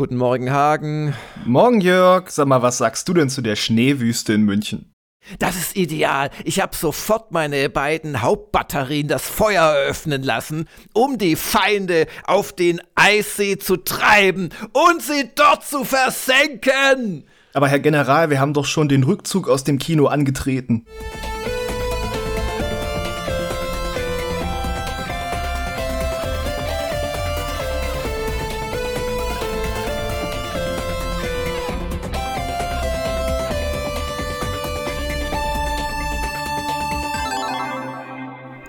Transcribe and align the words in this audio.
Guten 0.00 0.16
Morgen, 0.16 0.50
Hagen. 0.50 1.12
Morgen, 1.44 1.82
Jörg. 1.82 2.30
Sag 2.30 2.46
mal, 2.46 2.62
was 2.62 2.78
sagst 2.78 3.06
du 3.06 3.12
denn 3.12 3.28
zu 3.28 3.42
der 3.42 3.54
Schneewüste 3.54 4.32
in 4.32 4.44
München? 4.44 4.94
Das 5.38 5.56
ist 5.56 5.76
ideal. 5.76 6.30
Ich 6.46 6.58
habe 6.62 6.74
sofort 6.74 7.32
meine 7.32 7.68
beiden 7.68 8.22
Hauptbatterien 8.22 9.08
das 9.08 9.28
Feuer 9.28 9.62
eröffnen 9.62 10.22
lassen, 10.22 10.68
um 10.94 11.18
die 11.18 11.36
Feinde 11.36 12.06
auf 12.24 12.54
den 12.54 12.80
Eissee 12.94 13.58
zu 13.58 13.76
treiben 13.76 14.48
und 14.72 15.02
sie 15.02 15.28
dort 15.34 15.66
zu 15.66 15.84
versenken. 15.84 17.26
Aber 17.52 17.68
Herr 17.68 17.80
General, 17.80 18.30
wir 18.30 18.40
haben 18.40 18.54
doch 18.54 18.64
schon 18.64 18.88
den 18.88 19.02
Rückzug 19.02 19.50
aus 19.50 19.64
dem 19.64 19.78
Kino 19.78 20.06
angetreten. 20.06 20.86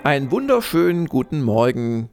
Einen 0.04 0.32
wunderschönen 0.32 1.06
guten 1.06 1.42
Morgen, 1.42 2.10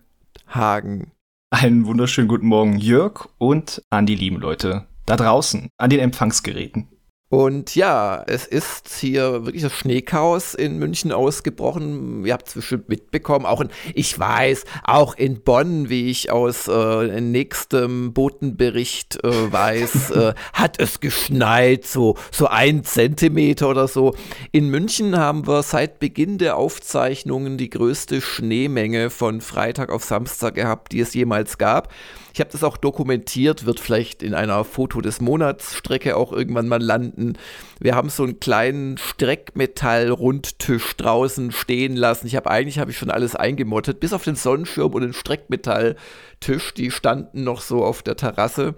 Hagen. 0.47 1.11
Einen 1.49 1.87
wunderschönen 1.87 2.27
guten 2.27 2.45
Morgen, 2.45 2.77
Jörg 2.77 3.27
und 3.39 3.81
an 3.89 4.05
die 4.05 4.13
lieben 4.13 4.37
Leute 4.39 4.85
da 5.07 5.15
draußen, 5.15 5.69
an 5.75 5.89
den 5.89 5.99
Empfangsgeräten. 5.99 6.87
Und 7.29 7.75
ja, 7.75 8.23
es 8.25 8.47
ist 8.47 8.89
hier 8.89 9.45
wirklich 9.45 9.61
das 9.61 9.73
Schneechaos 9.73 10.55
in 10.55 10.79
München 10.79 11.11
ausgebrochen. 11.11 12.25
Ihr 12.25 12.33
habt 12.33 12.47
es 12.47 12.55
bestimmt 12.55 12.89
mitbekommen. 12.89 13.45
Auch 13.45 13.61
in, 13.61 13.69
ich 13.93 14.17
weiß, 14.17 14.63
auch 14.83 15.15
in 15.15 15.41
Bonn, 15.41 15.89
wie 15.89 16.09
ich 16.09 16.31
aus 16.31 16.67
äh, 16.67 17.21
nächstem 17.21 18.13
Botenbericht 18.13 19.23
äh, 19.23 19.51
weiß, 19.51 20.09
äh, 20.11 20.33
hat 20.53 20.81
es 20.81 21.01
geschneit, 21.01 21.85
so, 21.85 22.17
so 22.31 22.47
ein 22.47 22.83
Zentimeter 22.83 23.69
oder 23.69 23.87
so. 23.87 24.15
In 24.51 24.69
München 24.69 25.15
haben 25.15 25.45
wir 25.45 25.61
seit 25.61 25.99
Beginn 25.99 26.39
der 26.39 26.57
Aufzeichnungen 26.57 27.59
die 27.59 27.69
größte 27.69 28.21
Schneemenge 28.21 29.11
von 29.11 29.41
Freitag 29.41 29.91
auf 29.91 30.03
Samstag 30.03 30.55
gehabt, 30.55 30.93
die 30.93 31.01
es 31.01 31.13
jemals 31.13 31.59
gab. 31.59 31.93
Ich 32.33 32.39
habe 32.39 32.51
das 32.51 32.63
auch 32.63 32.77
dokumentiert, 32.77 33.65
wird 33.65 33.79
vielleicht 33.79 34.23
in 34.23 34.33
einer 34.33 34.63
Foto 34.63 35.01
des 35.01 35.21
Monats 35.21 35.75
Strecke 35.75 36.15
auch 36.15 36.31
irgendwann 36.31 36.67
mal 36.67 36.81
landen. 36.81 37.37
Wir 37.79 37.95
haben 37.95 38.09
so 38.09 38.23
einen 38.23 38.39
kleinen 38.39 38.97
Streckmetall-Rundtisch 38.97 40.95
draußen 40.97 41.51
stehen 41.51 41.95
lassen. 41.95 42.27
Ich 42.27 42.35
habe 42.35 42.49
eigentlich 42.51 42.79
habe 42.79 42.91
ich 42.91 42.97
schon 42.97 43.11
alles 43.11 43.35
eingemottet, 43.35 43.99
bis 43.99 44.13
auf 44.13 44.23
den 44.23 44.35
Sonnenschirm 44.35 44.93
und 44.93 45.01
den 45.01 45.13
Streckmetall-Tisch. 45.13 46.73
Die 46.73 46.91
standen 46.91 47.43
noch 47.43 47.61
so 47.61 47.83
auf 47.83 48.03
der 48.03 48.15
Terrasse 48.15 48.75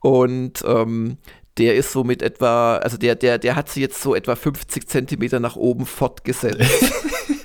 und 0.00 0.62
ähm, 0.66 1.18
der 1.58 1.76
ist 1.76 1.92
so 1.92 2.02
mit 2.02 2.22
etwa, 2.22 2.76
also 2.76 2.96
der, 2.96 3.14
der, 3.14 3.38
der 3.38 3.56
hat 3.56 3.68
sich 3.68 3.82
jetzt 3.82 4.00
so 4.00 4.14
etwa 4.14 4.36
50 4.36 4.88
Zentimeter 4.88 5.38
nach 5.38 5.56
oben 5.56 5.86
fortgesetzt. 5.86 6.92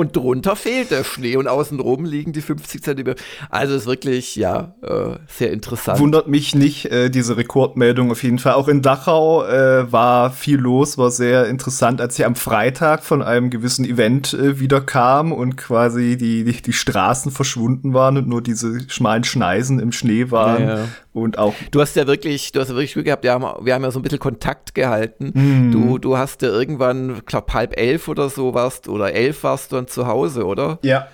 und 0.00 0.16
drunter 0.16 0.56
fehlt 0.56 0.90
der 0.90 1.04
Schnee 1.04 1.36
und 1.36 1.46
außenrum 1.46 2.06
liegen 2.06 2.32
die 2.32 2.40
50 2.40 2.82
Zentimeter. 2.82 3.20
Also 3.50 3.74
ist 3.74 3.86
wirklich, 3.86 4.34
ja, 4.34 4.74
äh, 4.82 5.16
sehr 5.28 5.52
interessant. 5.52 6.00
Wundert 6.00 6.26
mich 6.26 6.54
nicht, 6.54 6.86
äh, 6.86 7.10
diese 7.10 7.36
Rekordmeldung 7.36 8.10
auf 8.10 8.22
jeden 8.22 8.38
Fall. 8.38 8.54
Auch 8.54 8.68
in 8.68 8.80
Dachau 8.80 9.44
äh, 9.44 9.92
war 9.92 10.30
viel 10.30 10.58
los, 10.58 10.96
war 10.96 11.10
sehr 11.10 11.48
interessant, 11.48 12.00
als 12.00 12.16
sie 12.16 12.24
am 12.24 12.34
Freitag 12.34 13.04
von 13.04 13.22
einem 13.22 13.50
gewissen 13.50 13.84
Event 13.84 14.32
äh, 14.32 14.58
wieder 14.58 14.80
kam 14.80 15.32
und 15.32 15.58
quasi 15.58 16.16
die, 16.16 16.44
die, 16.44 16.62
die 16.62 16.72
Straßen 16.72 17.30
verschwunden 17.30 17.92
waren 17.92 18.16
und 18.16 18.26
nur 18.26 18.42
diese 18.42 18.88
schmalen 18.88 19.24
Schneisen 19.24 19.78
im 19.80 19.92
Schnee 19.92 20.30
waren. 20.30 20.62
Ja, 20.62 20.76
ja. 20.78 20.84
Und 21.12 21.38
auch. 21.38 21.54
Du 21.70 21.80
hast 21.80 21.96
ja 21.96 22.06
wirklich, 22.06 22.52
du 22.52 22.60
hast 22.60 22.68
ja 22.68 22.74
wirklich 22.74 22.92
Glück 22.92 23.06
gehabt, 23.06 23.24
wir 23.24 23.32
haben, 23.32 23.64
wir 23.64 23.74
haben 23.74 23.82
ja 23.82 23.90
so 23.90 23.98
ein 23.98 24.02
bisschen 24.02 24.20
Kontakt 24.20 24.74
gehalten. 24.74 25.32
Mm. 25.34 25.72
Du, 25.72 25.98
du 25.98 26.16
hast 26.16 26.42
ja 26.42 26.48
irgendwann, 26.48 27.22
glaub 27.26 27.52
halb 27.52 27.76
elf 27.76 28.06
oder 28.06 28.28
so 28.28 28.54
warst, 28.54 28.88
oder 28.88 29.12
elf 29.12 29.42
warst 29.42 29.72
du 29.72 29.76
dann 29.76 29.88
zu 29.88 30.06
Hause, 30.06 30.46
oder? 30.46 30.78
Ja. 30.82 31.08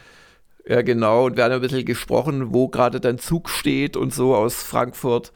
Ja, 0.69 0.83
genau. 0.83 1.27
Und 1.27 1.37
wir 1.37 1.45
haben 1.45 1.53
ein 1.53 1.61
bisschen 1.61 1.85
gesprochen, 1.85 2.53
wo 2.53 2.69
gerade 2.69 3.01
dein 3.01 3.19
Zug 3.19 3.49
steht 3.49 3.97
und 3.97 4.13
so 4.13 4.35
aus 4.35 4.63
Frankfurt. 4.63 5.33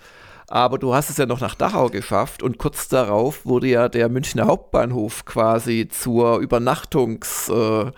Aber 0.49 0.79
du 0.79 0.93
hast 0.93 1.09
es 1.09 1.17
ja 1.17 1.27
noch 1.27 1.41
nach 1.41 1.55
Dachau 1.55 1.89
geschafft 1.89 2.43
und 2.43 2.59
kurz 2.59 2.89
darauf 2.89 3.47
wurde 3.47 3.69
ja 3.69 3.89
der 3.89 4.09
Münchner 4.09 4.47
Hauptbahnhof 4.47 5.25
quasi 5.25 5.87
zur 5.89 6.41
Übernachtungs- 6.41 7.51
äh, 7.51 7.93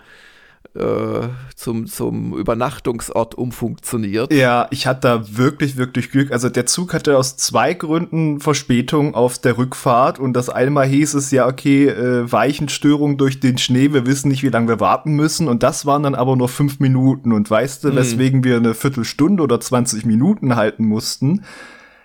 äh, 0.75 1.27
zum, 1.55 1.85
zum 1.85 2.35
Übernachtungsort 2.35 3.35
umfunktioniert. 3.35 4.33
Ja, 4.33 4.67
ich 4.71 4.87
hatte 4.87 5.01
da 5.01 5.37
wirklich, 5.37 5.77
wirklich 5.77 6.09
Glück. 6.11 6.31
Also 6.31 6.49
der 6.49 6.65
Zug 6.65 6.93
hatte 6.93 7.17
aus 7.17 7.37
zwei 7.37 7.73
Gründen 7.73 8.39
Verspätung 8.39 9.13
auf 9.13 9.37
der 9.37 9.57
Rückfahrt 9.57 10.19
und 10.19 10.33
das 10.33 10.49
einmal 10.49 10.87
hieß 10.87 11.13
es 11.13 11.31
ja, 11.31 11.47
okay, 11.47 11.87
äh, 11.87 12.31
Weichenstörung 12.31 13.17
durch 13.17 13.39
den 13.39 13.57
Schnee, 13.57 13.93
wir 13.93 14.05
wissen 14.07 14.29
nicht, 14.29 14.43
wie 14.43 14.49
lange 14.49 14.67
wir 14.67 14.79
warten 14.79 15.13
müssen 15.13 15.47
und 15.47 15.63
das 15.63 15.85
waren 15.85 16.03
dann 16.03 16.15
aber 16.15 16.35
nur 16.35 16.49
fünf 16.49 16.79
Minuten 16.79 17.33
und 17.33 17.49
weißt 17.49 17.83
du, 17.83 17.89
mhm. 17.89 17.95
weswegen 17.95 18.43
wir 18.43 18.57
eine 18.57 18.73
Viertelstunde 18.73 19.43
oder 19.43 19.59
20 19.59 20.05
Minuten 20.05 20.55
halten 20.55 20.85
mussten? 20.85 21.43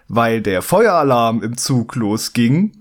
Weil 0.08 0.40
der 0.40 0.62
Feueralarm 0.62 1.42
im 1.42 1.56
Zug 1.58 1.94
losging 1.94 2.72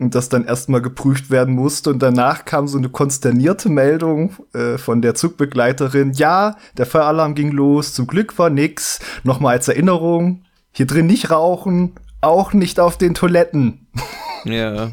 und 0.00 0.14
das 0.14 0.28
dann 0.28 0.46
erstmal 0.46 0.80
geprüft 0.80 1.30
werden 1.30 1.54
musste. 1.54 1.90
Und 1.90 2.00
danach 2.00 2.44
kam 2.44 2.66
so 2.66 2.78
eine 2.78 2.88
konsternierte 2.88 3.68
Meldung 3.68 4.34
äh, 4.54 4.78
von 4.78 5.02
der 5.02 5.14
Zugbegleiterin, 5.14 6.12
ja, 6.12 6.56
der 6.76 6.86
Feueralarm 6.86 7.34
ging 7.34 7.52
los, 7.52 7.92
zum 7.92 8.06
Glück 8.06 8.38
war 8.38 8.50
nix. 8.50 8.98
Nochmal 9.22 9.56
als 9.56 9.68
Erinnerung, 9.68 10.42
hier 10.72 10.86
drin 10.86 11.06
nicht 11.06 11.30
rauchen, 11.30 11.92
auch 12.22 12.52
nicht 12.52 12.80
auf 12.80 12.96
den 12.96 13.14
Toiletten. 13.14 13.86
Ja. 14.44 14.92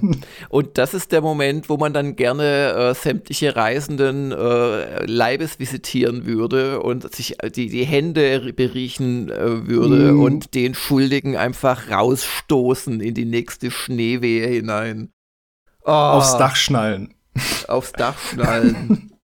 Und 0.50 0.78
das 0.78 0.94
ist 0.94 1.12
der 1.12 1.22
Moment, 1.22 1.70
wo 1.70 1.78
man 1.78 1.94
dann 1.94 2.16
gerne 2.16 2.74
äh, 2.74 2.94
sämtliche 2.94 3.56
Reisenden 3.56 4.32
äh, 4.32 5.06
Leibes 5.06 5.60
visitieren 5.60 6.26
würde 6.26 6.82
und 6.82 7.14
sich 7.14 7.42
äh, 7.44 7.50
die, 7.50 7.70
die 7.70 7.86
Hände 7.86 8.54
beriechen 8.54 9.30
äh, 9.30 9.68
würde 9.68 10.14
mm. 10.14 10.22
und 10.22 10.56
den 10.56 10.74
Schuldigen 10.76 11.36
einfach 11.36 11.90
rausstoßen 11.90 13.02
in 13.02 13.14
die 13.14 13.26
nächste 13.26 13.72
Schneewehe 13.72 14.48
hinein. 14.48 15.12
Oh, 15.84 15.92
aufs 15.92 16.38
Dach 16.38 16.56
schnallen. 16.56 17.14
Aufs 17.68 17.94
Dach 17.94 18.18
schnallen. 18.20 19.12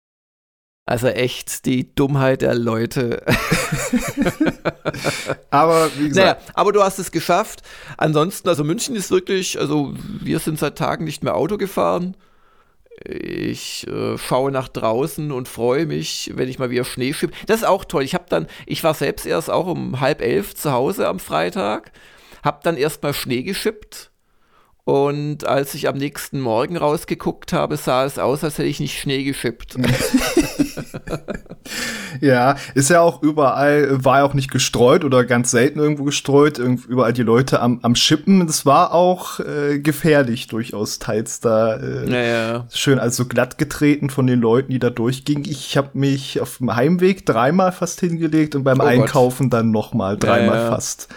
Also 0.91 1.07
echt 1.07 1.65
die 1.65 1.95
Dummheit 1.95 2.41
der 2.41 2.53
Leute. 2.53 3.23
aber 5.49 5.89
wie 5.97 6.09
gesagt. 6.09 6.41
Naja, 6.41 6.51
aber 6.53 6.73
du 6.73 6.83
hast 6.83 6.99
es 6.99 7.13
geschafft. 7.13 7.61
Ansonsten, 7.95 8.49
also 8.49 8.65
München 8.65 8.97
ist 8.97 9.09
wirklich, 9.09 9.57
also 9.57 9.93
wir 9.95 10.39
sind 10.39 10.59
seit 10.59 10.77
Tagen 10.77 11.05
nicht 11.05 11.23
mehr 11.23 11.35
Auto 11.35 11.55
gefahren. 11.55 12.17
Ich 13.05 13.87
äh, 13.87 14.17
schaue 14.17 14.51
nach 14.51 14.67
draußen 14.67 15.31
und 15.31 15.47
freue 15.47 15.85
mich, 15.85 16.31
wenn 16.35 16.49
ich 16.49 16.59
mal 16.59 16.71
wieder 16.71 16.83
Schnee 16.83 17.13
schippe. 17.13 17.37
Das 17.45 17.61
ist 17.61 17.67
auch 17.67 17.85
toll. 17.85 18.03
Ich 18.03 18.13
habe 18.13 18.25
dann, 18.27 18.47
ich 18.65 18.83
war 18.83 18.93
selbst 18.93 19.25
erst 19.25 19.49
auch 19.49 19.67
um 19.67 20.01
halb 20.01 20.21
elf 20.21 20.55
zu 20.55 20.73
Hause 20.73 21.07
am 21.07 21.19
Freitag, 21.19 21.93
habe 22.43 22.59
dann 22.63 22.75
erst 22.75 23.01
mal 23.01 23.13
Schnee 23.13 23.43
geschippt 23.43 24.11
und 24.83 25.45
als 25.45 25.75
ich 25.75 25.87
am 25.87 25.97
nächsten 25.97 26.39
Morgen 26.39 26.75
rausgeguckt 26.75 27.53
habe, 27.53 27.77
sah 27.77 28.03
es 28.03 28.17
aus, 28.17 28.43
als 28.43 28.57
hätte 28.57 28.67
ich 28.67 28.79
nicht 28.79 28.99
Schnee 28.99 29.23
geschippt. 29.23 29.75
ja, 32.21 32.55
ist 32.75 32.89
ja 32.89 33.01
auch 33.01 33.21
überall, 33.21 34.03
war 34.03 34.19
ja 34.19 34.23
auch 34.23 34.33
nicht 34.33 34.51
gestreut 34.51 35.03
oder 35.03 35.25
ganz 35.25 35.51
selten 35.51 35.79
irgendwo 35.79 36.03
gestreut, 36.03 36.59
überall 36.59 37.13
die 37.13 37.23
Leute 37.23 37.61
am, 37.61 37.79
am 37.81 37.95
Schippen. 37.95 38.45
Das 38.47 38.65
war 38.65 38.93
auch 38.93 39.39
äh, 39.39 39.79
gefährlich 39.79 40.47
durchaus, 40.47 40.99
teils 40.99 41.39
da 41.39 41.75
äh, 41.75 42.09
naja. 42.09 42.67
schön 42.73 42.99
also 42.99 43.25
glatt 43.25 43.57
getreten 43.57 44.09
von 44.09 44.27
den 44.27 44.41
Leuten, 44.41 44.71
die 44.71 44.79
da 44.79 44.89
durchgingen. 44.89 45.45
Ich 45.45 45.77
habe 45.77 45.89
mich 45.93 46.41
auf 46.41 46.57
dem 46.57 46.75
Heimweg 46.75 47.25
dreimal 47.25 47.71
fast 47.71 47.99
hingelegt 47.99 48.55
und 48.55 48.63
beim 48.63 48.79
oh 48.79 48.83
Einkaufen 48.83 49.49
Gott. 49.49 49.59
dann 49.59 49.71
nochmal 49.71 50.17
dreimal 50.17 50.57
ja, 50.57 50.63
ja. 50.63 50.71
fast. 50.71 51.07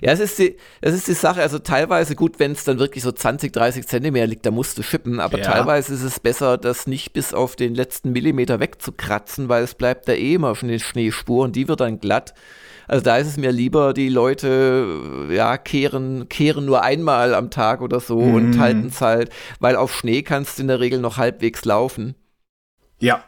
Ja, 0.00 0.12
es 0.12 0.20
ist 0.20 0.38
die, 0.38 0.56
es 0.80 0.94
ist 0.94 1.08
die 1.08 1.14
Sache, 1.14 1.42
also 1.42 1.58
teilweise 1.58 2.16
gut, 2.16 2.38
wenn 2.38 2.52
es 2.52 2.64
dann 2.64 2.78
wirklich 2.78 3.04
so 3.04 3.12
20, 3.12 3.52
30 3.52 3.86
Zentimeter 3.86 4.26
liegt, 4.26 4.46
da 4.46 4.50
musst 4.50 4.78
du 4.78 4.82
schippen, 4.82 5.20
aber 5.20 5.38
ja. 5.38 5.44
teilweise 5.44 5.94
ist 5.94 6.02
es 6.02 6.20
besser, 6.20 6.58
das 6.58 6.86
nicht 6.86 7.12
bis 7.12 7.34
auf 7.34 7.56
den 7.56 7.74
letzten 7.74 8.12
Millimeter 8.12 8.60
wegzukratzen, 8.60 9.48
weil 9.48 9.64
es 9.64 9.74
bleibt 9.74 10.08
da 10.08 10.12
eh 10.12 10.34
immer 10.34 10.54
schon 10.54 10.68
in 10.68 10.80
Schneespur 10.80 11.44
und 11.44 11.56
die 11.56 11.68
wird 11.68 11.80
dann 11.80 12.00
glatt. 12.00 12.34
Also 12.88 13.04
da 13.04 13.16
ist 13.16 13.28
es 13.28 13.36
mir 13.36 13.52
lieber, 13.52 13.94
die 13.94 14.08
Leute 14.08 15.28
ja 15.30 15.56
kehren, 15.56 16.28
kehren 16.28 16.64
nur 16.64 16.82
einmal 16.82 17.34
am 17.34 17.50
Tag 17.50 17.80
oder 17.80 18.00
so 18.00 18.20
mhm. 18.20 18.34
und 18.34 18.58
halten 18.58 18.86
es 18.86 19.00
halt, 19.00 19.30
weil 19.60 19.76
auf 19.76 19.94
Schnee 19.94 20.22
kannst 20.22 20.58
du 20.58 20.62
in 20.62 20.68
der 20.68 20.80
Regel 20.80 21.00
noch 21.00 21.16
halbwegs 21.16 21.64
laufen. 21.64 22.14
Ja, 22.98 23.24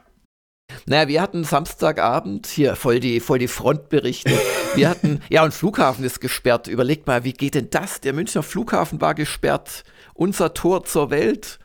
naja, 0.87 1.09
wir 1.09 1.23
hatten 1.23 1.45
Samstagabend, 1.45 2.47
hier 2.47 2.77
voll 2.77 3.01
die, 3.01 3.21
voll 3.21 3.39
die 3.39 3.49
Frontberichte. 3.49 4.39
Wir 4.75 4.89
hatten, 4.89 5.21
ja, 5.31 5.45
und 5.45 5.55
Flughafen 5.55 6.05
ist 6.05 6.21
gesperrt. 6.21 6.69
Überlegt 6.69 7.07
mal, 7.07 7.25
wie 7.25 7.33
geht 7.33 7.55
denn 7.55 7.71
das? 7.71 8.01
Der 8.01 8.13
Münchner 8.13 8.43
Flughafen 8.43 9.01
war 9.01 9.15
gesperrt. 9.15 9.85
Unser 10.13 10.53
Tor 10.53 10.85
zur 10.85 11.11
Welt. 11.11 11.59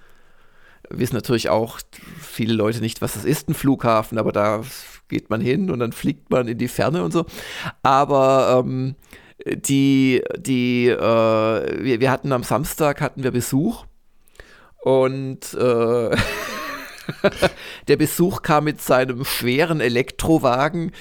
Wissen 0.89 1.15
natürlich 1.15 1.49
auch 1.49 1.79
viele 2.19 2.53
Leute 2.53 2.79
nicht, 2.79 3.01
was 3.01 3.13
das 3.13 3.25
ist, 3.25 3.47
ein 3.47 3.53
Flughafen, 3.53 4.17
aber 4.17 4.31
da 4.31 4.63
geht 5.07 5.29
man 5.29 5.41
hin 5.41 5.69
und 5.69 5.79
dann 5.79 5.91
fliegt 5.91 6.31
man 6.31 6.47
in 6.47 6.57
die 6.57 6.67
Ferne 6.67 7.03
und 7.03 7.11
so. 7.11 7.25
Aber 7.83 8.63
ähm, 8.63 8.95
die, 9.45 10.23
die, 10.37 10.87
äh, 10.87 11.83
wir, 11.83 11.99
wir 11.99 12.09
hatten 12.09 12.31
am 12.31 12.43
Samstag 12.43 13.01
hatten 13.01 13.23
wir 13.23 13.31
Besuch 13.31 13.85
und 14.81 15.53
äh, 15.53 16.15
der 17.87 17.97
Besuch 17.97 18.41
kam 18.41 18.65
mit 18.65 18.81
seinem 18.81 19.25
schweren 19.25 19.81
Elektrowagen, 19.81 20.91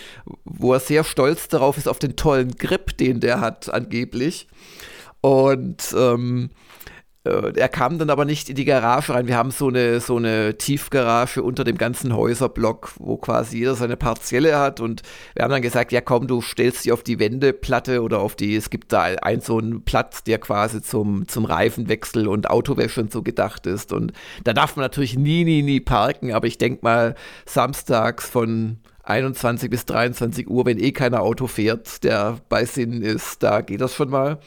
wo 0.44 0.72
er 0.72 0.80
sehr 0.80 1.04
stolz 1.04 1.48
darauf 1.48 1.76
ist, 1.76 1.88
auf 1.88 1.98
den 1.98 2.16
tollen 2.16 2.56
Grip, 2.56 2.96
den 2.96 3.20
der 3.20 3.40
hat, 3.40 3.72
angeblich. 3.72 4.48
Und 5.20 5.94
ähm, 5.96 6.50
äh, 6.50 6.67
er 7.54 7.68
kam 7.68 7.98
dann 7.98 8.10
aber 8.10 8.24
nicht 8.24 8.48
in 8.48 8.56
die 8.56 8.64
Garage 8.64 9.12
rein. 9.14 9.26
Wir 9.26 9.36
haben 9.36 9.50
so 9.50 9.68
eine, 9.68 10.00
so 10.00 10.16
eine 10.16 10.56
Tiefgarage 10.56 11.42
unter 11.42 11.64
dem 11.64 11.78
ganzen 11.78 12.14
Häuserblock, 12.14 12.92
wo 12.98 13.16
quasi 13.16 13.58
jeder 13.58 13.74
seine 13.74 13.96
Partielle 13.96 14.58
hat. 14.58 14.80
Und 14.80 15.02
wir 15.34 15.44
haben 15.44 15.50
dann 15.50 15.62
gesagt, 15.62 15.92
ja 15.92 16.00
komm, 16.00 16.26
du 16.26 16.40
stellst 16.40 16.84
dich 16.84 16.92
auf 16.92 17.02
die 17.02 17.18
Wendeplatte 17.18 18.02
oder 18.02 18.20
auf 18.20 18.36
die, 18.36 18.56
es 18.56 18.70
gibt 18.70 18.92
da 18.92 19.02
einen 19.02 19.40
so 19.40 19.58
einen 19.58 19.82
Platz, 19.82 20.24
der 20.24 20.38
quasi 20.38 20.82
zum, 20.82 21.28
zum 21.28 21.44
Reifenwechsel 21.44 22.28
und 22.28 22.50
Autowäsche 22.50 23.00
und 23.00 23.12
so 23.12 23.22
gedacht 23.22 23.66
ist. 23.66 23.92
Und 23.92 24.12
da 24.44 24.52
darf 24.52 24.76
man 24.76 24.84
natürlich 24.84 25.16
nie, 25.16 25.44
nie, 25.44 25.62
nie 25.62 25.80
parken. 25.80 26.32
Aber 26.32 26.46
ich 26.46 26.58
denke 26.58 26.80
mal, 26.82 27.14
samstags 27.46 28.28
von 28.28 28.78
21 29.08 29.70
bis 29.70 29.86
23 29.86 30.48
Uhr, 30.48 30.66
wenn 30.66 30.78
eh 30.78 30.92
keiner 30.92 31.22
Auto 31.22 31.46
fährt, 31.46 32.04
der 32.04 32.38
bei 32.50 32.66
Sinn 32.66 33.02
ist, 33.02 33.42
da 33.42 33.62
geht 33.62 33.80
das 33.80 33.94
schon 33.94 34.10
mal. 34.10 34.38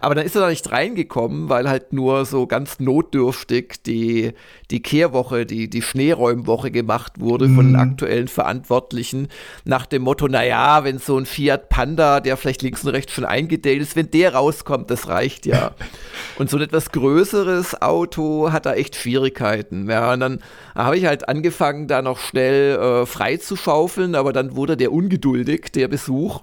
Aber 0.00 0.14
dann 0.14 0.24
ist 0.24 0.36
er 0.36 0.42
da 0.42 0.50
nicht 0.50 0.70
reingekommen, 0.70 1.48
weil 1.48 1.68
halt 1.68 1.92
nur 1.92 2.24
so 2.24 2.46
ganz 2.46 2.78
notdürftig 2.78 3.82
die, 3.84 4.32
die 4.70 4.82
Kehrwoche, 4.82 5.46
die, 5.46 5.68
die 5.68 5.82
Schneeräumwoche 5.82 6.70
gemacht 6.70 7.14
wurde 7.18 7.48
mhm. 7.48 7.56
von 7.56 7.66
den 7.66 7.76
aktuellen 7.76 8.28
Verantwortlichen 8.28 9.28
nach 9.64 9.84
dem 9.86 10.02
Motto, 10.02 10.28
naja, 10.28 10.84
wenn 10.84 10.98
so 10.98 11.18
ein 11.18 11.26
Fiat 11.26 11.68
Panda, 11.68 12.20
der 12.20 12.36
vielleicht 12.36 12.62
links 12.62 12.84
und 12.84 12.90
rechts 12.90 13.12
schon 13.12 13.24
eingedellt 13.24 13.82
ist, 13.82 13.96
wenn 13.96 14.12
der 14.12 14.34
rauskommt, 14.34 14.90
das 14.90 15.08
reicht 15.08 15.44
ja. 15.44 15.72
und 16.38 16.48
so 16.48 16.56
ein 16.56 16.62
etwas 16.62 16.92
größeres 16.92 17.82
Auto 17.82 18.52
hat 18.52 18.64
da 18.64 18.74
echt 18.74 18.94
Schwierigkeiten. 18.94 19.90
Ja, 19.90 20.12
und 20.12 20.20
dann 20.20 20.38
habe 20.76 20.96
ich 20.96 21.06
halt 21.06 21.28
angefangen, 21.28 21.88
da 21.88 22.00
noch 22.00 22.18
schnell 22.18 22.76
äh, 22.78 23.06
frei 23.06 23.38
zu 23.38 23.56
schaufeln, 23.56 24.03
aber 24.14 24.32
dann 24.32 24.56
wurde 24.56 24.76
der 24.76 24.92
ungeduldig, 24.92 25.72
der 25.72 25.88
Besuch, 25.88 26.42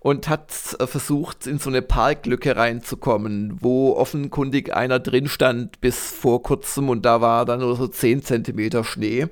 und 0.00 0.28
hat 0.28 0.52
äh, 0.78 0.86
versucht, 0.86 1.46
in 1.46 1.58
so 1.58 1.70
eine 1.70 1.82
Parklücke 1.82 2.56
reinzukommen, 2.56 3.58
wo 3.60 3.96
offenkundig 3.96 4.74
einer 4.74 5.00
drin 5.00 5.28
stand 5.28 5.80
bis 5.80 6.12
vor 6.12 6.42
kurzem 6.42 6.88
und 6.88 7.04
da 7.04 7.20
war 7.20 7.44
dann 7.44 7.60
nur 7.60 7.76
so 7.76 7.88
10 7.88 8.22
Zentimeter 8.22 8.84
Schnee. 8.84 9.26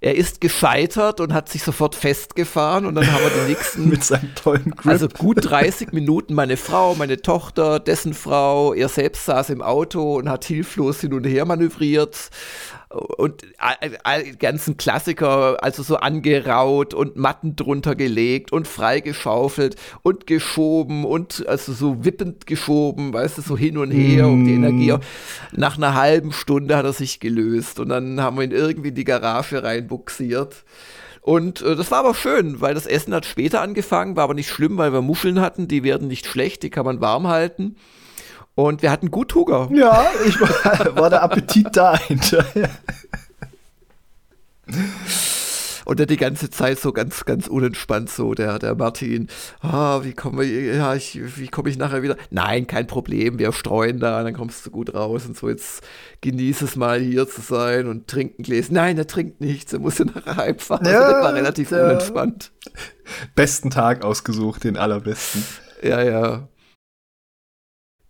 Er 0.00 0.14
ist 0.14 0.40
gescheitert 0.40 1.20
und 1.20 1.32
hat 1.32 1.48
sich 1.48 1.62
sofort 1.62 1.94
festgefahren 1.94 2.86
und 2.86 2.94
dann 2.94 3.10
haben 3.10 3.22
wir 3.24 3.30
die 3.30 3.48
nächsten 3.48 3.88
mit 3.88 4.04
seinem 4.04 4.34
tollen 4.34 4.72
Grip. 4.72 4.86
Also 4.86 5.08
gut 5.08 5.38
30 5.40 5.92
Minuten 5.92 6.34
meine 6.34 6.56
Frau, 6.56 6.94
meine 6.94 7.22
Tochter, 7.22 7.80
dessen 7.80 8.14
Frau, 8.14 8.74
er 8.74 8.88
selbst 8.88 9.24
saß 9.24 9.50
im 9.50 9.62
Auto 9.62 10.16
und 10.16 10.28
hat 10.28 10.44
hilflos 10.44 11.00
hin 11.00 11.14
und 11.14 11.24
her 11.24 11.44
manövriert 11.44 12.30
und 12.88 13.42
die 13.42 14.38
ganzen 14.38 14.76
Klassiker, 14.76 15.62
also 15.62 15.82
so 15.82 15.96
angeraut 15.96 16.94
und 16.94 17.16
Matten 17.16 17.56
drunter 17.56 17.96
gelegt 17.96 18.52
und 18.52 18.68
freigeschaufelt 18.68 19.76
und 20.02 20.26
geschoben 20.26 21.04
und 21.04 21.46
also 21.48 21.72
so 21.72 22.04
wippend 22.04 22.46
geschoben, 22.46 23.12
weißt 23.12 23.38
du, 23.38 23.42
so 23.42 23.56
hin 23.56 23.76
und 23.76 23.90
her, 23.90 24.28
um 24.28 24.44
die 24.44 24.54
Energie. 24.54 24.92
Mm. 24.92 25.00
Nach 25.52 25.76
einer 25.76 25.94
halben 25.94 26.32
Stunde 26.32 26.76
hat 26.76 26.84
er 26.84 26.92
sich 26.92 27.18
gelöst 27.18 27.80
und 27.80 27.88
dann 27.88 28.20
haben 28.20 28.36
wir 28.36 28.44
ihn 28.44 28.52
irgendwie 28.52 28.90
in 28.90 28.94
die 28.94 29.04
Garage 29.04 29.64
reinbuxiert. 29.64 30.64
Und 31.22 31.62
äh, 31.62 31.74
das 31.74 31.90
war 31.90 31.98
aber 31.98 32.14
schön, 32.14 32.60
weil 32.60 32.74
das 32.74 32.86
Essen 32.86 33.12
hat 33.12 33.26
später 33.26 33.62
angefangen, 33.62 34.14
war 34.14 34.22
aber 34.22 34.34
nicht 34.34 34.48
schlimm, 34.48 34.78
weil 34.78 34.92
wir 34.92 35.02
Muscheln 35.02 35.40
hatten, 35.40 35.66
die 35.66 35.82
werden 35.82 36.06
nicht 36.06 36.26
schlecht, 36.26 36.62
die 36.62 36.70
kann 36.70 36.84
man 36.84 37.00
warm 37.00 37.26
halten. 37.26 37.74
Und 38.56 38.80
wir 38.80 38.90
hatten 38.90 39.10
gut 39.10 39.34
Hunger. 39.34 39.68
Ja, 39.70 40.06
ich 40.26 40.40
war, 40.40 40.96
war 40.96 41.10
der 41.10 41.22
Appetit 41.22 41.68
da 41.76 41.96
hinterher. 41.96 42.70
Und 45.84 46.00
dann 46.00 46.06
die 46.06 46.16
ganze 46.16 46.50
Zeit 46.50 46.80
so 46.80 46.92
ganz, 46.92 47.26
ganz 47.26 47.48
unentspannt 47.48 48.08
so, 48.10 48.34
der, 48.34 48.58
der 48.58 48.74
Martin, 48.74 49.28
ah, 49.60 50.00
wie 50.02 50.14
komme 50.14 50.44
ich, 50.44 50.74
ja, 50.74 50.94
ich, 50.94 51.20
wie 51.38 51.48
komme 51.48 51.68
ich 51.68 51.76
nachher 51.76 52.02
wieder? 52.02 52.16
Nein, 52.30 52.66
kein 52.66 52.86
Problem, 52.86 53.38
wir 53.38 53.52
streuen 53.52 54.00
da, 54.00 54.24
dann 54.24 54.32
kommst 54.32 54.64
du 54.64 54.70
gut 54.70 54.94
raus 54.94 55.26
und 55.26 55.36
so, 55.36 55.48
jetzt 55.50 55.84
genieß 56.22 56.62
es 56.62 56.76
mal 56.76 56.98
hier 56.98 57.28
zu 57.28 57.42
sein 57.42 57.86
und 57.86 58.08
trinken 58.08 58.42
Gläser. 58.42 58.72
Nein, 58.72 58.96
er 58.96 59.06
trinkt 59.06 59.40
nichts, 59.42 59.74
er 59.74 59.78
muss 59.80 60.00
nachher 60.00 60.36
heimfahren. 60.36 60.86
Ja, 60.86 60.98
also 60.98 61.12
das 61.12 61.24
war 61.24 61.34
relativ 61.34 61.70
unentspannt. 61.70 62.52
Besten 63.36 63.70
Tag 63.70 64.02
ausgesucht, 64.02 64.64
den 64.64 64.78
allerbesten. 64.78 65.44
Ja, 65.82 66.02
ja. 66.02 66.48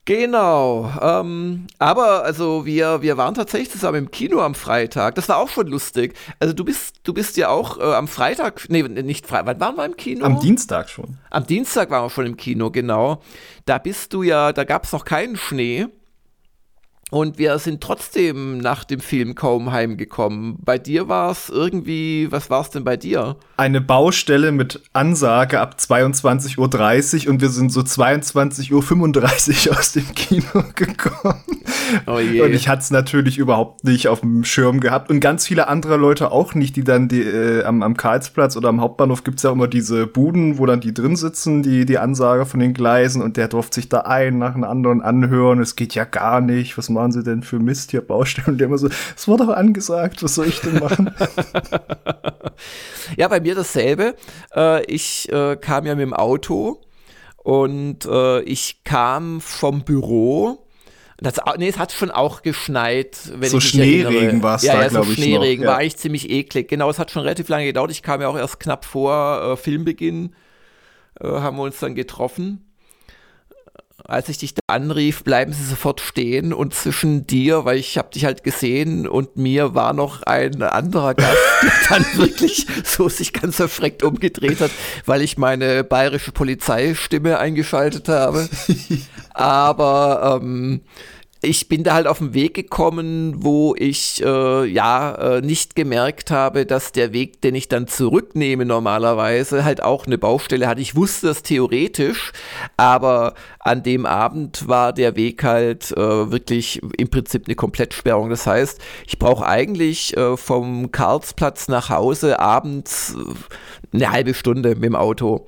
Genau. 0.06 0.92
Ähm, 1.02 1.66
aber 1.80 2.22
also 2.22 2.64
wir, 2.64 3.02
wir 3.02 3.16
waren 3.16 3.34
tatsächlich 3.34 3.70
zusammen 3.70 3.98
im 3.98 4.10
Kino 4.12 4.40
am 4.40 4.54
Freitag. 4.54 5.16
Das 5.16 5.28
war 5.28 5.36
auch 5.36 5.48
schon 5.48 5.66
lustig. 5.66 6.14
Also 6.38 6.54
du 6.54 6.64
bist, 6.64 7.00
du 7.02 7.12
bist 7.12 7.36
ja 7.36 7.48
auch 7.48 7.78
äh, 7.78 7.82
am 7.82 8.06
Freitag, 8.06 8.66
nee, 8.68 8.82
nicht 8.84 9.26
Freitag, 9.26 9.46
wann 9.46 9.60
waren 9.60 9.76
wir 9.76 9.84
im 9.84 9.96
Kino? 9.96 10.24
Am 10.24 10.38
Dienstag 10.38 10.88
schon. 10.88 11.18
Am 11.28 11.44
Dienstag 11.44 11.90
waren 11.90 12.04
wir 12.04 12.10
schon 12.10 12.26
im 12.26 12.36
Kino, 12.36 12.70
genau. 12.70 13.20
Da 13.64 13.78
bist 13.78 14.14
du 14.14 14.22
ja, 14.22 14.52
da 14.52 14.62
gab 14.62 14.84
es 14.84 14.92
noch 14.92 15.04
keinen 15.04 15.36
Schnee. 15.36 15.88
Und 17.12 17.38
wir 17.38 17.60
sind 17.60 17.80
trotzdem 17.80 18.58
nach 18.58 18.82
dem 18.82 18.98
Film 18.98 19.36
kaum 19.36 19.70
heimgekommen. 19.70 20.56
Bei 20.64 20.76
dir 20.76 21.08
war 21.08 21.30
es 21.30 21.48
irgendwie, 21.48 22.26
was 22.32 22.50
war 22.50 22.62
es 22.62 22.70
denn 22.70 22.82
bei 22.82 22.96
dir? 22.96 23.36
Eine 23.56 23.80
Baustelle 23.80 24.50
mit 24.50 24.82
Ansage 24.92 25.60
ab 25.60 25.76
22.30 25.78 27.26
Uhr 27.26 27.32
und 27.32 27.40
wir 27.40 27.50
sind 27.50 27.70
so 27.70 27.82
22.35 27.82 29.68
Uhr 29.68 29.72
aus 29.78 29.92
dem 29.92 30.12
Kino 30.16 30.64
gekommen. 30.74 31.44
Oh 32.08 32.18
je. 32.18 32.40
Und 32.40 32.52
ich 32.52 32.68
hatte 32.68 32.80
es 32.80 32.90
natürlich 32.90 33.38
überhaupt 33.38 33.84
nicht 33.84 34.08
auf 34.08 34.20
dem 34.20 34.42
Schirm 34.42 34.80
gehabt 34.80 35.08
und 35.08 35.20
ganz 35.20 35.46
viele 35.46 35.68
andere 35.68 35.96
Leute 35.96 36.32
auch 36.32 36.54
nicht, 36.54 36.74
die 36.74 36.82
dann 36.82 37.06
die, 37.06 37.22
äh, 37.22 37.62
am, 37.62 37.84
am 37.84 37.96
Karlsplatz 37.96 38.56
oder 38.56 38.68
am 38.68 38.80
Hauptbahnhof 38.80 39.22
gibt's 39.22 39.44
ja 39.44 39.52
immer 39.52 39.68
diese 39.68 40.08
Buden, 40.08 40.58
wo 40.58 40.66
dann 40.66 40.80
die 40.80 40.92
drin 40.92 41.14
sitzen, 41.14 41.62
die, 41.62 41.86
die 41.86 41.98
Ansage 41.98 42.46
von 42.46 42.58
den 42.58 42.74
Gleisen 42.74 43.22
und 43.22 43.36
der 43.36 43.46
durfte 43.46 43.76
sich 43.76 43.88
da 43.88 44.00
ein 44.00 44.38
nach 44.38 44.56
einem 44.56 44.64
anderen 44.64 45.02
anhören. 45.02 45.60
Es 45.60 45.76
geht 45.76 45.94
ja 45.94 46.04
gar 46.04 46.40
nicht. 46.40 46.76
Was 46.76 46.95
machen 46.96 47.12
sie 47.12 47.22
denn 47.22 47.42
für 47.42 47.58
Mist 47.58 47.90
hier 47.90 48.00
Baustellen? 48.00 48.48
Und 48.48 48.58
der 48.58 48.66
immer 48.66 48.78
so, 48.78 48.88
es 49.16 49.28
wurde 49.28 49.46
doch 49.46 49.52
angesagt, 49.54 50.22
was 50.22 50.34
soll 50.34 50.48
ich 50.48 50.60
denn 50.60 50.80
machen? 50.80 51.14
ja, 53.16 53.28
bei 53.28 53.40
mir 53.40 53.54
dasselbe. 53.54 54.14
Äh, 54.54 54.84
ich 54.86 55.30
äh, 55.32 55.56
kam 55.56 55.86
ja 55.86 55.94
mit 55.94 56.02
dem 56.02 56.14
Auto 56.14 56.82
und 57.36 58.06
äh, 58.06 58.40
ich 58.42 58.82
kam 58.84 59.40
vom 59.40 59.84
Büro. 59.84 60.66
Das, 61.18 61.36
nee, 61.56 61.68
es 61.68 61.78
hat 61.78 61.92
schon 61.92 62.10
auch 62.10 62.42
geschneit. 62.42 63.16
Wenn 63.34 63.48
so 63.48 63.58
ich 63.58 63.68
Schneeregen 63.68 64.42
war 64.42 64.56
es 64.56 64.62
ja, 64.62 64.74
da, 64.74 64.82
ja, 64.82 64.88
glaube 64.88 65.06
so 65.06 65.12
ich. 65.12 65.18
Schneeregen 65.18 65.64
noch. 65.64 65.72
war 65.72 65.78
eigentlich 65.78 65.96
ziemlich 65.96 66.30
eklig. 66.30 66.68
Genau, 66.68 66.90
es 66.90 66.98
hat 66.98 67.10
schon 67.10 67.22
relativ 67.22 67.48
lange 67.48 67.64
gedauert. 67.64 67.90
Ich 67.90 68.02
kam 68.02 68.20
ja 68.20 68.28
auch 68.28 68.36
erst 68.36 68.60
knapp 68.60 68.84
vor 68.84 69.52
äh, 69.52 69.56
Filmbeginn, 69.56 70.34
äh, 71.20 71.28
haben 71.28 71.56
wir 71.56 71.62
uns 71.62 71.78
dann 71.78 71.94
getroffen 71.94 72.65
als 74.08 74.28
ich 74.28 74.38
dich 74.38 74.54
da 74.54 74.60
anrief, 74.68 75.24
bleiben 75.24 75.52
sie 75.52 75.64
sofort 75.64 76.00
stehen 76.00 76.52
und 76.52 76.74
zwischen 76.74 77.26
dir, 77.26 77.64
weil 77.64 77.78
ich 77.78 77.98
habe 77.98 78.10
dich 78.12 78.24
halt 78.24 78.44
gesehen 78.44 79.08
und 79.08 79.36
mir 79.36 79.74
war 79.74 79.92
noch 79.92 80.22
ein 80.22 80.62
anderer 80.62 81.14
Gast, 81.14 81.36
der 81.62 81.72
dann 81.88 82.06
wirklich 82.14 82.66
so 82.84 83.08
sich 83.08 83.32
ganz 83.32 83.58
erschreckt 83.58 84.02
umgedreht 84.02 84.60
hat, 84.60 84.70
weil 85.04 85.22
ich 85.22 85.38
meine 85.38 85.84
bayerische 85.84 86.32
Polizeistimme 86.32 87.38
eingeschaltet 87.38 88.08
habe. 88.08 88.48
Aber 89.34 90.40
ähm, 90.40 90.82
ich 91.42 91.68
bin 91.68 91.84
da 91.84 91.94
halt 91.94 92.06
auf 92.06 92.18
den 92.18 92.34
Weg 92.34 92.54
gekommen, 92.54 93.44
wo 93.44 93.74
ich 93.76 94.22
äh, 94.24 94.64
ja 94.64 95.14
äh, 95.14 95.40
nicht 95.40 95.76
gemerkt 95.76 96.30
habe, 96.30 96.66
dass 96.66 96.92
der 96.92 97.12
Weg, 97.12 97.40
den 97.42 97.54
ich 97.54 97.68
dann 97.68 97.86
zurücknehme 97.86 98.64
normalerweise, 98.64 99.64
halt 99.64 99.82
auch 99.82 100.06
eine 100.06 100.18
Baustelle 100.18 100.66
hat. 100.66 100.78
Ich 100.78 100.96
wusste 100.96 101.28
das 101.28 101.42
theoretisch, 101.42 102.32
aber 102.76 103.34
an 103.60 103.82
dem 103.82 104.06
Abend 104.06 104.66
war 104.68 104.92
der 104.92 105.16
Weg 105.16 105.44
halt 105.44 105.92
äh, 105.92 106.30
wirklich 106.30 106.80
im 106.96 107.08
Prinzip 107.08 107.46
eine 107.46 107.54
Komplettsperrung. 107.54 108.30
Das 108.30 108.46
heißt, 108.46 108.80
ich 109.06 109.18
brauche 109.18 109.46
eigentlich 109.46 110.16
äh, 110.16 110.36
vom 110.36 110.90
Karlsplatz 110.90 111.68
nach 111.68 111.90
Hause 111.90 112.40
abends 112.40 113.14
äh, 113.14 113.94
eine 113.96 114.10
halbe 114.10 114.34
Stunde 114.34 114.70
mit 114.70 114.84
dem 114.84 114.96
Auto. 114.96 115.46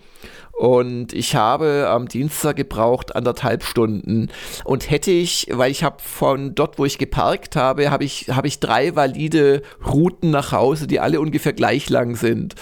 Und 0.58 1.12
ich 1.12 1.36
habe 1.36 1.86
am 1.88 2.08
Dienstag 2.08 2.56
gebraucht 2.56 3.14
anderthalb 3.14 3.62
Stunden. 3.62 4.28
Und 4.64 4.90
hätte 4.90 5.12
ich, 5.12 5.46
weil 5.52 5.70
ich 5.70 5.84
habe 5.84 5.98
von 6.02 6.56
dort, 6.56 6.80
wo 6.80 6.84
ich 6.84 6.98
geparkt 6.98 7.54
habe, 7.54 7.92
habe 7.92 8.02
ich, 8.02 8.26
habe 8.30 8.48
ich 8.48 8.58
drei 8.58 8.96
valide 8.96 9.62
Routen 9.86 10.32
nach 10.32 10.50
Hause, 10.50 10.88
die 10.88 10.98
alle 10.98 11.20
ungefähr 11.20 11.52
gleich 11.52 11.88
lang 11.90 12.16
sind. 12.16 12.56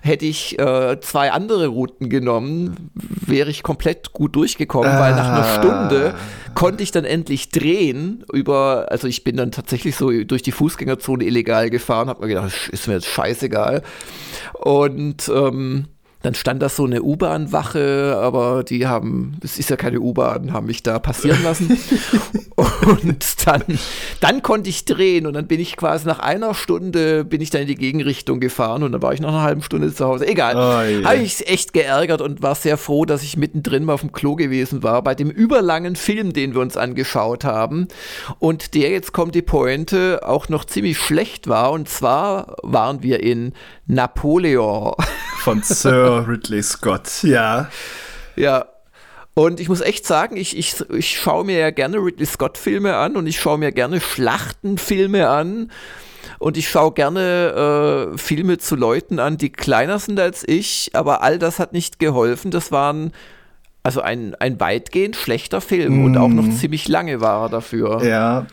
Hätte 0.00 0.24
ich 0.24 0.58
äh, 0.58 0.98
zwei 1.02 1.30
andere 1.30 1.66
Routen 1.66 2.08
genommen, 2.08 2.90
wäre 2.94 3.50
ich 3.50 3.62
komplett 3.62 4.14
gut 4.14 4.34
durchgekommen, 4.34 4.88
ah. 4.88 4.98
weil 4.98 5.14
nach 5.14 5.28
einer 5.28 5.44
ah. 5.44 5.58
Stunde 5.58 6.14
konnte 6.54 6.82
ich 6.82 6.90
dann 6.90 7.04
endlich 7.04 7.50
drehen 7.50 8.24
über, 8.32 8.86
also 8.88 9.08
ich 9.08 9.24
bin 9.24 9.36
dann 9.36 9.52
tatsächlich 9.52 9.96
so 9.96 10.10
durch 10.10 10.42
die 10.42 10.52
Fußgängerzone 10.52 11.24
illegal 11.24 11.68
gefahren, 11.68 12.08
habe 12.08 12.22
mir 12.22 12.28
gedacht, 12.28 12.70
ist 12.72 12.88
mir 12.88 12.94
jetzt 12.94 13.08
scheißegal. 13.08 13.82
Und 14.54 15.28
ähm, 15.28 15.88
dann 16.22 16.34
stand 16.34 16.62
da 16.62 16.68
so 16.68 16.84
eine 16.84 17.02
U-Bahn-Wache, 17.02 18.18
aber 18.20 18.64
die 18.64 18.86
haben, 18.86 19.36
es 19.42 19.58
ist 19.58 19.70
ja 19.70 19.76
keine 19.76 20.00
U-Bahn, 20.00 20.52
haben 20.52 20.66
mich 20.66 20.82
da 20.82 20.98
passieren 20.98 21.42
lassen. 21.44 21.78
und 22.56 23.46
dann, 23.46 23.62
dann 24.20 24.42
konnte 24.42 24.70
ich 24.70 24.84
drehen 24.84 25.26
und 25.26 25.34
dann 25.34 25.46
bin 25.46 25.60
ich 25.60 25.76
quasi 25.76 26.06
nach 26.06 26.20
einer 26.20 26.54
Stunde 26.54 27.24
bin 27.24 27.40
ich 27.40 27.50
dann 27.50 27.62
in 27.62 27.66
die 27.66 27.74
Gegenrichtung 27.74 28.40
gefahren 28.40 28.82
und 28.82 28.92
dann 28.92 29.02
war 29.02 29.12
ich 29.12 29.20
nach 29.20 29.30
einer 29.30 29.42
halben 29.42 29.62
Stunde 29.62 29.92
zu 29.92 30.04
Hause. 30.04 30.26
Egal. 30.26 30.54
Oh, 30.56 30.88
yeah. 30.88 31.10
Habe 31.10 31.18
ich 31.18 31.48
echt 31.48 31.72
geärgert 31.72 32.20
und 32.20 32.42
war 32.42 32.54
sehr 32.54 32.76
froh, 32.76 33.04
dass 33.04 33.22
ich 33.22 33.36
mittendrin 33.36 33.84
mal 33.84 33.94
auf 33.94 34.00
dem 34.00 34.12
Klo 34.12 34.36
gewesen 34.36 34.82
war, 34.82 35.02
bei 35.02 35.14
dem 35.14 35.30
überlangen 35.30 35.96
Film, 35.96 36.32
den 36.32 36.54
wir 36.54 36.60
uns 36.60 36.76
angeschaut 36.76 37.44
haben. 37.44 37.88
Und 38.38 38.74
der 38.74 38.90
jetzt 38.90 39.12
kommt 39.12 39.34
die 39.34 39.42
Pointe 39.42 40.20
auch 40.24 40.48
noch 40.48 40.64
ziemlich 40.64 40.98
schlecht 40.98 41.48
war. 41.48 41.72
Und 41.72 41.88
zwar 41.88 42.56
waren 42.62 43.02
wir 43.02 43.22
in 43.22 43.52
Napoleon. 43.86 44.94
Von 45.38 45.62
Sir 45.62 46.11
Ridley 46.20 46.62
Scott, 46.62 47.22
ja. 47.22 47.68
Ja, 48.36 48.66
und 49.34 49.60
ich 49.60 49.68
muss 49.68 49.80
echt 49.80 50.06
sagen, 50.06 50.36
ich, 50.36 50.56
ich, 50.56 50.76
ich 50.90 51.18
schaue 51.18 51.44
mir 51.44 51.58
ja 51.58 51.70
gerne 51.70 51.96
Ridley 51.98 52.26
Scott-Filme 52.26 52.96
an 52.96 53.16
und 53.16 53.26
ich 53.26 53.40
schaue 53.40 53.58
mir 53.58 53.72
gerne 53.72 54.00
Schlachtenfilme 54.00 55.28
an. 55.28 55.70
Und 56.38 56.56
ich 56.56 56.68
schaue 56.68 56.92
gerne 56.92 58.12
äh, 58.12 58.18
Filme 58.18 58.58
zu 58.58 58.76
Leuten 58.76 59.18
an, 59.18 59.38
die 59.38 59.50
kleiner 59.50 59.98
sind 59.98 60.20
als 60.20 60.44
ich, 60.46 60.90
aber 60.92 61.22
all 61.22 61.38
das 61.38 61.58
hat 61.58 61.72
nicht 61.72 61.98
geholfen. 61.98 62.50
Das 62.50 62.72
waren 62.72 63.12
also 63.82 64.00
ein, 64.00 64.34
ein 64.36 64.60
weitgehend 64.60 65.16
schlechter 65.16 65.60
Film 65.60 66.02
mm. 66.02 66.04
und 66.04 66.16
auch 66.18 66.28
noch 66.28 66.44
mhm. 66.44 66.52
ziemlich 66.52 66.86
lange 66.88 67.20
war 67.20 67.44
er 67.44 67.48
dafür. 67.48 68.04
Ja, 68.04 68.46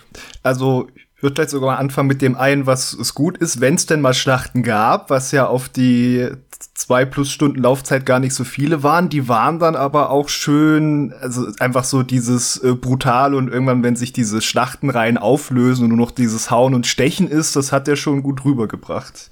also 0.43 0.87
ich 1.15 1.23
würde 1.23 1.35
vielleicht 1.35 1.49
sogar 1.51 1.71
mal 1.71 1.77
anfangen 1.77 2.07
mit 2.07 2.21
dem 2.21 2.35
einen, 2.35 2.65
was 2.65 2.93
es 2.93 3.13
gut 3.13 3.37
ist, 3.37 3.59
wenn 3.59 3.75
es 3.75 3.85
denn 3.85 4.01
mal 4.01 4.13
Schlachten 4.13 4.63
gab, 4.63 5.09
was 5.09 5.31
ja 5.31 5.47
auf 5.47 5.69
die 5.69 6.29
zwei 6.73 7.05
plus 7.05 7.31
Stunden 7.31 7.61
Laufzeit 7.61 8.05
gar 8.05 8.19
nicht 8.19 8.33
so 8.33 8.43
viele 8.43 8.83
waren. 8.83 9.09
Die 9.09 9.27
waren 9.27 9.59
dann 9.59 9.75
aber 9.75 10.09
auch 10.09 10.29
schön, 10.29 11.13
also 11.21 11.47
einfach 11.59 11.83
so 11.83 12.03
dieses 12.03 12.57
äh, 12.63 12.73
brutal 12.73 13.33
und 13.33 13.49
irgendwann, 13.49 13.83
wenn 13.83 13.95
sich 13.95 14.13
diese 14.13 14.41
Schlachtenreihen 14.41 15.17
auflösen 15.17 15.83
und 15.83 15.89
nur 15.89 15.97
noch 15.97 16.11
dieses 16.11 16.51
Hauen 16.51 16.73
und 16.73 16.87
Stechen 16.87 17.27
ist, 17.27 17.55
das 17.55 17.71
hat 17.71 17.87
er 17.87 17.95
schon 17.95 18.23
gut 18.23 18.43
rübergebracht. 18.43 19.29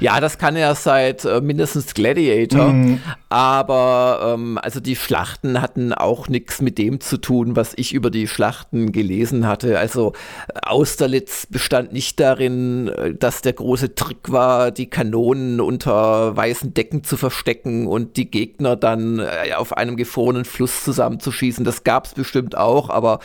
Ja, 0.00 0.20
das 0.20 0.38
kann 0.38 0.56
er 0.56 0.74
seit 0.74 1.24
äh, 1.24 1.40
mindestens 1.40 1.94
Gladiator. 1.94 2.72
Mhm. 2.72 3.00
Aber 3.28 4.34
ähm, 4.34 4.58
also 4.60 4.80
die 4.80 4.96
Schlachten 4.96 5.60
hatten 5.60 5.92
auch 5.92 6.28
nichts 6.28 6.60
mit 6.60 6.78
dem 6.78 7.00
zu 7.00 7.16
tun, 7.16 7.56
was 7.56 7.72
ich 7.76 7.94
über 7.94 8.10
die 8.10 8.28
Schlachten 8.28 8.92
gelesen 8.92 9.46
hatte. 9.46 9.78
Also 9.78 10.12
Austerlitz 10.62 11.46
bestand 11.46 11.92
nicht 11.92 12.20
darin, 12.20 12.88
äh, 12.88 13.14
dass 13.14 13.42
der 13.42 13.54
große 13.54 13.94
Trick 13.94 14.30
war, 14.30 14.70
die 14.70 14.86
Kanonen 14.86 15.60
unter 15.60 16.36
weißen 16.36 16.74
Decken 16.74 17.04
zu 17.04 17.16
verstecken 17.16 17.86
und 17.86 18.16
die 18.16 18.30
Gegner 18.30 18.76
dann 18.76 19.18
äh, 19.18 19.54
auf 19.56 19.76
einem 19.76 19.96
gefrorenen 19.96 20.44
Fluss 20.44 20.84
zusammenzuschießen. 20.84 21.64
Das 21.64 21.84
gab 21.84 22.06
es 22.06 22.14
bestimmt 22.14 22.56
auch, 22.56 22.90
aber 22.90 23.20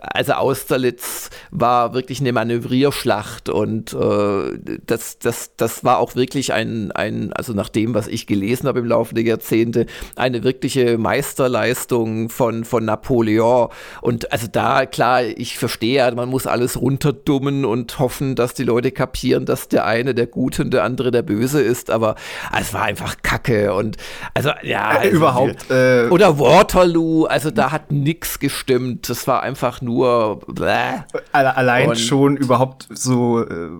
also 0.00 0.32
Austerlitz 0.34 1.30
war 1.50 1.94
wirklich 1.94 2.20
eine 2.20 2.32
Manövrierschlacht 2.32 3.48
und 3.48 3.92
äh, 3.94 4.78
das, 4.84 5.18
das, 5.18 5.56
das 5.56 5.84
war 5.84 5.95
auch 5.96 6.14
wirklich 6.14 6.52
ein, 6.52 6.92
ein, 6.92 7.32
also 7.32 7.52
nach 7.52 7.68
dem, 7.68 7.94
was 7.94 8.06
ich 8.08 8.26
gelesen 8.26 8.68
habe 8.68 8.80
im 8.80 8.86
Laufe 8.86 9.14
der 9.14 9.24
Jahrzehnte, 9.24 9.86
eine 10.16 10.44
wirkliche 10.44 10.98
Meisterleistung 10.98 12.28
von, 12.28 12.64
von 12.64 12.84
Napoleon. 12.84 13.68
Und 14.00 14.32
also 14.32 14.46
da, 14.50 14.86
klar, 14.86 15.22
ich 15.24 15.58
verstehe, 15.58 16.10
man 16.14 16.28
muss 16.28 16.46
alles 16.46 16.80
runterdummen 16.80 17.64
und 17.64 17.98
hoffen, 17.98 18.34
dass 18.34 18.54
die 18.54 18.64
Leute 18.64 18.92
kapieren, 18.92 19.46
dass 19.46 19.68
der 19.68 19.86
eine 19.86 20.14
der 20.14 20.26
Gute 20.26 20.62
und 20.62 20.72
der 20.72 20.84
andere 20.84 21.10
der 21.10 21.22
Böse 21.22 21.60
ist, 21.60 21.90
aber 21.90 22.16
es 22.58 22.72
war 22.74 22.82
einfach 22.82 23.16
Kacke 23.22 23.74
und 23.74 23.96
also 24.34 24.50
ja. 24.62 24.88
Also, 24.88 25.16
überhaupt. 25.16 25.70
Äh, 25.70 26.08
oder 26.08 26.38
Waterloo, 26.38 27.24
also 27.24 27.50
da 27.50 27.72
hat 27.72 27.92
nichts 27.92 28.38
gestimmt. 28.38 29.08
Das 29.08 29.26
war 29.26 29.42
einfach 29.42 29.80
nur. 29.80 30.40
Bläh. 30.46 31.02
Allein 31.32 31.88
und, 31.88 31.98
schon 31.98 32.36
überhaupt 32.36 32.88
so. 32.90 33.42
Äh, 33.42 33.70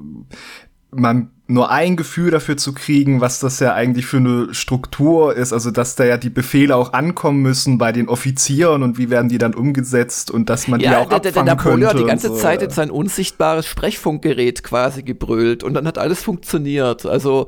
man 0.91 1.31
nur 1.49 1.71
ein 1.71 1.97
Gefühl 1.97 2.33
dafür 2.33 2.57
zu 2.57 2.75
kriegen, 2.75 3.21
was 3.21 3.39
das 3.39 3.61
ja 3.61 3.73
eigentlich 3.73 4.07
für 4.07 4.17
eine 4.17 4.53
Struktur 4.53 5.37
ist, 5.37 5.53
also 5.53 5.71
dass 5.71 5.95
da 5.95 6.05
ja 6.05 6.17
die 6.17 6.31
Befehle 6.31 6.75
auch 6.75 6.93
ankommen 6.93 7.41
müssen 7.41 7.79
bei 7.79 7.93
den 7.93 8.09
Offizieren 8.09 8.83
und 8.83 8.99
wie 8.99 9.11
werden 9.11 9.29
die 9.29 9.39
dann 9.39 9.55
umgesetzt 9.55 10.33
und 10.33 10.51
dass 10.51 10.67
man 10.67 10.81
ja, 10.81 10.91
die 10.91 10.97
auch 10.97 11.09
der, 11.09 11.17
abfangen 11.19 11.35
der 11.35 11.45
Napoleon 11.45 11.81
könnte 11.81 11.89
hat 11.89 11.99
die 12.01 12.05
ganze 12.05 12.29
so. 12.29 12.37
Zeit 12.37 12.63
jetzt 12.63 12.75
sein 12.75 12.91
unsichtbares 12.91 13.67
Sprechfunkgerät 13.67 14.65
quasi 14.65 15.05
gebrüllt 15.05 15.63
und 15.63 15.75
dann 15.75 15.87
hat 15.87 15.99
alles 15.99 16.21
funktioniert. 16.21 17.07
Also 17.07 17.47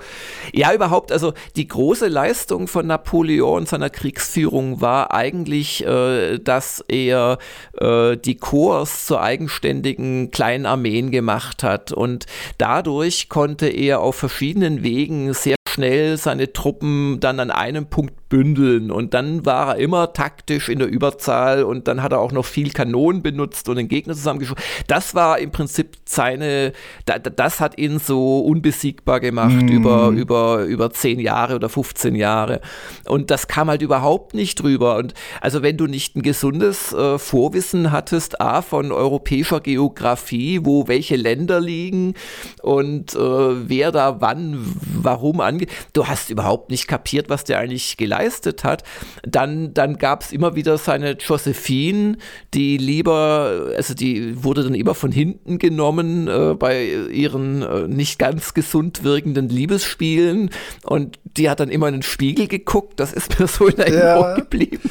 ja, 0.53 0.73
überhaupt, 0.73 1.11
also 1.11 1.35
die 1.57 1.67
große 1.67 2.07
Leistung 2.07 2.69
von 2.69 2.87
Napoleon 2.87 3.59
und 3.59 3.69
seiner 3.69 3.91
Kriegsführung 3.91 4.81
war 4.81 5.13
eigentlich, 5.13 5.85
äh, 5.85 6.39
dass 6.39 6.85
er 6.87 7.39
äh, 7.81 8.17
die 8.17 8.37
Korps 8.37 9.07
zu 9.07 9.19
eigenständigen 9.19 10.31
kleinen 10.31 10.67
Armeen 10.67 11.11
gemacht 11.11 11.65
hat 11.65 11.91
und 11.91 12.27
dadurch 12.59 13.29
konnte 13.29 13.67
er 13.67 13.88
er 13.89 14.01
auf 14.01 14.17
verschiedenen 14.17 14.83
Wegen 14.83 15.33
sehr 15.35 15.57
schnell 15.69 16.17
seine 16.17 16.53
Truppen 16.53 17.21
dann 17.21 17.41
an 17.41 17.51
einem 17.51 17.87
Punkt 17.87 18.15
bündeln 18.29 18.91
und 18.91 19.15
dann 19.15 19.47
war 19.47 19.75
er 19.75 19.77
immer 19.77 20.13
taktisch 20.13 20.69
in 20.69 20.79
der 20.79 20.89
Überzahl 20.89 21.63
und 21.63 21.89
dann 21.89 22.03
hat 22.03 22.13
er 22.13 22.21
auch 22.21 22.33
noch 22.33 22.45
viel 22.45 22.71
Kanonen 22.71 23.23
benutzt 23.23 23.69
und 23.69 23.77
den 23.77 23.89
Gegner 23.89 24.15
zusammengeschossen. 24.15 24.63
Das 24.87 25.15
war 25.15 25.39
im 25.39 25.51
Prinzip 25.51 25.97
seine, 26.05 26.73
das 27.07 27.61
hat 27.61 27.79
ihn 27.79 27.99
so 27.99 28.41
unbesiegbar 28.41 29.21
gemacht 29.21 29.63
mm. 29.63 29.69
über, 29.69 30.09
über, 30.09 30.65
über 30.65 30.91
10 30.91 31.21
Jahre 31.21 31.55
oder 31.55 31.69
15 31.69 32.15
Jahre. 32.15 32.61
Und 33.07 33.31
das 33.31 33.49
kam 33.49 33.69
halt 33.69 33.83
überhaupt 33.83 34.35
nicht 34.35 34.63
drüber. 34.63 34.97
Und 34.97 35.15
also 35.41 35.63
wenn 35.63 35.77
du 35.77 35.87
nicht 35.87 36.17
ein 36.17 36.23
gesundes 36.23 36.93
äh, 36.93 37.19
Vorwissen 37.19 37.93
hattest, 37.93 38.41
A, 38.41 38.61
von 38.61 38.93
europäischer 38.93 39.61
Geografie, 39.61 40.61
wo 40.65 40.87
welche 40.87 41.17
Länder 41.17 41.61
liegen 41.61 42.15
und 42.63 43.15
äh, 43.15 43.19
wer 43.19 43.91
da 43.91 44.21
wann, 44.21 44.77
warum 44.83 45.41
angeht, 45.41 45.71
du 45.95 46.07
hast 46.07 46.29
überhaupt 46.29 46.71
nicht 46.71 46.89
kapiert, 46.89 47.31
was 47.31 47.45
der 47.45 47.59
eigentlich 47.59 47.97
geleistet 47.97 48.18
geleistet 48.19 48.65
hat. 48.65 48.83
Dann, 49.23 49.75
dann 49.75 49.99
gab 49.99 50.23
es 50.23 50.33
immer 50.33 50.55
wieder 50.55 50.79
seine 50.79 51.13
Josephine, 51.13 52.17
die 52.55 52.77
lieber, 52.77 53.73
also 53.77 53.95
die 53.95 54.43
wurde 54.43 54.65
dann 54.65 54.75
immer 54.75 54.95
von 54.95 55.13
hinten 55.13 55.59
genommen 55.59 56.29
äh, 56.29 56.55
bei 56.55 56.85
ihren 56.85 57.63
äh, 57.63 57.89
nicht 57.89 58.19
ganz 58.19 58.55
gesund 58.55 59.05
wirkenden 59.05 59.49
Liebesspielen 59.49 60.51
und 60.85 61.19
die 61.25 61.49
hat 61.49 61.61
dann 61.61 61.69
immer 61.69 61.89
in 61.89 61.95
den 61.95 62.03
Spiegel 62.03 62.49
geguckt, 62.49 63.01
das 63.01 63.13
ist 63.13 63.39
mir 63.39 63.47
so 63.47 63.67
in 63.67 63.79
Erinnerung 63.79 64.25
ja. 64.25 64.35
geblieben. 64.37 64.91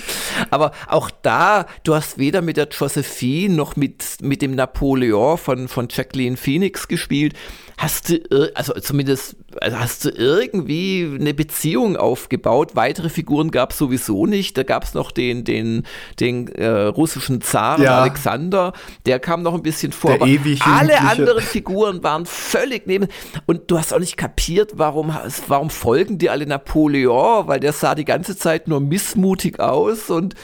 Aber 0.49 0.71
auch 0.87 1.11
da, 1.21 1.65
du 1.83 1.95
hast 1.95 2.17
weder 2.17 2.41
mit 2.41 2.57
der 2.57 2.69
Josephine 2.69 3.53
noch 3.53 3.75
mit, 3.75 4.17
mit 4.21 4.41
dem 4.41 4.55
Napoleon 4.55 5.37
von, 5.37 5.67
von 5.67 5.87
Jacqueline 5.89 6.37
Phoenix 6.37 6.87
gespielt. 6.87 7.33
Hast 7.77 8.09
du, 8.09 8.51
also 8.55 8.73
zumindest 8.73 9.35
also 9.61 9.79
hast 9.79 10.05
du 10.05 10.09
irgendwie 10.09 11.07
eine 11.19 11.33
Beziehung 11.33 11.95
aufgebaut? 11.95 12.75
Weitere 12.75 13.09
Figuren 13.09 13.51
gab 13.51 13.71
es 13.71 13.77
sowieso 13.77 14.25
nicht. 14.25 14.57
Da 14.57 14.63
gab 14.63 14.83
es 14.83 14.93
noch 14.93 15.11
den, 15.11 15.43
den, 15.43 15.83
den 16.19 16.47
äh, 16.49 16.67
russischen 16.67 17.41
Zaren 17.41 17.83
ja. 17.83 18.01
Alexander, 18.01 18.73
der 19.05 19.19
kam 19.19 19.43
noch 19.43 19.53
ein 19.53 19.61
bisschen 19.61 19.91
vor. 19.91 20.17
Der 20.17 20.27
ewig 20.27 20.61
alle 20.63 20.99
anderen 21.01 21.41
Figuren 21.41 22.03
waren 22.03 22.25
völlig 22.25 22.87
neben. 22.87 23.07
Und 23.45 23.69
du 23.69 23.77
hast 23.77 23.93
auch 23.93 23.99
nicht 23.99 24.17
kapiert, 24.17 24.73
warum, 24.75 25.15
warum 25.47 25.69
folgen 25.69 26.17
die 26.17 26.29
alle 26.29 26.45
Napoleon, 26.45 27.47
weil 27.47 27.59
der 27.59 27.73
sah 27.73 27.95
die 27.95 28.05
ganze 28.05 28.37
Zeit 28.37 28.67
nur 28.67 28.79
missmutig 28.79 29.59
aus 29.59 30.09
und 30.09 30.35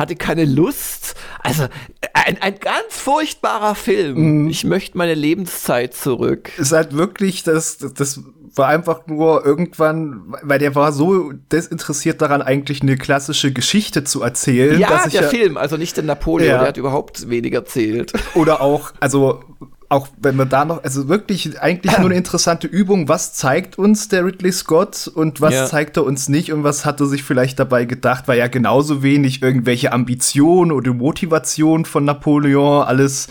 hatte 0.00 0.16
keine 0.16 0.44
Lust. 0.44 1.14
Also 1.40 1.66
ein, 2.14 2.38
ein 2.40 2.58
ganz 2.58 2.88
furchtbarer 2.88 3.74
Film. 3.74 4.42
Mhm. 4.42 4.48
Ich 4.48 4.64
möchte 4.64 4.98
meine 4.98 5.14
Lebenszeit 5.14 5.94
zurück. 5.94 6.50
Es 6.56 6.68
ist 6.68 6.72
halt 6.72 6.96
wirklich, 6.96 7.44
das, 7.44 7.78
das 7.78 8.20
war 8.54 8.68
einfach 8.68 9.06
nur 9.06 9.44
irgendwann, 9.44 10.34
weil 10.42 10.58
der 10.58 10.74
war 10.74 10.92
so 10.92 11.32
desinteressiert 11.52 12.20
daran, 12.20 12.42
eigentlich 12.42 12.82
eine 12.82 12.96
klassische 12.96 13.52
Geschichte 13.52 14.02
zu 14.02 14.22
erzählen. 14.22 14.80
Ja, 14.80 15.06
der 15.06 15.22
ja, 15.22 15.28
Film, 15.28 15.56
also 15.56 15.76
nicht 15.76 15.96
der 15.96 16.04
Napoleon, 16.04 16.50
ja. 16.50 16.58
der 16.58 16.68
hat 16.68 16.76
überhaupt 16.76 17.28
wenig 17.28 17.52
erzählt. 17.52 18.12
Oder 18.34 18.60
auch, 18.60 18.92
also 19.00 19.44
auch 19.90 20.06
wenn 20.22 20.36
wir 20.36 20.46
da 20.46 20.64
noch, 20.64 20.84
also 20.84 21.08
wirklich 21.08 21.60
eigentlich 21.60 21.98
nur 21.98 22.06
eine 22.06 22.14
interessante 22.16 22.68
Übung, 22.68 23.08
was 23.08 23.34
zeigt 23.34 23.76
uns 23.76 24.06
der 24.08 24.24
Ridley 24.24 24.52
Scott 24.52 25.10
und 25.12 25.40
was 25.40 25.52
ja. 25.52 25.66
zeigt 25.66 25.96
er 25.96 26.04
uns 26.04 26.28
nicht 26.28 26.52
und 26.52 26.62
was 26.62 26.86
hat 26.86 27.00
er 27.00 27.06
sich 27.06 27.24
vielleicht 27.24 27.58
dabei 27.58 27.84
gedacht, 27.86 28.28
weil 28.28 28.38
ja 28.38 28.46
genauso 28.46 29.02
wenig 29.02 29.42
irgendwelche 29.42 29.92
Ambitionen 29.92 30.70
oder 30.70 30.94
Motivation 30.94 31.84
von 31.84 32.04
Napoleon, 32.04 32.84
alles 32.84 33.26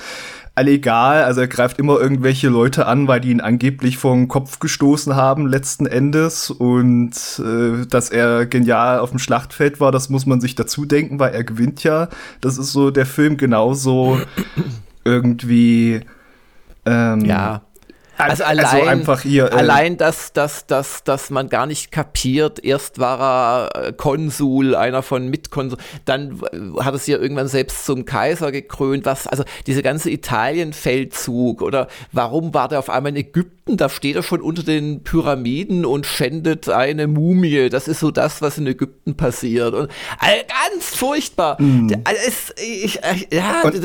alle 0.54 0.72
egal. 0.72 1.24
Also 1.24 1.40
er 1.40 1.48
greift 1.48 1.80
immer 1.80 1.98
irgendwelche 1.98 2.50
Leute 2.50 2.86
an, 2.86 3.08
weil 3.08 3.22
die 3.22 3.32
ihn 3.32 3.40
angeblich 3.40 3.98
vom 3.98 4.28
Kopf 4.28 4.60
gestoßen 4.60 5.16
haben 5.16 5.48
letzten 5.48 5.86
Endes. 5.86 6.52
Und 6.52 7.14
äh, 7.40 7.86
dass 7.86 8.10
er 8.10 8.46
genial 8.46 9.00
auf 9.00 9.12
dem 9.12 9.20
Schlachtfeld 9.20 9.80
war, 9.80 9.94
das 9.94 10.10
muss 10.10 10.26
man 10.26 10.42
sich 10.42 10.56
dazu 10.56 10.84
denken, 10.84 11.18
weil 11.20 11.34
er 11.34 11.46
gewinnt 11.46 11.86
ja. 11.86 12.10
Das 12.42 12.58
ist 12.58 12.74
so 12.74 12.92
der 12.92 13.06
Film 13.06 13.38
genauso 13.38 14.20
irgendwie. 15.06 16.02
Ähm, 16.90 17.26
ja. 17.26 17.62
Also, 18.20 18.44
also 18.44 18.62
allein, 18.62 18.66
also 18.66 18.90
einfach 18.90 19.22
hier, 19.22 19.46
äh, 19.46 19.56
allein 19.56 19.96
dass, 19.96 20.34
dass, 20.34 20.68
dass, 20.68 21.06
dass 21.06 21.30
man 21.30 21.48
gar 21.48 21.66
nicht 21.66 21.90
kapiert, 21.90 22.62
erst 22.62 23.00
war 23.00 23.70
er 23.74 23.88
äh, 23.88 23.94
Konsul, 23.94 24.76
einer 24.76 25.04
von 25.04 25.30
Mitkonsul, 25.30 25.78
dann 26.04 26.42
hat 26.82 26.94
es 26.94 27.08
ja 27.08 27.18
irgendwann 27.18 27.48
selbst 27.48 27.86
zum 27.86 28.04
Kaiser 28.04 28.52
gekrönt, 28.52 29.06
was, 29.06 29.26
also 29.26 29.46
diese 29.68 29.82
ganze 29.84 30.10
Italien-Feldzug 30.10 31.62
oder 31.62 31.88
warum 32.12 32.54
war 32.54 32.68
der 32.68 32.80
auf 32.80 32.90
einmal 32.90 33.12
in 33.14 33.16
Ägypten, 33.16 33.78
da 33.78 33.88
steht 33.88 34.18
er 34.18 34.24
schon 34.24 34.42
unter 34.42 34.64
den 34.64 35.02
Pyramiden 35.04 35.86
und 35.86 36.06
schändet 36.06 36.68
eine 36.68 37.08
Mumie, 37.08 37.70
das 37.70 37.88
ist 37.88 38.02
so 38.02 38.12
das, 38.12 38.42
was 38.42 38.58
in 38.58 38.68
Ägypten 38.68 39.16
passiert 39.16 39.74
und 39.74 39.90
also 40.18 40.36
ganz 40.74 40.96
furchtbar. 40.96 41.62
Mm. 41.62 41.88
Es, 42.28 42.54
ich, 42.62 43.00
ja, 43.32 43.62
und, 43.64 43.76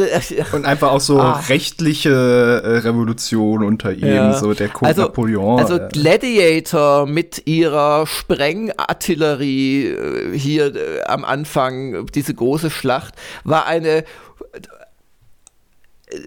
und, 0.52 0.64
einfach 0.64 0.90
auch 0.90 1.00
so 1.00 1.20
ah. 1.20 1.40
rechtliche 1.48 2.10
äh, 2.10 2.78
Revolution 2.78 3.62
unter 3.62 3.92
ihm. 3.92 4.06
Ja 4.08 4.23
so 4.32 4.54
der 4.54 4.68
Code 4.68 4.88
also, 4.88 5.02
Napoleon. 5.02 5.58
Also 5.58 5.76
äh. 5.76 5.88
Gladiator 5.92 7.06
mit 7.06 7.46
ihrer 7.46 8.06
Sprengartillerie 8.06 9.86
äh, 9.86 10.38
hier 10.38 10.74
äh, 10.74 11.02
am 11.04 11.24
Anfang, 11.24 12.06
diese 12.06 12.34
große 12.34 12.70
Schlacht, 12.70 13.14
war 13.44 13.66
eine 13.66 14.04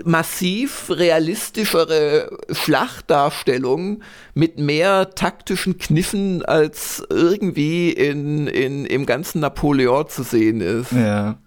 massiv 0.03 0.89
realistischere 0.89 2.29
Schlachtdarstellung 2.51 4.01
mit 4.33 4.59
mehr 4.59 5.11
taktischen 5.11 5.77
Kniffen 5.77 6.43
als 6.43 7.03
irgendwie 7.09 7.91
in, 7.91 8.47
in, 8.47 8.85
im 8.85 9.05
ganzen 9.05 9.39
Napoleon 9.41 10.07
zu 10.07 10.23
sehen 10.23 10.61
ist. 10.61 10.91
Ja. 10.91 11.37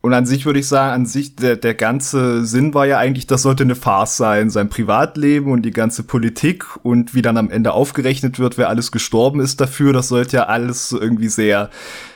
Und 0.00 0.14
an 0.14 0.24
sich 0.24 0.46
würde 0.46 0.60
ich 0.60 0.68
sagen, 0.68 0.94
an 0.94 1.06
sich, 1.06 1.36
der, 1.36 1.56
der 1.56 1.74
ganze 1.74 2.44
Sinn 2.46 2.72
war 2.72 2.86
ja 2.86 2.98
eigentlich, 2.98 3.26
das 3.26 3.42
sollte 3.42 3.64
eine 3.64 3.74
Farce 3.74 4.16
sein, 4.16 4.48
sein 4.48 4.70
Privatleben 4.70 5.52
und 5.52 5.62
die 5.62 5.70
ganze 5.70 6.02
Politik 6.02 6.64
und 6.82 7.14
wie 7.14 7.22
dann 7.22 7.36
am 7.36 7.50
Ende 7.50 7.72
aufgerechnet 7.72 8.38
wird, 8.38 8.56
wer 8.56 8.68
alles 8.68 8.90
gestorben 8.90 9.40
ist 9.40 9.60
dafür, 9.60 9.92
das 9.92 10.08
sollte 10.08 10.38
ja 10.38 10.42
alles 10.44 10.92
irgendwie 10.92 11.28
sehr 11.28 11.70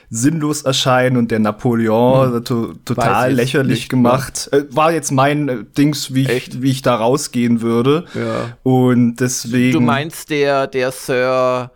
sinnlos 0.08 0.62
erscheinen 0.62 1.16
und 1.16 1.30
der 1.30 1.38
Napoleon 1.38 2.34
hm. 2.34 2.44
to 2.44 2.74
total 2.84 3.32
lächerlich 3.32 3.88
gemacht. 3.88 4.48
Äh, 4.52 4.64
war 4.70 4.92
jetzt 4.92 5.12
mein 5.12 5.48
äh, 5.48 5.64
Dings, 5.76 6.14
wie 6.14 6.28
ich, 6.28 6.62
wie 6.62 6.70
ich 6.70 6.82
da 6.82 6.96
rausgehen 6.96 7.60
würde. 7.60 8.04
Ja. 8.14 8.56
Und 8.64 9.16
deswegen. 9.16 9.72
Du 9.72 9.80
meinst 9.80 10.30
der, 10.30 10.66
der 10.66 10.90
Sir 10.90 11.70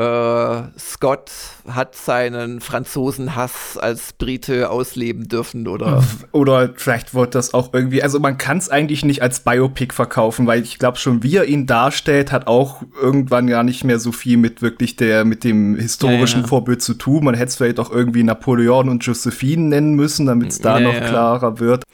äh, 0.00 0.62
Scott 0.78 1.30
hat 1.68 1.94
seinen 1.94 2.60
Franzosenhass 2.60 3.76
als 3.76 4.14
Brite 4.14 4.70
ausleben 4.70 5.28
dürfen 5.28 5.68
oder? 5.68 6.02
Oder 6.32 6.70
vielleicht 6.74 7.14
wird 7.14 7.34
das 7.34 7.52
auch 7.52 7.74
irgendwie 7.74 8.02
also 8.02 8.18
man 8.18 8.38
kann 8.38 8.56
es 8.56 8.70
eigentlich 8.70 9.04
nicht 9.04 9.20
als 9.20 9.40
Biopic 9.40 9.94
verkaufen 9.94 10.46
weil 10.46 10.62
ich 10.62 10.78
glaube 10.78 10.96
schon 10.96 11.22
wie 11.22 11.36
er 11.36 11.44
ihn 11.44 11.66
darstellt 11.66 12.32
hat 12.32 12.46
auch 12.46 12.80
irgendwann 13.00 13.46
gar 13.46 13.62
nicht 13.62 13.84
mehr 13.84 13.98
so 13.98 14.10
viel 14.10 14.38
mit 14.38 14.62
wirklich 14.62 14.96
der 14.96 15.26
mit 15.26 15.44
dem 15.44 15.76
historischen 15.76 16.38
ja, 16.38 16.44
ja. 16.44 16.48
Vorbild 16.48 16.80
zu 16.80 16.94
tun. 16.94 17.24
Man 17.24 17.34
hätte 17.34 17.48
es 17.48 17.56
vielleicht 17.56 17.78
auch 17.78 17.90
irgendwie 17.90 18.22
Napoleon 18.22 18.88
und 18.88 19.04
Josephine 19.04 19.68
nennen 19.68 19.92
müssen 19.94 20.24
damit 20.24 20.52
es 20.52 20.60
da 20.60 20.78
ja, 20.78 20.86
noch 20.86 20.96
klarer 21.06 21.60
wird. 21.60 21.84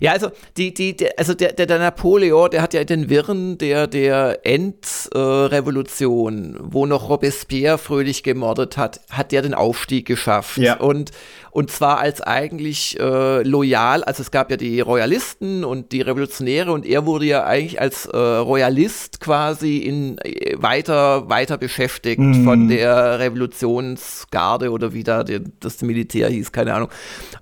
Ja 0.00 0.12
also 0.12 0.30
die 0.58 0.74
die 0.74 0.94
der, 0.96 1.14
also 1.16 1.32
der, 1.32 1.54
der, 1.54 1.64
der 1.64 1.78
Napoleon 1.78 2.50
der 2.50 2.60
hat 2.60 2.74
ja 2.74 2.84
den 2.84 3.08
Wirren 3.08 3.56
der 3.56 3.86
der 3.86 4.44
Endrevolution 4.44 6.56
äh, 6.56 6.58
wo 6.62 6.84
noch 6.84 7.08
Robespierre 7.08 7.53
Robespierre 7.54 7.78
fröhlich 7.78 8.22
gemordet 8.22 8.76
hat, 8.76 9.00
hat 9.10 9.32
der 9.32 9.42
den 9.42 9.54
Aufstieg 9.54 10.06
geschafft. 10.06 10.58
Ja. 10.58 10.76
Und, 10.78 11.12
und 11.50 11.70
zwar 11.70 11.98
als 11.98 12.20
eigentlich 12.20 12.98
äh, 12.98 13.42
loyal, 13.42 14.02
also 14.04 14.22
es 14.22 14.30
gab 14.30 14.50
ja 14.50 14.56
die 14.56 14.80
Royalisten 14.80 15.64
und 15.64 15.92
die 15.92 16.00
Revolutionäre 16.00 16.72
und 16.72 16.84
er 16.84 17.06
wurde 17.06 17.26
ja 17.26 17.44
eigentlich 17.44 17.80
als 17.80 18.06
äh, 18.06 18.16
Royalist 18.16 19.20
quasi 19.20 19.78
in, 19.78 20.18
äh, 20.18 20.56
weiter, 20.56 21.28
weiter 21.28 21.58
beschäftigt 21.58 22.20
mhm. 22.20 22.44
von 22.44 22.68
der 22.68 23.20
Revolutionsgarde 23.20 24.70
oder 24.70 24.92
wie 24.92 25.04
da 25.04 25.22
die, 25.22 25.40
das 25.60 25.80
Militär 25.82 26.28
hieß, 26.28 26.52
keine 26.52 26.74
Ahnung. 26.74 26.88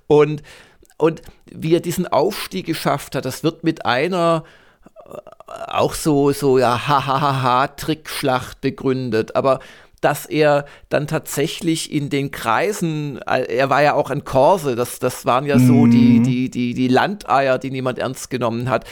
Und, 0.07 0.43
und 0.97 1.21
wie 1.51 1.73
er 1.73 1.81
diesen 1.81 2.07
Aufstieg 2.07 2.65
geschafft 2.65 3.15
hat, 3.15 3.25
das 3.25 3.43
wird 3.43 3.63
mit 3.63 3.85
einer 3.85 4.43
äh, 5.05 5.17
auch 5.67 5.93
so, 5.93 6.31
so, 6.31 6.59
ja, 6.59 6.87
hahaha, 6.87 7.67
Trickschlacht 7.67 8.61
begründet. 8.61 9.35
Aber 9.35 9.59
dass 10.03 10.25
er 10.25 10.65
dann 10.89 11.07
tatsächlich 11.07 11.91
in 11.91 12.09
den 12.09 12.31
Kreisen, 12.31 13.19
äh, 13.25 13.43
er 13.43 13.69
war 13.69 13.81
ja 13.81 13.93
auch 13.93 14.09
ein 14.09 14.25
Korse, 14.25 14.75
das, 14.75 14.99
das 14.99 15.25
waren 15.25 15.45
ja 15.45 15.57
so 15.57 15.85
mhm. 15.85 15.91
die, 15.91 16.21
die, 16.21 16.49
die, 16.49 16.73
die 16.73 16.87
Landeier, 16.89 17.57
die 17.57 17.71
niemand 17.71 17.99
ernst 17.99 18.29
genommen 18.29 18.69
hat. 18.69 18.85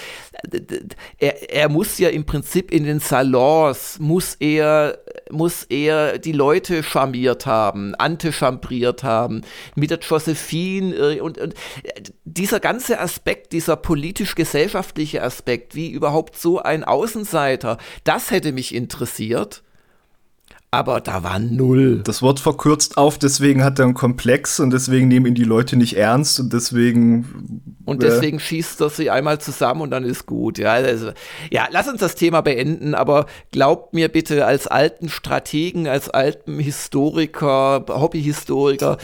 Er, 1.17 1.51
er 1.51 1.69
muss 1.69 1.97
ja 1.97 2.09
im 2.09 2.25
Prinzip 2.25 2.71
in 2.71 2.85
den 2.85 2.99
Salons, 2.99 3.99
muss 3.99 4.35
er, 4.35 4.99
muss 5.29 5.65
er 5.65 6.17
die 6.17 6.31
Leute 6.31 6.81
charmiert 6.81 7.45
haben, 7.45 7.93
antechambriert 7.95 9.03
haben, 9.03 9.41
mit 9.75 9.91
der 9.91 9.99
Josephine 9.99 10.95
äh, 10.95 11.19
und, 11.19 11.37
und 11.37 11.53
dieser 12.23 12.61
ganze 12.61 12.99
Aspekt, 12.99 13.51
dieser 13.51 13.75
politisch-gesellschaftliche 13.75 15.23
Aspekt, 15.23 15.75
wie 15.75 15.89
überhaupt 15.89 16.37
so 16.37 16.59
ein 16.59 16.85
Außenseiter, 16.85 17.77
das 18.05 18.31
hätte 18.31 18.53
mich 18.53 18.73
interessiert 18.73 19.61
aber 20.73 21.01
da 21.01 21.21
war 21.21 21.37
null. 21.37 22.01
Das 22.05 22.21
Wort 22.21 22.39
verkürzt 22.39 22.97
auf, 22.97 23.17
deswegen 23.17 23.61
hat 23.61 23.77
er 23.77 23.85
einen 23.85 23.93
Komplex 23.93 24.57
und 24.61 24.71
deswegen 24.71 25.09
nehmen 25.09 25.25
ihn 25.25 25.35
die 25.35 25.43
Leute 25.43 25.75
nicht 25.75 25.97
ernst 25.97 26.39
und 26.39 26.53
deswegen. 26.53 27.61
Und 27.83 28.01
deswegen 28.01 28.37
äh, 28.37 28.39
schießt 28.39 28.79
er 28.79 28.89
sie 28.89 29.09
einmal 29.09 29.41
zusammen 29.41 29.81
und 29.81 29.91
dann 29.91 30.05
ist 30.05 30.25
gut. 30.27 30.57
Ja, 30.57 30.71
also, 30.71 31.11
ja, 31.51 31.67
lass 31.71 31.89
uns 31.89 31.99
das 31.99 32.15
Thema 32.15 32.39
beenden, 32.39 32.95
aber 32.95 33.25
glaubt 33.51 33.93
mir 33.93 34.07
bitte 34.07 34.45
als 34.45 34.65
alten 34.65 35.09
Strategen, 35.09 35.89
als 35.89 36.09
alten 36.09 36.57
Historiker, 36.57 37.83
Hobbyhistoriker 37.89 38.97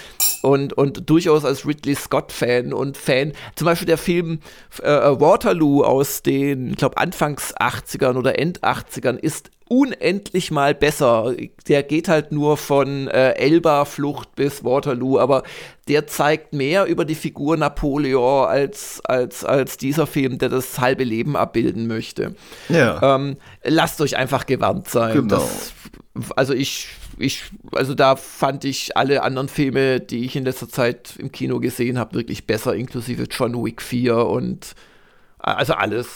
und, 0.44 0.72
und 0.72 1.10
durchaus 1.10 1.44
als 1.44 1.68
Ridley 1.68 1.96
Scott-Fan 1.96 2.72
und 2.72 2.96
Fan, 2.96 3.34
zum 3.56 3.66
Beispiel 3.66 3.88
der 3.88 3.98
Film 3.98 4.40
äh, 4.82 4.88
Waterloo 4.90 5.84
aus 5.84 6.24
den, 6.24 6.70
ich 6.70 6.78
glaube, 6.78 6.98
Anfangs 6.98 7.54
80ern 7.58 8.16
oder 8.16 8.40
End 8.40 8.64
80ern 8.64 9.18
ist 9.18 9.52
unendlich 9.70 10.52
mal 10.52 10.74
besser. 10.74 11.36
Der 11.68 11.84
geht 11.84 12.08
halt 12.08 12.32
nur 12.32 12.58
von 12.58 13.08
äh, 13.08 13.32
Elba-Flucht 13.32 14.36
bis 14.36 14.64
Waterloo, 14.64 15.20
aber 15.20 15.44
der 15.88 16.08
zeigt 16.08 16.54
mehr 16.54 16.86
über 16.86 17.06
die 17.06 17.16
Figur 17.16 17.58
Napoleon 17.58 18.48
als, 18.48 19.02
als, 19.06 19.44
als 19.44 19.78
dieser 19.78 20.08
Film, 20.08 20.38
der 20.38 20.50
das 20.50 20.80
halbe 20.80 21.04
Leben 21.04 21.36
abbilden 21.36 21.88
möchte. 21.88 22.36
Ja. 22.70 23.16
Ähm, 23.16 23.38
lasst 23.64 24.02
euch 24.02 24.18
einfach 24.18 24.46
gewarnt 24.46 24.90
sein. 24.90 25.14
Genau. 25.14 25.38
Das, 25.38 25.74
also 26.36 26.54
ich, 26.54 26.90
ich, 27.18 27.44
also 27.74 27.94
da 27.94 28.16
fand 28.16 28.66
ich 28.66 28.98
alle 28.98 29.24
anderen 29.24 29.50
Filme, 29.50 30.00
die 30.00 30.26
ich 30.26 30.36
in 30.36 30.44
letzter 30.44 30.70
Zeit 30.70 31.16
im 31.18 31.32
Kino 31.32 31.60
gesehen 31.60 31.98
habe, 31.98 32.16
wirklich 32.16 32.46
besser, 32.46 32.76
inklusive 32.76 33.24
John 33.30 33.54
Wick 33.64 33.82
4 33.82 34.18
und 34.18 34.76
also 35.54 35.74
alles. 35.74 36.08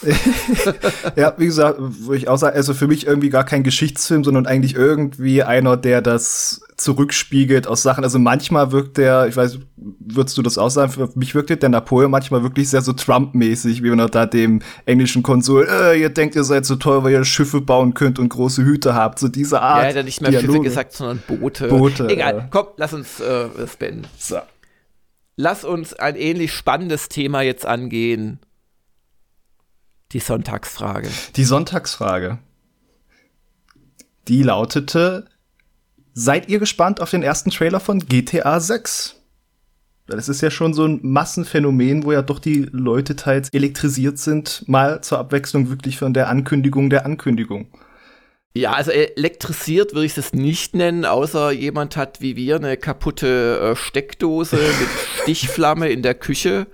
ja, 1.15 1.34
wie 1.38 1.46
gesagt, 1.46 1.78
wo 1.80 2.13
ich 2.13 2.28
auch 2.28 2.38
sagen, 2.38 2.56
also 2.56 2.74
für 2.74 2.88
mich 2.88 3.06
irgendwie 3.06 3.30
gar 3.30 3.44
kein 3.44 3.63
Geschichtsfilm, 3.63 4.24
sondern 4.24 4.46
eigentlich 4.46 4.76
irgendwie 4.76 5.44
einer, 5.44 5.78
der 5.78 6.02
das 6.02 6.62
zurückspiegelt 6.78 7.67
aus 7.67 7.84
Sachen. 7.84 8.04
Also 8.04 8.20
manchmal 8.20 8.72
wirkt 8.72 8.98
der, 8.98 9.28
ich 9.28 9.36
weiß, 9.36 9.60
würdest 10.00 10.38
du 10.38 10.41
das 10.41 10.58
auch 10.58 10.70
sagen, 10.70 10.91
für 10.91 11.10
mich 11.15 11.36
wirkt 11.36 11.50
der 11.50 11.70
Napoleon 11.70 12.12
manchmal 12.12 12.44
wirklich 12.44 12.70
sehr 12.70 12.82
so 12.82 12.94
Trump-mäßig, 12.94 13.84
wie 13.84 13.89
man 13.89 14.10
da 14.10 14.26
dem 14.26 14.62
englischen 14.86 15.24
Konsul, 15.24 15.67
äh, 15.70 16.00
ihr 16.00 16.10
denkt, 16.10 16.36
ihr 16.36 16.44
seid 16.44 16.65
so 16.65 16.76
toll, 16.76 17.04
weil 17.04 17.12
ihr 17.12 17.24
Schiffe 17.24 17.62
bauen 17.62 17.94
könnt 17.94 18.20
und 18.20 18.30
große 18.30 18.63
Hüte 18.63 18.96
habt. 18.96 19.20
So 19.20 19.28
diese 19.28 19.62
Art. 19.62 19.84
Ja, 19.84 19.89
er 19.89 20.00
hat 20.00 20.06
nicht 20.06 20.22
mehr 20.22 20.32
Dialoge. 20.32 20.54
Schiffe 20.54 20.63
gesagt, 20.63 20.94
sondern 20.94 21.22
Boote. 21.28 21.67
Boote. 21.67 22.10
Egal, 22.10 22.36
ja. 22.36 22.48
komm, 22.50 22.67
lass 22.78 22.94
uns 22.94 23.20
äh, 23.20 23.46
das 23.58 23.76
beenden. 23.76 24.08
So. 24.17 24.38
Lass 25.36 25.63
uns 25.63 25.94
ein 25.94 26.15
ähnlich 26.15 26.52
spannendes 26.54 27.10
Thema 27.10 27.41
jetzt 27.41 27.65
angehen. 27.65 28.39
Die 30.13 30.19
Sonntagsfrage. 30.19 31.10
Die 31.36 31.43
Sonntagsfrage. 31.43 32.39
Die 34.28 34.43
lautete: 34.43 35.26
Seid 36.13 36.50
ihr 36.50 36.60
gespannt 36.60 37.02
auf 37.02 37.10
den 37.10 37.24
ersten 37.24 37.50
Trailer 37.50 37.80
von 37.80 38.00
GTA 38.00 38.60
6? 38.60 39.21
Das 40.08 40.28
ist 40.28 40.41
ja 40.41 40.52
schon 40.52 40.74
so 40.74 40.86
ein 40.86 41.00
Massenphänomen, 41.04 42.04
wo 42.04 42.12
ja 42.12 42.21
doch 42.21 42.39
die 42.39 42.67
Leute 42.71 43.15
teils 43.15 43.50
elektrisiert 43.50 44.17
sind, 44.17 44.67
mal 44.67 45.02
zur 45.02 45.19
Abwechslung 45.19 45.69
wirklich 45.69 45.97
von 45.97 46.13
der 46.13 46.28
Ankündigung 46.28 46.89
der 46.89 47.06
Ankündigung. 47.06 47.67
Ja, 48.54 48.74
also 48.74 48.91
elektrisiert 48.91 49.93
würde 49.93 50.06
ich 50.06 50.17
es 50.17 50.34
nicht 50.34 50.76
nennen, 50.76 51.06
außer 51.06 51.52
jemand 51.52 51.95
hat 51.95 52.19
wie 52.19 52.36
wir 52.36 52.58
eine 52.58 52.76
kaputte 52.76 53.71
äh, 53.71 53.76
Steckdose 53.78 54.58
mit 54.58 54.89
Stichflamme 55.21 55.88
in 55.88 56.02
der 56.02 56.15
Küche 56.15 56.67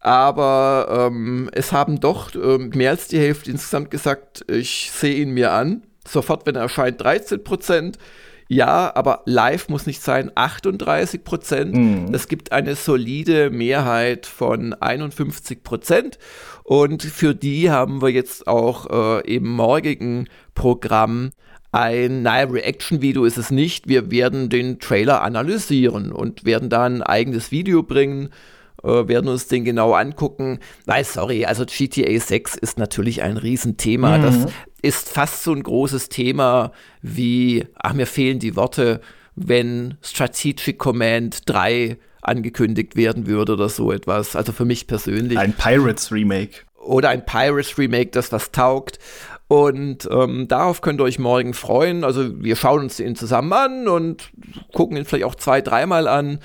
aber 0.00 1.08
ähm, 1.12 1.50
es 1.52 1.72
haben 1.72 2.00
doch 2.00 2.34
ähm, 2.34 2.70
mehr 2.74 2.90
als 2.90 3.08
die 3.08 3.18
Hälfte 3.18 3.50
insgesamt 3.50 3.90
gesagt, 3.90 4.44
ich 4.50 4.90
sehe 4.90 5.16
ihn 5.16 5.30
mir 5.30 5.52
an. 5.52 5.82
Sofort, 6.08 6.46
wenn 6.46 6.56
er 6.56 6.62
erscheint, 6.62 7.00
13 7.00 7.44
Prozent. 7.44 7.98
Ja, 8.48 8.90
aber 8.96 9.22
live 9.26 9.68
muss 9.68 9.86
nicht 9.86 10.02
sein 10.02 10.32
38 10.34 11.22
Prozent. 11.22 11.74
Mhm. 11.74 12.10
Das 12.10 12.26
gibt 12.26 12.50
eine 12.50 12.74
solide 12.74 13.50
Mehrheit 13.50 14.26
von 14.26 14.72
51 14.74 15.62
Prozent. 15.62 16.18
Und 16.64 17.02
für 17.02 17.34
die 17.34 17.70
haben 17.70 18.02
wir 18.02 18.08
jetzt 18.08 18.48
auch 18.48 19.20
äh, 19.20 19.36
im 19.36 19.46
morgigen 19.46 20.28
Programm 20.54 21.30
ein, 21.72 22.22
naja, 22.22 22.50
Reaction-Video 22.50 23.24
ist 23.24 23.38
es 23.38 23.52
nicht. 23.52 23.86
Wir 23.86 24.10
werden 24.10 24.48
den 24.48 24.80
Trailer 24.80 25.22
analysieren 25.22 26.10
und 26.10 26.44
werden 26.44 26.68
da 26.68 26.84
ein 26.84 27.02
eigenes 27.02 27.52
Video 27.52 27.84
bringen, 27.84 28.30
äh, 28.82 29.08
werden 29.08 29.28
uns 29.28 29.46
den 29.46 29.64
genau 29.64 29.94
angucken. 29.94 30.58
Weil, 30.86 31.04
sorry, 31.04 31.44
also 31.44 31.64
GTA 31.66 32.18
6 32.18 32.56
ist 32.56 32.78
natürlich 32.78 33.22
ein 33.22 33.36
Riesenthema. 33.36 34.18
Mhm. 34.18 34.22
Das 34.22 34.36
ist 34.82 35.08
fast 35.08 35.44
so 35.44 35.52
ein 35.52 35.62
großes 35.62 36.08
Thema 36.08 36.72
wie, 37.02 37.66
ach, 37.74 37.92
mir 37.92 38.06
fehlen 38.06 38.38
die 38.38 38.56
Worte, 38.56 39.00
wenn 39.36 39.96
Strategic 40.02 40.78
Command 40.78 41.48
3 41.48 41.98
angekündigt 42.22 42.96
werden 42.96 43.26
würde 43.26 43.54
oder 43.54 43.68
so 43.68 43.92
etwas. 43.92 44.36
Also 44.36 44.52
für 44.52 44.64
mich 44.64 44.86
persönlich. 44.86 45.38
Ein 45.38 45.54
Pirates 45.54 46.12
Remake. 46.12 46.60
Oder 46.82 47.10
ein 47.10 47.24
Pirates 47.24 47.76
Remake, 47.78 48.10
das 48.10 48.32
was 48.32 48.52
taugt. 48.52 48.98
Und 49.48 50.08
ähm, 50.10 50.46
darauf 50.46 50.80
könnt 50.80 51.00
ihr 51.00 51.04
euch 51.04 51.18
morgen 51.18 51.54
freuen. 51.54 52.04
Also 52.04 52.40
wir 52.40 52.54
schauen 52.56 52.82
uns 52.82 52.98
den 52.98 53.16
zusammen 53.16 53.52
an 53.52 53.88
und 53.88 54.30
gucken 54.72 54.96
ihn 54.96 55.04
vielleicht 55.04 55.24
auch 55.24 55.34
zwei, 55.34 55.60
dreimal 55.60 56.06
an. 56.06 56.38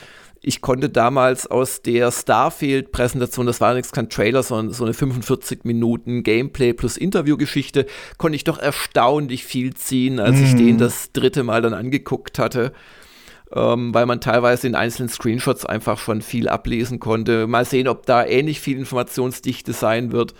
Ich 0.47 0.61
konnte 0.61 0.89
damals 0.89 1.47
aus 1.47 1.81
der 1.81 2.11
Starfield-Präsentation, 2.11 3.47
das 3.47 3.61
war 3.61 3.73
nichts 3.73 3.91
kein 3.91 4.11
Trailer, 4.11 4.43
sondern 4.43 4.75
so 4.75 4.83
eine 4.83 4.93
45 4.93 5.63
Minuten 5.63 6.21
Gameplay 6.21 6.71
plus 6.71 6.97
Interviewgeschichte, 6.97 7.87
konnte 8.19 8.35
ich 8.35 8.43
doch 8.43 8.59
erstaunlich 8.59 9.43
viel 9.43 9.73
ziehen, 9.73 10.19
als 10.19 10.37
mm. 10.37 10.43
ich 10.43 10.55
den 10.55 10.73
mhm. 10.73 10.77
das 10.77 11.11
dritte 11.13 11.41
Mal 11.41 11.63
dann 11.63 11.73
angeguckt 11.73 12.37
hatte. 12.37 12.73
Ähm, 13.51 13.91
weil 13.95 14.05
man 14.05 14.21
teilweise 14.21 14.67
in 14.67 14.75
einzelnen 14.75 15.09
Screenshots 15.09 15.65
einfach 15.65 15.97
schon 15.97 16.21
viel 16.21 16.47
ablesen 16.47 16.99
konnte. 16.99 17.47
Mal 17.47 17.65
sehen, 17.65 17.87
ob 17.87 18.05
da 18.05 18.23
ähnlich 18.23 18.59
viel 18.59 18.77
Informationsdichte 18.77 19.73
sein 19.73 20.11
wird. 20.11 20.35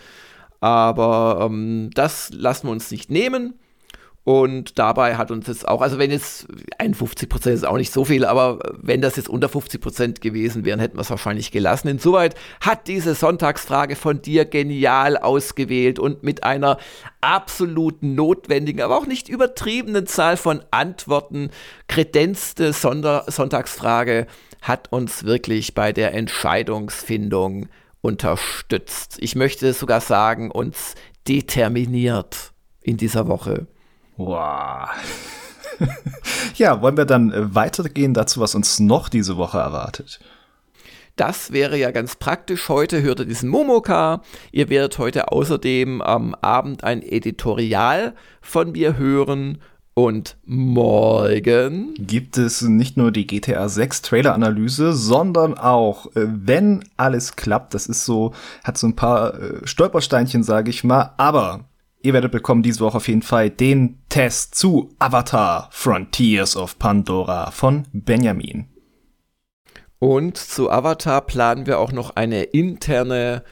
Aber 0.60 1.48
ähm, 1.50 1.90
das 1.96 2.30
lassen 2.32 2.68
wir 2.68 2.72
uns 2.72 2.92
nicht 2.92 3.10
nehmen. 3.10 3.56
Und 4.26 4.80
dabei 4.80 5.18
hat 5.18 5.30
uns 5.30 5.46
jetzt 5.46 5.68
auch, 5.68 5.82
also 5.82 6.00
wenn 6.00 6.10
jetzt 6.10 6.48
51 6.80 7.30
Prozent 7.30 7.58
ist 7.58 7.64
auch 7.64 7.78
nicht 7.78 7.94
so 7.94 8.06
viel, 8.06 8.26
aber 8.26 8.58
wenn 8.82 9.00
das 9.00 9.18
jetzt 9.18 9.30
unter 9.30 9.50
50 9.50 9.80
Prozent 9.80 10.20
gewesen 10.20 10.66
wären, 10.66 10.80
hätten 10.80 10.98
wir 10.98 11.02
es 11.02 11.12
wahrscheinlich 11.12 11.52
gelassen. 11.52 11.90
Insoweit 11.90 12.34
hat 12.60 12.88
diese 12.88 13.14
Sonntagsfrage 13.14 13.96
von 13.96 14.24
dir 14.24 14.46
genial 14.46 15.16
ausgewählt 15.16 16.00
und 16.00 16.24
mit 16.24 16.44
einer 16.44 16.80
absolut 17.22 18.02
notwendigen, 18.02 18.82
aber 18.82 18.98
auch 18.98 19.06
nicht 19.06 19.30
übertriebenen 19.30 20.08
Zahl 20.08 20.38
von 20.38 20.64
Antworten 20.72 21.52
kredenzte 21.88 22.74
Sonder 22.74 23.26
Sonntagsfrage 23.28 24.26
hat 24.64 24.92
uns 24.92 25.24
wirklich 25.24 25.76
bei 25.76 25.94
der 25.94 26.16
Entscheidungsfindung 26.16 27.68
unterstützt. 28.02 29.18
Ich 29.20 29.36
möchte 29.36 29.72
sogar 29.74 30.02
sagen, 30.02 30.50
uns 30.50 30.96
determiniert 31.28 32.54
in 32.82 32.98
dieser 32.98 33.28
Woche. 33.28 33.68
Wow. 34.18 34.90
ja, 36.56 36.82
wollen 36.82 36.98
wir 36.98 37.06
dann 37.06 37.32
äh, 37.32 37.54
weitergehen 37.54 38.14
dazu, 38.14 38.40
was 38.40 38.56
uns 38.56 38.80
noch 38.80 39.10
diese 39.10 39.38
Woche 39.38 39.58
erwartet? 39.58 40.20
Das 41.16 41.54
wäre 41.54 41.78
ja 41.78 41.92
ganz 41.92 42.18
praktisch. 42.18 42.68
Heute 42.68 43.02
hört 43.02 43.20
ihr 43.20 43.26
diesen 43.26 43.50
Momoka. 43.50 44.22
Ihr 44.52 44.70
werdet 44.70 44.98
heute 44.98 45.32
außerdem 45.32 46.02
am 46.02 46.36
Abend 46.36 46.84
ein 46.84 47.02
Editorial 47.02 48.14
von 48.42 48.74
mir 48.74 48.98
hören 48.98 49.60
und 49.94 50.36
morgen 50.44 51.94
gibt 51.98 52.38
es 52.38 52.62
nicht 52.62 52.98
nur 52.98 53.14
die 53.14 53.26
GTA 53.26 53.70
6 53.70 54.02
Trailer-Analyse, 54.02 54.92
sondern 54.92 55.58
auch, 55.58 56.08
äh, 56.18 56.26
wenn 56.28 56.84
alles 56.98 57.38
klappt, 57.38 57.74
das 57.74 57.88
ist 57.88 58.04
so, 58.04 58.34
hat 58.66 58.78
so 58.78 58.88
ein 58.88 58.98
paar 58.98 59.40
äh, 59.40 59.66
Stolpersteinchen, 59.66 60.44
sage 60.44 60.70
ich 60.70 60.84
mal, 60.84 61.14
aber 61.16 61.62
ihr 62.06 62.14
werdet 62.14 62.32
bekommen 62.32 62.62
diese 62.62 62.82
Woche 62.82 62.98
auf 62.98 63.08
jeden 63.08 63.24
Fall 63.24 63.50
den 63.50 63.98
Test 64.10 64.54
zu 64.56 64.94
Avatar 65.00 65.70
Frontiers 65.72 66.56
of 66.56 66.78
Pandora 66.78 67.50
von 67.50 67.88
Benjamin. 67.94 68.68
Und 69.98 70.38
zu 70.38 70.70
Avatar 70.70 71.22
planen 71.22 71.66
wir 71.66 71.80
auch 71.80 71.92
noch 71.92 72.16
eine 72.16 72.44
interne 72.44 73.44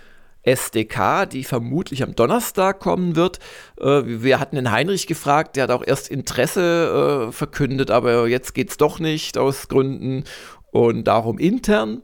SDK, 0.43 1.25
die 1.25 1.43
vermutlich 1.43 2.03
am 2.03 2.15
Donnerstag 2.15 2.79
kommen 2.79 3.15
wird. 3.15 3.39
Äh, 3.79 4.03
wir 4.05 4.39
hatten 4.39 4.57
den 4.57 4.71
Heinrich 4.71 5.07
gefragt, 5.07 5.55
der 5.55 5.63
hat 5.63 5.71
auch 5.71 5.83
erst 5.85 6.09
Interesse 6.09 7.29
äh, 7.29 7.31
verkündet, 7.31 7.89
aber 7.89 8.27
jetzt 8.27 8.53
geht 8.53 8.69
es 8.69 8.77
doch 8.77 8.99
nicht 8.99 9.37
aus 9.37 9.67
Gründen 9.67 10.25
und 10.71 11.05
darum 11.05 11.39
intern. 11.39 12.03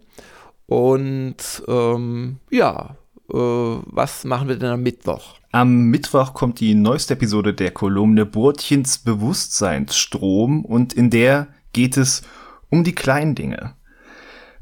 Und 0.66 1.64
ähm, 1.68 2.38
ja, 2.50 2.96
äh, 3.30 3.36
was 3.36 4.24
machen 4.24 4.48
wir 4.48 4.56
denn 4.56 4.70
am 4.70 4.82
Mittwoch? 4.82 5.39
Am 5.52 5.86
Mittwoch 5.86 6.36
kommt 6.36 6.60
die 6.60 6.76
neueste 6.76 7.16
Episode 7.16 7.56
der 7.56 7.72
Kolumne 7.72 8.28
Burtchens 8.28 9.00
Bewusstseinsstrom 9.00 10.64
und 10.64 10.94
in 10.94 11.10
der 11.10 11.48
geht 11.74 11.98
es 11.98 12.22
um 12.70 12.84
die 12.84 12.94
kleinen 12.94 13.34
Dinge. 13.34 13.74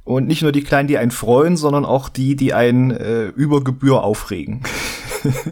Und 0.06 0.28
nicht 0.28 0.44
nur 0.44 0.54
die 0.54 0.64
Kleinen, 0.64 0.88
die 0.88 0.98
einen 0.98 1.12
freuen, 1.12 1.58
sondern 1.58 1.84
auch 1.84 2.08
die, 2.08 2.38
die 2.38 2.54
einen 2.54 2.92
äh, 2.92 3.26
über 3.26 3.64
Gebühr 3.64 4.04
aufregen. 4.04 4.64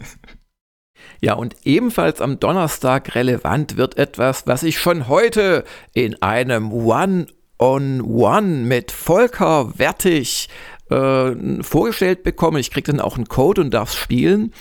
Ja, 1.20 1.32
und 1.32 1.56
ebenfalls 1.64 2.20
am 2.20 2.40
Donnerstag 2.40 3.14
relevant 3.14 3.78
wird 3.78 3.96
etwas, 3.96 4.46
was 4.46 4.62
ich 4.62 4.78
schon 4.78 5.08
heute 5.08 5.64
in 5.94 6.20
einem 6.20 6.70
One-on-One 6.72 7.26
-on 7.58 8.02
-One 8.02 8.64
mit 8.66 8.92
Volker 8.92 9.78
Wertig 9.78 10.48
äh, 10.90 11.62
vorgestellt 11.62 12.22
bekomme. 12.22 12.60
Ich 12.60 12.70
kriege 12.70 12.92
dann 12.92 13.00
auch 13.00 13.16
einen 13.16 13.28
Code 13.28 13.60
und 13.60 13.74
darf 13.74 13.92
spielen. 13.92 14.52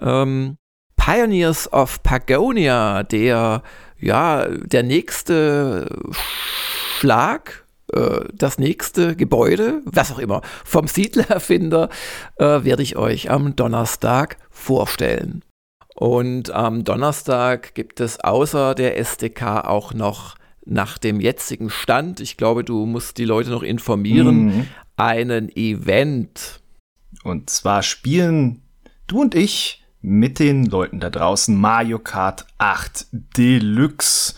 Ähm, 0.00 0.56
Pioneers 0.96 1.72
of 1.72 2.02
Pagonia, 2.02 3.02
der, 3.02 3.62
ja, 3.98 4.46
der 4.48 4.82
nächste 4.82 5.88
Schlag 6.98 7.66
äh, 7.92 8.24
das 8.34 8.58
nächste 8.58 9.14
Gebäude, 9.14 9.82
was 9.84 10.12
auch 10.12 10.18
immer, 10.18 10.42
vom 10.64 10.88
Siedlererfinder, 10.88 11.88
äh, 12.36 12.44
werde 12.44 12.82
ich 12.82 12.96
euch 12.96 13.30
am 13.30 13.54
Donnerstag 13.54 14.38
vorstellen. 14.50 15.42
Und 15.94 16.50
am 16.50 16.84
Donnerstag 16.84 17.74
gibt 17.74 18.00
es 18.00 18.20
außer 18.20 18.74
der 18.74 18.98
SDK 18.98 19.64
auch 19.64 19.94
noch 19.94 20.34
nach 20.66 20.98
dem 20.98 21.20
jetzigen 21.20 21.70
Stand, 21.70 22.20
ich 22.20 22.36
glaube, 22.36 22.64
du 22.64 22.86
musst 22.86 23.18
die 23.18 23.24
Leute 23.24 23.50
noch 23.50 23.62
informieren, 23.62 24.46
mhm. 24.46 24.68
Einen 24.96 25.54
Event. 25.54 26.60
Und 27.22 27.50
zwar 27.50 27.82
spielen 27.82 28.62
du 29.06 29.22
und 29.22 29.34
ich 29.34 29.84
mit 30.00 30.38
den 30.38 30.66
Leuten 30.66 31.00
da 31.00 31.10
draußen 31.10 31.54
Mario 31.56 31.98
Kart 31.98 32.46
8 32.58 33.06
Deluxe. 33.12 34.34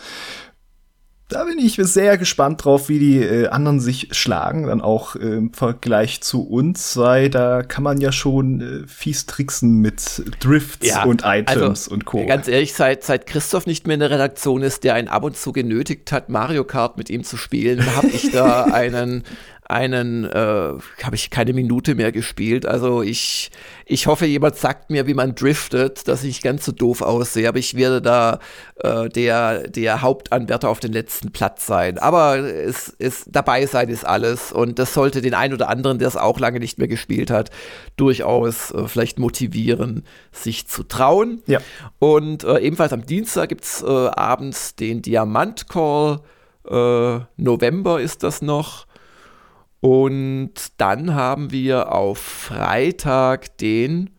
Da 1.29 1.44
bin 1.44 1.59
ich 1.59 1.77
sehr 1.77 2.16
gespannt 2.16 2.64
drauf, 2.64 2.88
wie 2.88 2.99
die 2.99 3.18
äh, 3.18 3.49
anderen 3.49 3.81
sich 3.81 4.09
schlagen, 4.12 4.66
dann 4.66 4.81
auch 4.81 5.14
äh, 5.14 5.18
im 5.18 5.53
Vergleich 5.53 6.23
zu 6.23 6.49
uns, 6.49 6.97
weil 6.97 7.29
da 7.29 7.62
kann 7.62 7.85
man 7.85 8.01
ja 8.01 8.12
schon 8.12 8.61
äh, 8.62 8.87
fies 8.88 9.27
tricksen 9.27 9.81
mit 9.81 10.23
Drifts 10.40 10.87
ja, 10.87 11.05
und 11.05 11.25
Items 11.27 11.51
also, 11.51 11.90
und 11.90 12.07
Co. 12.07 12.25
Ganz 12.25 12.49
ehrlich, 12.49 12.73
seit, 12.73 13.05
seit 13.05 13.27
Christoph 13.27 13.66
nicht 13.66 13.87
mehr 13.87 13.94
in 13.94 14.01
der 14.01 14.11
Redaktion 14.11 14.62
ist, 14.62 14.85
der 14.85 14.94
einen 14.94 15.09
ab 15.09 15.23
und 15.23 15.37
zu 15.37 15.53
genötigt 15.53 16.11
hat, 16.12 16.31
Mario 16.31 16.64
Kart 16.64 16.97
mit 16.97 17.11
ihm 17.11 17.25
zu 17.25 17.37
spielen, 17.37 17.85
habe 17.94 18.07
ich 18.07 18.31
da 18.31 18.64
einen, 18.73 19.23
einen, 19.68 20.24
äh, 20.24 20.72
habe 21.02 21.14
ich 21.14 21.28
keine 21.28 21.52
Minute 21.52 21.94
mehr 21.94 22.11
gespielt. 22.11 22.64
Also 22.64 23.02
ich, 23.02 23.50
ich 23.85 24.07
hoffe, 24.07 24.24
jemand 24.24 24.57
sagt 24.57 24.88
mir, 24.88 25.07
wie 25.07 25.14
man 25.14 25.35
driftet, 25.35 26.09
dass 26.09 26.24
ich 26.24 26.40
ganz 26.40 26.64
so 26.64 26.72
doof 26.72 27.02
aussehe. 27.02 27.46
Aber 27.46 27.59
ich 27.59 27.74
werde 27.74 28.00
da 28.00 28.38
äh, 28.76 29.11
der, 29.11 29.68
der 29.68 30.00
Hauptanwärter 30.00 30.70
auf 30.70 30.81
den 30.81 30.92
letzten 30.92 31.33
Platz 31.33 31.66
sein. 31.66 31.98
Aber 31.98 32.38
es 32.38 32.88
ist 32.88 33.26
dabei 33.31 33.66
sein 33.66 33.90
ist 33.90 34.07
alles. 34.07 34.52
Und 34.52 34.78
das 34.78 34.94
sollte 34.94 35.20
den 35.20 35.35
einen 35.35 35.52
oder 35.52 35.68
anderen, 35.68 35.98
der 35.98 36.09
es 36.09 36.16
auch 36.16 36.40
lange 36.40 36.61
nicht 36.61 36.78
mehr 36.78 36.88
gespielt 36.88 37.31
hat, 37.31 37.50
durchaus 37.96 38.70
äh, 38.70 38.88
vielleicht 38.88 39.18
motivieren, 39.18 40.04
sich 40.33 40.66
zu 40.66 40.83
trauen. 40.83 41.42
Ja. 41.46 41.61
Und 41.98 42.42
äh, 42.44 42.59
ebenfalls 42.61 42.94
am 42.94 43.04
Dienstag 43.04 43.50
gibt 43.50 43.64
es 43.64 43.83
äh, 43.83 43.87
abends 43.87 44.76
den 44.76 45.02
Diamant 45.02 45.68
Call. 45.68 46.20
Äh, 46.66 47.20
November 47.37 48.00
ist 48.00 48.22
das 48.22 48.40
noch. 48.40 48.88
Und 49.80 50.52
dann 50.78 51.14
haben 51.14 51.52
wir 51.52 51.92
auf 51.92 52.18
Freitag 52.18 53.56
den 53.58 54.10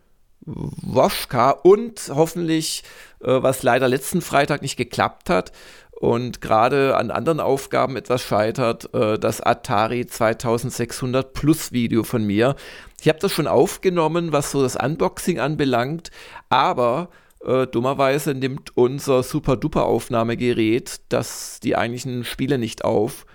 Woschka 0.45 1.51
und 1.51 2.11
hoffentlich, 2.13 2.83
äh, 3.21 3.41
was 3.41 3.63
leider 3.63 3.87
letzten 3.87 4.21
Freitag 4.21 4.61
nicht 4.61 4.77
geklappt 4.77 5.29
hat 5.29 5.51
und 5.91 6.39
gerade 6.41 6.95
an 6.95 7.11
anderen 7.11 7.39
Aufgaben 7.41 7.97
etwas 7.97 8.21
scheitert, 8.21 8.93
äh, 8.93 9.19
das 9.19 9.41
Atari 9.41 10.05
2600 10.07 11.33
Plus 11.33 11.71
Video 11.73 12.03
von 12.03 12.23
mir. 12.25 12.55
Ich 13.01 13.09
habe 13.09 13.19
das 13.19 13.33
schon 13.33 13.47
aufgenommen, 13.47 14.31
was 14.31 14.51
so 14.51 14.61
das 14.61 14.75
Unboxing 14.75 15.39
anbelangt, 15.39 16.09
aber 16.49 17.09
Äh, 17.41 17.67
dummerweise 17.67 18.33
nimmt 18.33 18.75
unser 18.75 19.23
Super-Duper-Aufnahmegerät 19.23 20.99
das 21.07 21.61
die 21.61 21.77
eigentlichen 21.77 22.25
Spiele 22.25 22.57
nicht 22.57 22.83
auf. 22.83 23.25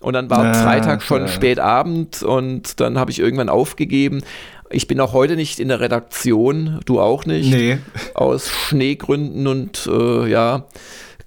Und 0.00 0.12
dann 0.12 0.30
war 0.30 0.44
ah, 0.44 0.54
Freitag 0.54 1.02
schon 1.02 1.22
ja. 1.22 1.28
spät 1.28 1.58
Abend 1.58 2.22
und 2.22 2.80
dann 2.80 2.98
habe 2.98 3.10
ich 3.10 3.18
irgendwann 3.18 3.48
aufgegeben. 3.48 4.22
Ich 4.70 4.86
bin 4.86 5.00
auch 5.00 5.12
heute 5.12 5.36
nicht 5.36 5.58
in 5.58 5.68
der 5.68 5.80
Redaktion, 5.80 6.80
du 6.84 7.00
auch 7.00 7.24
nicht. 7.24 7.50
Nee. 7.50 7.78
Aus 8.14 8.50
Schneegründen 8.50 9.46
und 9.46 9.88
äh, 9.90 10.28
ja, 10.28 10.66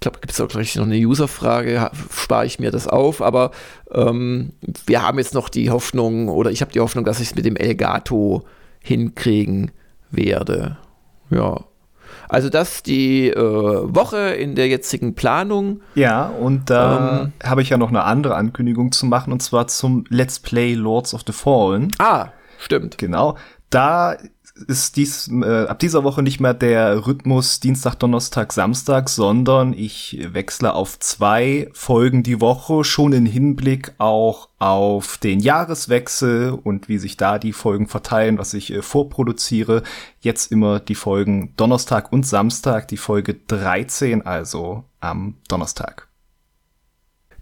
glaube, 0.00 0.20
gibt 0.20 0.32
es 0.32 0.40
auch 0.40 0.48
gleich 0.48 0.76
noch 0.76 0.84
eine 0.84 0.96
Userfrage, 0.96 1.90
spare 2.10 2.46
ich 2.46 2.58
mir 2.58 2.70
das 2.70 2.86
auf, 2.86 3.20
aber 3.20 3.50
ähm, 3.92 4.52
wir 4.86 5.02
haben 5.02 5.18
jetzt 5.18 5.34
noch 5.34 5.50
die 5.50 5.68
Hoffnung, 5.68 6.28
oder 6.28 6.50
ich 6.50 6.62
habe 6.62 6.72
die 6.72 6.80
Hoffnung, 6.80 7.04
dass 7.04 7.20
ich 7.20 7.28
es 7.28 7.34
mit 7.34 7.44
dem 7.44 7.56
Elgato 7.56 8.44
hinkriegen 8.82 9.72
werde. 10.10 10.78
Ja. 11.28 11.64
Also 12.30 12.48
das 12.48 12.82
die 12.82 13.28
äh, 13.28 13.36
Woche 13.36 14.18
in 14.18 14.54
der 14.54 14.68
jetzigen 14.68 15.14
Planung. 15.14 15.80
Ja, 15.94 16.26
und 16.26 16.70
da 16.70 17.22
ähm, 17.22 17.32
habe 17.42 17.62
ich 17.62 17.70
ja 17.70 17.76
noch 17.76 17.88
eine 17.88 18.04
andere 18.04 18.36
Ankündigung 18.36 18.92
zu 18.92 19.06
machen, 19.06 19.32
und 19.32 19.42
zwar 19.42 19.66
zum 19.66 20.04
Let's 20.08 20.38
Play 20.38 20.74
Lords 20.74 21.12
of 21.12 21.22
the 21.26 21.32
Fallen. 21.32 21.90
Ah, 21.98 22.28
stimmt. 22.58 22.98
Genau. 22.98 23.36
Da 23.70 24.16
ist 24.66 24.96
dies 24.96 25.28
äh, 25.28 25.66
ab 25.66 25.78
dieser 25.78 26.04
Woche 26.04 26.22
nicht 26.22 26.40
mehr 26.40 26.54
der 26.54 27.06
Rhythmus 27.06 27.60
Dienstag, 27.60 27.94
Donnerstag, 27.96 28.52
Samstag, 28.52 29.08
sondern 29.08 29.72
ich 29.72 30.18
wechsle 30.32 30.74
auf 30.74 30.98
zwei 30.98 31.68
Folgen 31.72 32.22
die 32.22 32.40
Woche, 32.40 32.84
schon 32.84 33.12
in 33.12 33.26
Hinblick 33.26 33.92
auch 33.98 34.48
auf 34.58 35.18
den 35.18 35.40
Jahreswechsel 35.40 36.50
und 36.50 36.88
wie 36.88 36.98
sich 36.98 37.16
da 37.16 37.38
die 37.38 37.52
Folgen 37.52 37.88
verteilen, 37.88 38.38
was 38.38 38.54
ich 38.54 38.72
äh, 38.72 38.82
vorproduziere. 38.82 39.82
Jetzt 40.20 40.52
immer 40.52 40.80
die 40.80 40.94
Folgen 40.94 41.54
Donnerstag 41.56 42.12
und 42.12 42.26
Samstag, 42.26 42.88
die 42.88 42.98
Folge 42.98 43.34
13 43.34 44.26
also 44.26 44.84
am 45.00 45.36
Donnerstag. 45.48 46.09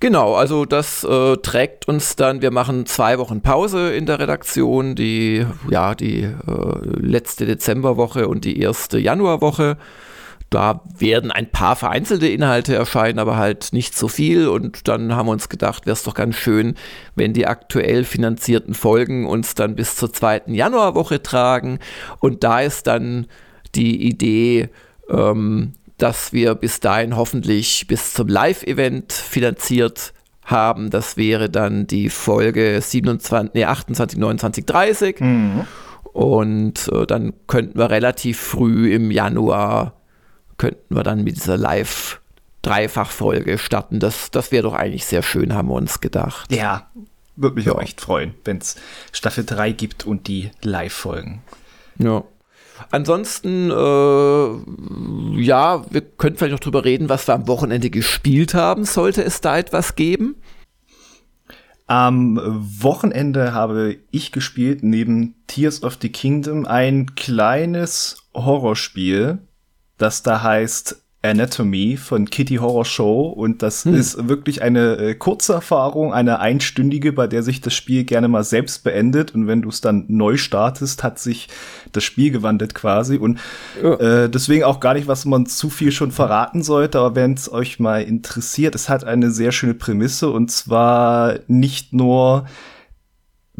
Genau, 0.00 0.34
also 0.34 0.64
das 0.64 1.02
äh, 1.02 1.36
trägt 1.38 1.88
uns 1.88 2.14
dann, 2.14 2.40
wir 2.40 2.52
machen 2.52 2.86
zwei 2.86 3.18
Wochen 3.18 3.40
Pause 3.40 3.92
in 3.92 4.06
der 4.06 4.20
Redaktion, 4.20 4.94
die, 4.94 5.44
ja, 5.68 5.96
die 5.96 6.22
äh, 6.22 6.78
letzte 7.00 7.46
Dezemberwoche 7.46 8.28
und 8.28 8.44
die 8.44 8.60
erste 8.60 9.00
Januarwoche. 9.00 9.76
Da 10.50 10.82
werden 10.96 11.32
ein 11.32 11.50
paar 11.50 11.74
vereinzelte 11.74 12.28
Inhalte 12.28 12.74
erscheinen, 12.76 13.18
aber 13.18 13.36
halt 13.36 13.72
nicht 13.72 13.96
so 13.96 14.06
viel. 14.08 14.48
Und 14.48 14.86
dann 14.86 15.14
haben 15.14 15.26
wir 15.26 15.32
uns 15.32 15.48
gedacht, 15.48 15.84
wäre 15.84 15.94
es 15.94 16.04
doch 16.04 16.14
ganz 16.14 16.36
schön, 16.36 16.74
wenn 17.16 17.32
die 17.34 17.46
aktuell 17.46 18.04
finanzierten 18.04 18.74
Folgen 18.74 19.26
uns 19.26 19.54
dann 19.54 19.74
bis 19.74 19.96
zur 19.96 20.12
zweiten 20.12 20.54
Januarwoche 20.54 21.22
tragen. 21.22 21.80
Und 22.20 22.44
da 22.44 22.60
ist 22.60 22.86
dann 22.86 23.26
die 23.74 24.08
Idee, 24.08 24.70
ähm, 25.10 25.74
dass 25.98 26.32
wir 26.32 26.54
bis 26.54 26.80
dahin 26.80 27.16
hoffentlich 27.16 27.86
bis 27.86 28.14
zum 28.14 28.28
Live-Event 28.28 29.12
finanziert 29.12 30.12
haben. 30.44 30.90
Das 30.90 31.16
wäre 31.16 31.50
dann 31.50 31.86
die 31.86 32.08
Folge 32.08 32.80
27, 32.80 33.54
nee, 33.54 33.64
28, 33.64 34.18
29, 34.18 34.64
30. 34.64 35.20
Mhm. 35.20 35.66
Und 36.12 36.88
äh, 36.92 37.06
dann 37.06 37.34
könnten 37.46 37.78
wir 37.78 37.90
relativ 37.90 38.40
früh 38.40 38.92
im 38.94 39.10
Januar, 39.10 40.00
könnten 40.56 40.94
wir 40.94 41.02
dann 41.02 41.22
mit 41.24 41.36
dieser 41.36 41.56
Live- 41.56 42.20
Dreifachfolge 42.62 43.56
starten. 43.56 44.00
Das, 44.00 44.30
das 44.30 44.52
wäre 44.52 44.64
doch 44.64 44.74
eigentlich 44.74 45.06
sehr 45.06 45.22
schön, 45.22 45.54
haben 45.54 45.68
wir 45.68 45.74
uns 45.74 46.00
gedacht. 46.00 46.52
Ja, 46.52 46.88
würde 47.36 47.54
mich 47.54 47.66
ja. 47.66 47.72
auch 47.72 47.80
echt 47.80 48.00
freuen, 48.00 48.34
wenn 48.44 48.58
es 48.58 48.76
Staffel 49.12 49.44
3 49.44 49.72
gibt 49.72 50.06
und 50.06 50.26
die 50.26 50.50
Live-Folgen. 50.62 51.42
Ja. 51.98 52.24
Ansonsten, 52.90 53.70
äh, 53.70 55.40
ja, 55.40 55.84
wir 55.90 56.00
können 56.00 56.36
vielleicht 56.36 56.52
noch 56.52 56.60
drüber 56.60 56.84
reden, 56.84 57.08
was 57.08 57.26
wir 57.26 57.34
am 57.34 57.48
Wochenende 57.48 57.90
gespielt 57.90 58.54
haben. 58.54 58.84
Sollte 58.84 59.22
es 59.24 59.40
da 59.40 59.58
etwas 59.58 59.96
geben? 59.96 60.36
Am 61.86 62.38
Wochenende 62.82 63.54
habe 63.54 63.96
ich 64.10 64.30
gespielt 64.30 64.82
neben 64.82 65.36
Tears 65.46 65.82
of 65.82 65.96
the 66.02 66.10
Kingdom 66.10 66.66
ein 66.66 67.14
kleines 67.14 68.28
Horrorspiel, 68.34 69.38
das 69.96 70.22
da 70.22 70.42
heißt 70.42 71.02
Anatomy 71.20 71.96
von 71.96 72.30
Kitty 72.30 72.56
Horror 72.56 72.84
Show 72.84 73.22
und 73.22 73.62
das 73.62 73.84
hm. 73.84 73.94
ist 73.94 74.28
wirklich 74.28 74.62
eine 74.62 74.96
äh, 74.98 75.14
kurze 75.16 75.52
Erfahrung, 75.52 76.12
eine 76.14 76.38
einstündige, 76.38 77.12
bei 77.12 77.26
der 77.26 77.42
sich 77.42 77.60
das 77.60 77.74
Spiel 77.74 78.04
gerne 78.04 78.28
mal 78.28 78.44
selbst 78.44 78.84
beendet 78.84 79.34
und 79.34 79.48
wenn 79.48 79.60
du 79.62 79.68
es 79.68 79.80
dann 79.80 80.04
neu 80.06 80.36
startest, 80.36 81.02
hat 81.02 81.18
sich 81.18 81.48
das 81.90 82.04
Spiel 82.04 82.30
gewandelt 82.30 82.74
quasi 82.74 83.16
und 83.16 83.40
ja. 83.82 83.94
äh, 83.94 84.30
deswegen 84.30 84.62
auch 84.62 84.78
gar 84.78 84.94
nicht, 84.94 85.08
was 85.08 85.24
man 85.24 85.46
zu 85.46 85.70
viel 85.70 85.90
schon 85.90 86.12
verraten 86.12 86.62
sollte, 86.62 87.00
aber 87.00 87.16
wenn 87.16 87.34
es 87.34 87.50
euch 87.50 87.80
mal 87.80 88.02
interessiert, 88.02 88.76
es 88.76 88.88
hat 88.88 89.02
eine 89.02 89.32
sehr 89.32 89.50
schöne 89.50 89.74
Prämisse 89.74 90.30
und 90.30 90.52
zwar 90.52 91.40
nicht 91.48 91.92
nur 91.92 92.46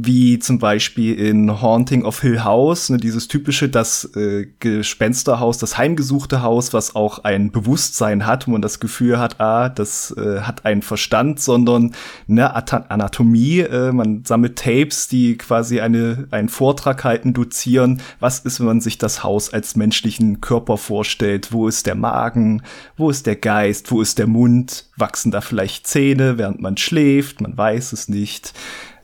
wie 0.00 0.38
zum 0.38 0.60
Beispiel 0.60 1.14
in 1.14 1.60
Haunting 1.60 2.04
of 2.04 2.20
Hill 2.20 2.44
House, 2.44 2.88
ne, 2.88 2.98
dieses 2.98 3.26
typische, 3.26 3.68
das 3.68 4.04
äh, 4.14 4.46
Gespensterhaus, 4.60 5.58
das 5.58 5.76
heimgesuchte 5.76 6.40
Haus, 6.40 6.72
was 6.72 6.94
auch 6.94 7.24
ein 7.24 7.50
Bewusstsein 7.50 8.24
hat, 8.24 8.46
wo 8.46 8.52
man 8.52 8.62
das 8.62 8.78
Gefühl 8.78 9.18
hat, 9.18 9.40
ah, 9.40 9.68
das 9.68 10.14
äh, 10.16 10.42
hat 10.42 10.64
einen 10.64 10.82
Verstand, 10.82 11.40
sondern 11.40 11.96
ne, 12.28 12.54
Anatomie, 12.54 13.58
äh, 13.58 13.90
man 13.90 14.24
sammelt 14.24 14.56
Tapes, 14.60 15.08
die 15.08 15.36
quasi 15.36 15.80
eine, 15.80 16.28
einen 16.30 16.48
Vortrag 16.48 17.02
halten, 17.02 17.32
dozieren, 17.32 18.00
was 18.20 18.38
ist, 18.38 18.60
wenn 18.60 18.68
man 18.68 18.80
sich 18.80 18.98
das 18.98 19.24
Haus 19.24 19.52
als 19.52 19.74
menschlichen 19.74 20.40
Körper 20.40 20.76
vorstellt, 20.76 21.50
wo 21.50 21.66
ist 21.66 21.86
der 21.86 21.96
Magen, 21.96 22.62
wo 22.96 23.10
ist 23.10 23.26
der 23.26 23.36
Geist, 23.36 23.90
wo 23.90 24.00
ist 24.00 24.18
der 24.18 24.28
Mund, 24.28 24.84
wachsen 24.96 25.32
da 25.32 25.40
vielleicht 25.40 25.88
Zähne, 25.88 26.38
während 26.38 26.60
man 26.60 26.76
schläft, 26.76 27.40
man 27.40 27.58
weiß 27.58 27.92
es 27.92 28.08
nicht. 28.08 28.52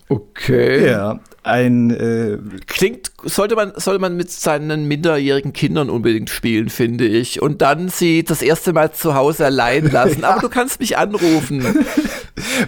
Okay. 0.08 0.86
Ja, 0.90 1.20
ein 1.42 1.90
äh, 1.90 2.38
klingt 2.66 3.12
sollte 3.22 3.54
man 3.54 3.72
sollte 3.76 4.00
man 4.00 4.16
mit 4.16 4.30
seinen 4.30 4.86
minderjährigen 4.86 5.52
Kindern 5.52 5.90
unbedingt 5.90 6.30
spielen, 6.30 6.68
finde 6.68 7.06
ich, 7.06 7.40
und 7.40 7.62
dann 7.62 7.88
sie 7.88 8.22
das 8.22 8.42
erste 8.42 8.72
Mal 8.72 8.92
zu 8.92 9.14
Hause 9.14 9.46
allein 9.46 9.90
lassen. 9.90 10.24
Aber 10.24 10.40
du 10.40 10.48
kannst 10.48 10.80
mich 10.80 10.98
anrufen. 10.98 11.64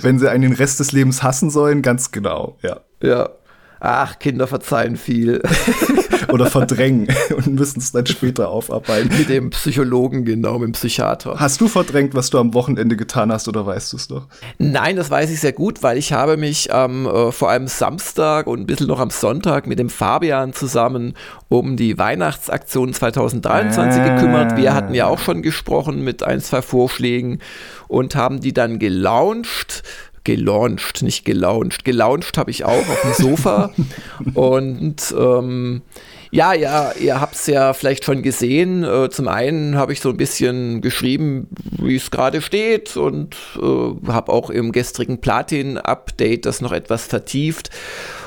Wenn 0.00 0.18
sie 0.18 0.30
einen 0.30 0.42
den 0.42 0.52
Rest 0.54 0.80
des 0.80 0.92
Lebens 0.92 1.22
hassen 1.22 1.50
sollen, 1.50 1.82
ganz 1.82 2.10
genau, 2.10 2.58
ja. 2.62 2.80
Ja. 3.02 3.30
Ach, 3.80 4.18
Kinder 4.18 4.46
verzeihen 4.46 4.96
viel. 4.96 5.42
Oder 6.28 6.46
verdrängen 6.46 7.08
und 7.36 7.46
müssen 7.54 7.78
es 7.78 7.92
dann 7.92 8.06
später 8.06 8.48
aufarbeiten. 8.48 9.16
Mit 9.16 9.28
dem 9.28 9.50
Psychologen, 9.50 10.24
genau, 10.24 10.58
mit 10.58 10.68
dem 10.68 10.72
Psychiater. 10.72 11.36
Hast 11.38 11.60
du 11.60 11.68
verdrängt, 11.68 12.14
was 12.14 12.30
du 12.30 12.38
am 12.38 12.54
Wochenende 12.54 12.96
getan 12.96 13.32
hast, 13.32 13.48
oder 13.48 13.66
weißt 13.66 13.92
du 13.92 13.96
es 13.96 14.08
noch? 14.08 14.26
Nein, 14.58 14.96
das 14.96 15.10
weiß 15.10 15.30
ich 15.30 15.40
sehr 15.40 15.52
gut, 15.52 15.82
weil 15.82 15.98
ich 15.98 16.12
habe 16.12 16.36
mich 16.36 16.68
ähm, 16.72 17.06
äh, 17.06 17.32
vor 17.32 17.50
allem 17.50 17.68
Samstag 17.68 18.46
und 18.46 18.60
ein 18.60 18.66
bisschen 18.66 18.88
noch 18.88 19.00
am 19.00 19.10
Sonntag 19.10 19.66
mit 19.66 19.78
dem 19.78 19.88
Fabian 19.88 20.52
zusammen 20.52 21.14
um 21.48 21.76
die 21.76 21.96
Weihnachtsaktion 21.98 22.92
2023 22.92 24.00
ah. 24.00 24.14
gekümmert. 24.14 24.56
Wir 24.56 24.74
hatten 24.74 24.94
ja 24.94 25.06
auch 25.06 25.18
schon 25.18 25.42
gesprochen 25.42 26.02
mit 26.02 26.22
ein, 26.22 26.40
zwei 26.40 26.62
Vorschlägen 26.62 27.40
und 27.88 28.16
haben 28.16 28.40
die 28.40 28.52
dann 28.52 28.78
gelauncht 28.78 29.82
gelauncht, 30.26 31.02
nicht 31.02 31.24
gelauncht. 31.24 31.84
Gelauncht 31.84 32.36
habe 32.36 32.50
ich 32.50 32.64
auch 32.64 32.72
auf 32.72 33.00
dem 33.02 33.12
Sofa. 33.14 33.70
und 34.34 35.14
ähm, 35.16 35.82
ja, 36.32 36.52
ja, 36.52 36.92
ihr 37.00 37.20
habt 37.20 37.36
es 37.36 37.46
ja 37.46 37.72
vielleicht 37.72 38.04
schon 38.04 38.22
gesehen. 38.22 38.82
Äh, 38.82 39.08
zum 39.08 39.28
einen 39.28 39.76
habe 39.76 39.92
ich 39.92 40.00
so 40.00 40.10
ein 40.10 40.16
bisschen 40.16 40.80
geschrieben, 40.80 41.46
wie 41.78 41.94
es 41.94 42.10
gerade 42.10 42.42
steht 42.42 42.96
und 42.96 43.36
äh, 43.56 44.10
habe 44.10 44.32
auch 44.32 44.50
im 44.50 44.72
gestrigen 44.72 45.20
Platin-Update 45.20 46.44
das 46.44 46.60
noch 46.60 46.72
etwas 46.72 47.06
vertieft 47.06 47.70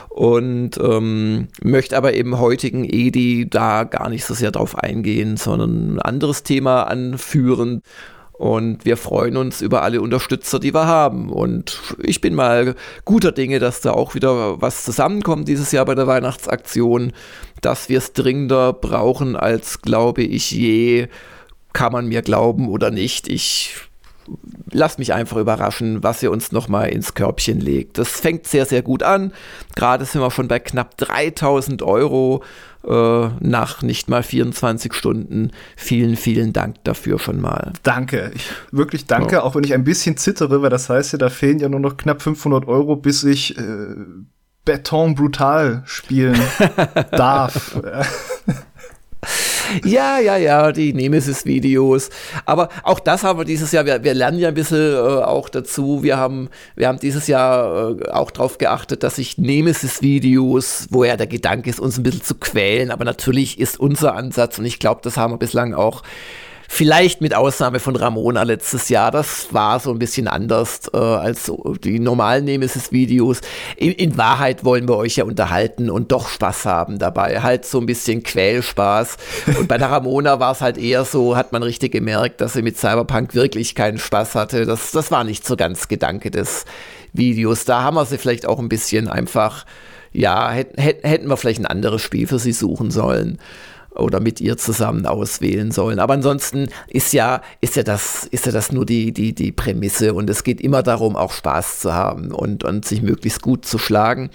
und 0.08 0.78
ähm, 0.78 1.50
möchte 1.62 1.98
aber 1.98 2.14
im 2.14 2.40
heutigen 2.40 2.86
Edi 2.86 3.50
da 3.50 3.84
gar 3.84 4.10
nicht 4.10 4.24
so 4.24 4.34
sehr 4.34 4.52
drauf 4.52 4.78
eingehen, 4.78 5.36
sondern 5.36 5.96
ein 5.96 6.00
anderes 6.00 6.44
Thema 6.44 6.84
anführen. 6.84 7.82
Und 8.40 8.86
wir 8.86 8.96
freuen 8.96 9.36
uns 9.36 9.60
über 9.60 9.82
alle 9.82 10.02
Unterstützer, 10.02 10.62
die 10.62 10.74
wir 10.74 10.88
haben. 10.88 11.30
Und 11.30 11.82
ich 12.02 12.22
bin 12.22 12.36
mal 12.36 12.74
guter 13.04 13.34
Dinge, 13.34 13.60
dass 13.60 13.82
da 13.82 13.92
auch 13.92 14.16
wieder 14.16 14.62
was 14.62 14.86
zusammenkommt 14.86 15.50
dieses 15.50 15.74
Jahr 15.74 15.84
bei 15.84 15.94
der 15.94 16.08
Weihnachtsaktion, 16.08 17.12
dass 17.60 17.90
wir 17.90 17.98
es 17.98 18.14
dringender 18.14 18.72
brauchen 18.72 19.36
als, 19.36 19.82
glaube 19.82 20.24
ich, 20.24 20.52
je. 20.52 21.10
Kann 21.74 21.92
man 21.92 22.08
mir 22.08 22.22
glauben 22.22 22.70
oder 22.70 22.92
nicht. 22.92 23.28
Ich 23.28 23.76
lass 24.72 24.98
mich 24.98 25.14
einfach 25.14 25.36
überraschen, 25.36 26.02
was 26.02 26.24
ihr 26.24 26.32
uns 26.32 26.54
nochmal 26.54 26.88
ins 26.90 27.16
Körbchen 27.16 27.60
legt. 27.60 27.98
Das 27.98 28.22
fängt 28.22 28.48
sehr, 28.48 28.66
sehr 28.66 28.84
gut 28.84 29.04
an. 29.04 29.34
Gerade 29.76 30.06
sind 30.06 30.22
wir 30.22 30.32
schon 30.32 30.48
bei 30.48 30.60
knapp 30.60 30.96
3000 30.96 31.82
Euro 31.82 32.42
nach 32.84 33.82
nicht 33.82 34.10
mal 34.10 34.24
24 34.24 34.94
Stunden. 34.94 35.52
Vielen, 35.76 36.16
vielen 36.16 36.54
Dank 36.54 36.76
dafür 36.84 37.20
schon 37.20 37.42
mal. 37.42 37.74
Danke, 37.84 38.32
ich, 38.34 38.50
wirklich 38.72 39.06
danke, 39.06 39.36
ja. 39.36 39.44
auch 39.44 39.56
wenn 39.56 39.64
ich 39.64 39.74
ein 39.74 39.84
bisschen 39.84 40.18
zittere, 40.18 40.62
weil 40.62 40.70
das 40.70 40.90
heißt 40.90 41.14
ja, 41.14 41.18
da 41.18 41.30
fehlen 41.30 41.60
ja 41.60 41.70
nur 41.70 41.82
noch 41.82 41.98
knapp 41.98 42.22
500 42.22 42.68
Euro, 42.68 42.96
bis 42.96 43.24
ich 43.24 43.58
äh, 43.58 43.96
Beton 44.66 45.16
brutal 45.16 45.84
spielen 45.86 46.40
darf. 47.12 47.80
Ja, 49.84 50.20
ja, 50.20 50.38
ja, 50.38 50.72
die 50.72 50.94
Nemesis-Videos. 50.94 52.10
Aber 52.46 52.70
auch 52.84 53.00
das 53.00 53.24
haben 53.24 53.40
wir 53.40 53.46
dieses 53.46 53.72
Jahr, 53.72 53.86
wir, 53.86 54.04
wir 54.04 54.14
lernen 54.14 54.40
ja 54.40 54.50
ein 54.50 54.54
bisschen 54.54 54.94
äh, 54.94 54.98
auch 54.98 55.50
dazu. 55.50 56.04
Wir 56.04 56.18
haben, 56.18 56.50
wir 56.76 56.88
haben 56.88 57.00
dieses 57.00 57.28
Jahr 57.28 57.92
äh, 58.00 58.10
auch 58.10 58.32
darauf 58.32 58.58
geachtet, 58.58 59.04
dass 59.04 59.18
sich 59.18 59.38
Nemesis-Videos, 59.38 60.88
wo 60.90 61.04
ja 61.04 61.18
der 61.18 61.28
Gedanke 61.28 61.70
ist, 61.70 61.80
uns 61.80 61.98
ein 61.98 62.04
bisschen 62.04 62.24
zu 62.24 62.36
quälen, 62.36 62.92
aber 62.92 63.06
natürlich 63.06 63.60
ist 63.60 63.80
unser 63.80 64.16
Ansatz, 64.16 64.60
und 64.60 64.66
ich 64.66 64.80
glaube, 64.80 65.02
das 65.04 65.18
haben 65.18 65.34
wir 65.34 65.38
bislang 65.38 65.74
auch 65.74 66.04
Vielleicht 66.72 67.20
mit 67.20 67.34
Ausnahme 67.34 67.80
von 67.80 67.96
Ramona 67.96 68.44
letztes 68.44 68.90
Jahr. 68.90 69.10
Das 69.10 69.52
war 69.52 69.80
so 69.80 69.90
ein 69.90 69.98
bisschen 69.98 70.28
anders 70.28 70.82
äh, 70.94 70.98
als 70.98 71.52
die 71.84 72.00
normalen 72.00 72.46
Nemesis-Videos. 72.46 73.42
In, 73.76 73.92
in, 73.94 74.18
Wahrheit 74.18 74.64
wollen 74.64 74.88
wir 74.88 74.96
euch 74.96 75.16
ja 75.16 75.24
unterhalten 75.24 75.90
und 75.90 76.12
doch 76.12 76.30
Spaß 76.30 76.66
haben 76.66 77.00
dabei. 77.00 77.42
Halt 77.42 77.66
so 77.66 77.80
ein 77.80 77.88
bisschen 77.88 78.22
Quälspaß. 78.22 79.18
Und 79.58 79.68
bei 79.68 79.80
der 79.80 79.90
Ramona 79.90 80.40
war 80.40 80.52
es 80.52 80.62
halt 80.62 80.78
eher 80.78 81.06
so, 81.06 81.36
hat 81.36 81.52
man 81.52 81.64
richtig 81.64 81.92
gemerkt, 81.92 82.40
dass 82.40 82.54
sie 82.54 82.62
mit 82.62 82.78
Cyberpunk 82.78 83.34
wirklich 83.34 83.74
keinen 83.74 83.98
Spaß 83.98 84.36
hatte. 84.36 84.68
Das, 84.68 84.92
das 84.92 85.10
war 85.10 85.24
nicht 85.24 85.48
so 85.48 85.58
ganz 85.58 85.88
Gedanke 85.88 86.30
des 86.30 86.66
Videos. 87.14 87.66
Da 87.66 87.82
haben 87.82 87.96
wir 87.96 88.06
sie 88.06 88.20
vielleicht 88.20 88.46
auch 88.46 88.60
ein 88.60 88.70
bisschen 88.70 89.08
einfach, 89.08 89.66
ja, 90.14 90.52
hätten, 90.52 90.80
hätten 90.80 91.28
wir 91.28 91.36
vielleicht 91.36 91.62
ein 91.62 91.66
anderes 91.66 92.04
Spiel 92.04 92.28
für 92.28 92.40
sie 92.40 92.54
suchen 92.54 92.92
sollen 92.92 93.40
oder 94.00 94.20
mit 94.20 94.42
ihr 94.42 94.58
zusammen 94.58 95.06
auswählen 95.06 95.72
sollen. 95.72 96.00
Aber 96.00 96.14
ansonsten 96.14 96.70
ist 96.88 97.14
ja, 97.14 97.42
ist 97.62 97.76
ja 97.76 97.84
das, 97.84 98.26
ist 98.26 98.46
ja 98.46 98.52
das 98.52 98.72
nur 98.72 98.86
die, 98.86 99.12
die, 99.12 99.34
die 99.34 99.52
Prämisse 99.52 100.14
und 100.14 100.30
es 100.30 100.44
geht 100.44 100.62
immer 100.62 100.84
darum, 100.84 101.16
auch 101.16 101.32
Spaß 101.32 101.80
zu 101.80 101.94
haben 101.94 102.32
und, 102.32 102.64
und 102.64 102.86
sich 102.86 103.02
möglichst 103.02 103.42
gut 103.42 103.66
zu 103.66 103.78
schlagen. 103.78 104.30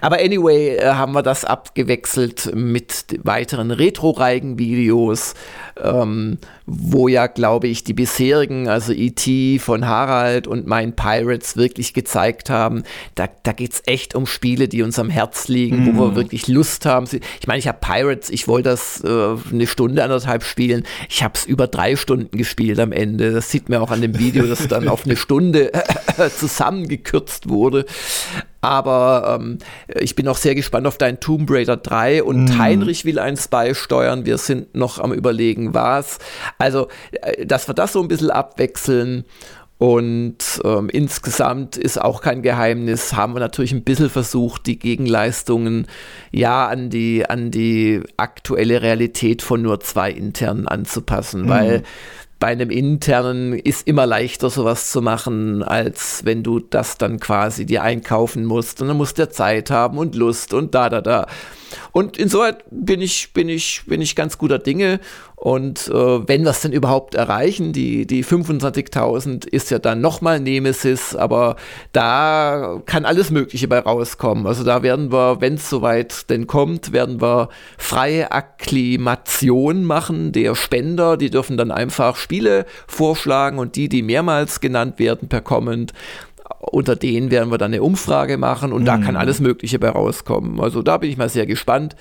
Aber 0.00 0.18
anyway, 0.18 0.76
äh, 0.76 0.94
haben 0.94 1.12
wir 1.12 1.22
das 1.22 1.44
abgewechselt 1.44 2.50
mit 2.54 3.06
weiteren 3.22 3.70
Retro-Reigen-Videos, 3.70 5.34
ähm, 5.82 6.38
wo 6.66 7.08
ja, 7.08 7.26
glaube 7.26 7.68
ich, 7.68 7.84
die 7.84 7.92
bisherigen, 7.92 8.68
also 8.68 8.92
E.T. 8.92 9.58
von 9.58 9.86
Harald 9.86 10.46
und 10.46 10.66
Mein 10.66 10.96
Pirates 10.96 11.56
wirklich 11.56 11.92
gezeigt 11.92 12.48
haben, 12.48 12.84
da, 13.14 13.28
da 13.42 13.52
geht 13.52 13.74
es 13.74 13.82
echt 13.86 14.14
um 14.14 14.26
Spiele, 14.26 14.66
die 14.66 14.82
uns 14.82 14.98
am 14.98 15.10
Herz 15.10 15.48
liegen, 15.48 15.84
mm. 15.84 15.96
wo 15.96 16.04
wir 16.04 16.10
mhm. 16.12 16.16
wirklich 16.16 16.48
Lust 16.48 16.86
haben. 16.86 17.06
Ich 17.40 17.46
meine, 17.46 17.58
ich 17.58 17.68
habe 17.68 17.78
Pirates, 17.80 18.30
ich 18.30 18.48
wollte 18.48 18.70
das 18.70 19.04
äh, 19.04 19.36
eine 19.52 19.66
Stunde, 19.66 20.02
anderthalb 20.02 20.42
spielen. 20.42 20.84
Ich 21.10 21.22
habe 21.22 21.34
es 21.34 21.44
über 21.44 21.66
drei 21.66 21.96
Stunden 21.96 22.36
gespielt 22.36 22.80
am 22.80 22.92
Ende. 22.92 23.32
Das 23.32 23.50
sieht 23.50 23.68
man 23.68 23.80
auch 23.80 23.90
an 23.90 24.00
dem 24.00 24.18
Video, 24.18 24.46
das 24.46 24.66
dann 24.66 24.88
auf 24.88 25.04
eine 25.04 25.16
Stunde 25.16 25.70
zusammengekürzt 26.38 27.48
wurde. 27.48 27.84
Aber 28.64 29.38
ähm, 29.38 29.58
ich 30.00 30.14
bin 30.14 30.26
auch 30.26 30.38
sehr 30.38 30.54
gespannt 30.54 30.86
auf 30.86 30.96
dein 30.96 31.20
Tomb 31.20 31.50
Raider 31.50 31.76
3 31.76 32.22
und 32.22 32.46
mm. 32.46 32.58
Heinrich 32.58 33.04
will 33.04 33.18
eins 33.18 33.48
beisteuern. 33.48 34.24
Wir 34.24 34.38
sind 34.38 34.74
noch 34.74 34.98
am 34.98 35.12
überlegen, 35.12 35.74
was. 35.74 36.18
Also, 36.56 36.88
äh, 37.20 37.44
dass 37.44 37.68
wir 37.68 37.74
das 37.74 37.92
so 37.92 38.00
ein 38.00 38.08
bisschen 38.08 38.30
abwechseln. 38.30 39.24
Und 39.76 40.62
ähm, 40.64 40.88
insgesamt 40.88 41.76
ist 41.76 42.00
auch 42.00 42.22
kein 42.22 42.40
Geheimnis, 42.40 43.12
haben 43.12 43.34
wir 43.34 43.40
natürlich 43.40 43.72
ein 43.72 43.84
bisschen 43.84 44.08
versucht, 44.08 44.66
die 44.66 44.78
Gegenleistungen 44.78 45.88
ja 46.30 46.68
an 46.68 46.88
die, 46.88 47.28
an 47.28 47.50
die 47.50 48.00
aktuelle 48.16 48.80
Realität 48.80 49.42
von 49.42 49.60
nur 49.60 49.80
zwei 49.80 50.10
internen 50.10 50.68
anzupassen, 50.68 51.42
mhm. 51.42 51.48
weil 51.48 51.82
bei 52.44 52.50
einem 52.50 52.68
internen 52.68 53.54
ist 53.54 53.88
immer 53.88 54.04
leichter 54.04 54.50
sowas 54.50 54.90
zu 54.90 55.00
machen, 55.00 55.62
als 55.62 56.26
wenn 56.26 56.42
du 56.42 56.60
das 56.60 56.98
dann 56.98 57.18
quasi 57.18 57.64
dir 57.64 57.82
einkaufen 57.82 58.44
musst. 58.44 58.82
Und 58.82 58.88
dann 58.88 58.98
musst 58.98 59.18
du 59.18 59.30
Zeit 59.30 59.70
haben 59.70 59.96
und 59.96 60.14
Lust 60.14 60.52
und 60.52 60.74
da, 60.74 60.90
da, 60.90 61.00
da. 61.00 61.26
Und 61.92 62.16
insoweit 62.18 62.64
bin 62.70 63.00
ich, 63.00 63.32
bin 63.32 63.48
ich, 63.48 63.82
bin 63.86 64.00
ich 64.00 64.16
ganz 64.16 64.38
guter 64.38 64.58
Dinge. 64.58 65.00
Und 65.44 65.88
äh, 65.88 66.26
wenn 66.26 66.44
wir 66.44 66.52
es 66.52 66.62
denn 66.62 66.72
überhaupt 66.72 67.14
erreichen, 67.14 67.74
die, 67.74 68.06
die 68.06 68.24
25.000 68.24 69.46
ist 69.46 69.70
ja 69.70 69.78
dann 69.78 70.00
nochmal 70.00 70.40
Nemesis, 70.40 71.14
aber 71.14 71.56
da 71.92 72.80
kann 72.86 73.04
alles 73.04 73.30
Mögliche 73.30 73.68
bei 73.68 73.80
rauskommen. 73.80 74.46
Also 74.46 74.64
da 74.64 74.82
werden 74.82 75.12
wir, 75.12 75.42
wenn 75.42 75.54
es 75.54 75.68
soweit 75.68 76.30
denn 76.30 76.46
kommt, 76.46 76.92
werden 76.92 77.20
wir 77.20 77.50
freie 77.76 78.32
Akklimation 78.32 79.84
machen 79.84 80.32
der 80.32 80.54
Spender. 80.54 81.18
Die 81.18 81.28
dürfen 81.28 81.58
dann 81.58 81.70
einfach 81.70 82.16
Spiele 82.16 82.64
vorschlagen 82.86 83.58
und 83.58 83.76
die, 83.76 83.90
die 83.90 84.02
mehrmals 84.02 84.60
genannt 84.60 84.98
werden 84.98 85.28
per 85.28 85.42
Comment, 85.42 85.92
unter 86.72 86.96
denen 86.96 87.30
werden 87.30 87.50
wir 87.50 87.58
dann 87.58 87.72
eine 87.72 87.82
Umfrage 87.82 88.38
machen 88.38 88.72
und 88.72 88.82
mhm. 88.82 88.86
da 88.86 88.98
kann 88.98 89.14
mhm. 89.14 89.20
alles 89.20 89.40
Mögliche 89.40 89.78
bei 89.78 89.90
rauskommen. 89.90 90.60
Also 90.60 90.82
da 90.82 90.98
bin 90.98 91.10
ich 91.10 91.16
mal 91.16 91.28
sehr 91.28 91.46
gespannt. 91.46 91.96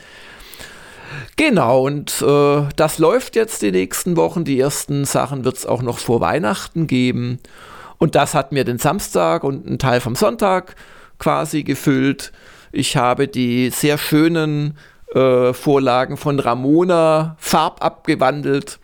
Genau, 1.36 1.86
und 1.86 2.22
äh, 2.22 2.64
das 2.76 2.98
läuft 3.00 3.36
jetzt 3.36 3.62
die 3.62 3.72
nächsten 3.72 4.18
Wochen. 4.18 4.44
Die 4.44 4.60
ersten 4.60 5.06
Sachen 5.06 5.46
wird 5.46 5.58
es 5.58 5.66
auch 5.66 5.82
noch 5.82 6.00
vor 6.00 6.22
Weihnachten 6.22 6.88
geben. 6.88 7.40
Und 7.98 8.16
das 8.16 8.34
hat 8.34 8.52
mir 8.52 8.64
den 8.64 8.80
Samstag 8.80 9.44
und 9.44 9.66
einen 9.66 9.80
Teil 9.80 10.02
vom 10.02 10.16
Sonntag 10.16 10.76
quasi 11.20 11.64
gefüllt. 11.64 12.32
Ich 12.72 12.98
habe 12.98 13.28
die 13.28 13.70
sehr 13.70 13.98
schönen 13.98 14.78
äh, 15.14 15.54
Vorlagen 15.54 16.18
von 16.18 16.40
Ramona 16.40 17.36
farbabgewandelt 17.40 18.80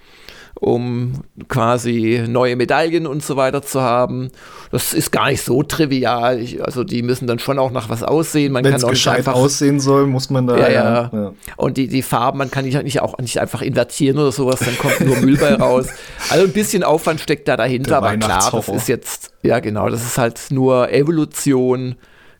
um 0.60 1.24
quasi 1.48 2.26
neue 2.28 2.58
Medaillen 2.58 3.08
und 3.08 3.24
so 3.24 3.38
weiter 3.38 3.62
zu 3.62 3.82
haben. 3.82 4.30
Das 4.72 4.94
ist 4.94 5.12
gar 5.12 5.30
nicht 5.30 5.42
so 5.42 5.64
trivial. 5.64 6.40
Ich, 6.40 6.64
also 6.64 6.84
die 6.84 7.02
müssen 7.02 7.28
dann 7.28 7.40
schon 7.40 7.58
auch 7.58 7.72
nach 7.72 7.90
was 7.90 8.04
aussehen. 8.04 8.52
Man 8.52 8.66
Wenn 8.66 8.74
es 8.74 8.86
gescheit 8.86 9.20
einfach, 9.20 9.36
aussehen 9.36 9.80
soll, 9.80 10.06
muss 10.06 10.30
man 10.30 10.48
da. 10.48 10.58
Ja, 10.58 10.70
ja. 10.70 11.12
ja. 11.14 11.34
Und 11.56 11.78
die, 11.78 11.88
die 11.88 12.02
Farben, 12.02 12.38
man 12.38 12.52
kann 12.52 12.66
nicht, 12.66 12.82
nicht 12.84 13.02
auch 13.02 13.18
nicht 13.20 13.40
einfach 13.40 13.62
invertieren 13.62 14.18
oder 14.18 14.34
sowas, 14.34 14.60
dann 14.60 14.78
kommt 14.78 15.00
nur 15.00 15.16
Müll 15.18 15.38
bei 15.38 15.56
raus. 15.56 15.88
Also 16.30 16.46
ein 16.46 16.52
bisschen 16.52 16.84
Aufwand 16.84 17.22
steckt 17.22 17.48
da 17.48 17.56
dahinter, 17.56 17.98
aber 17.98 18.18
klar, 18.18 18.52
das 18.52 18.68
ist 18.68 18.90
jetzt, 18.90 19.32
ja 19.42 19.60
genau, 19.60 19.90
das 19.90 20.04
ist 20.04 20.18
halt 20.18 20.40
nur 20.52 20.92
Evolution 20.92 21.96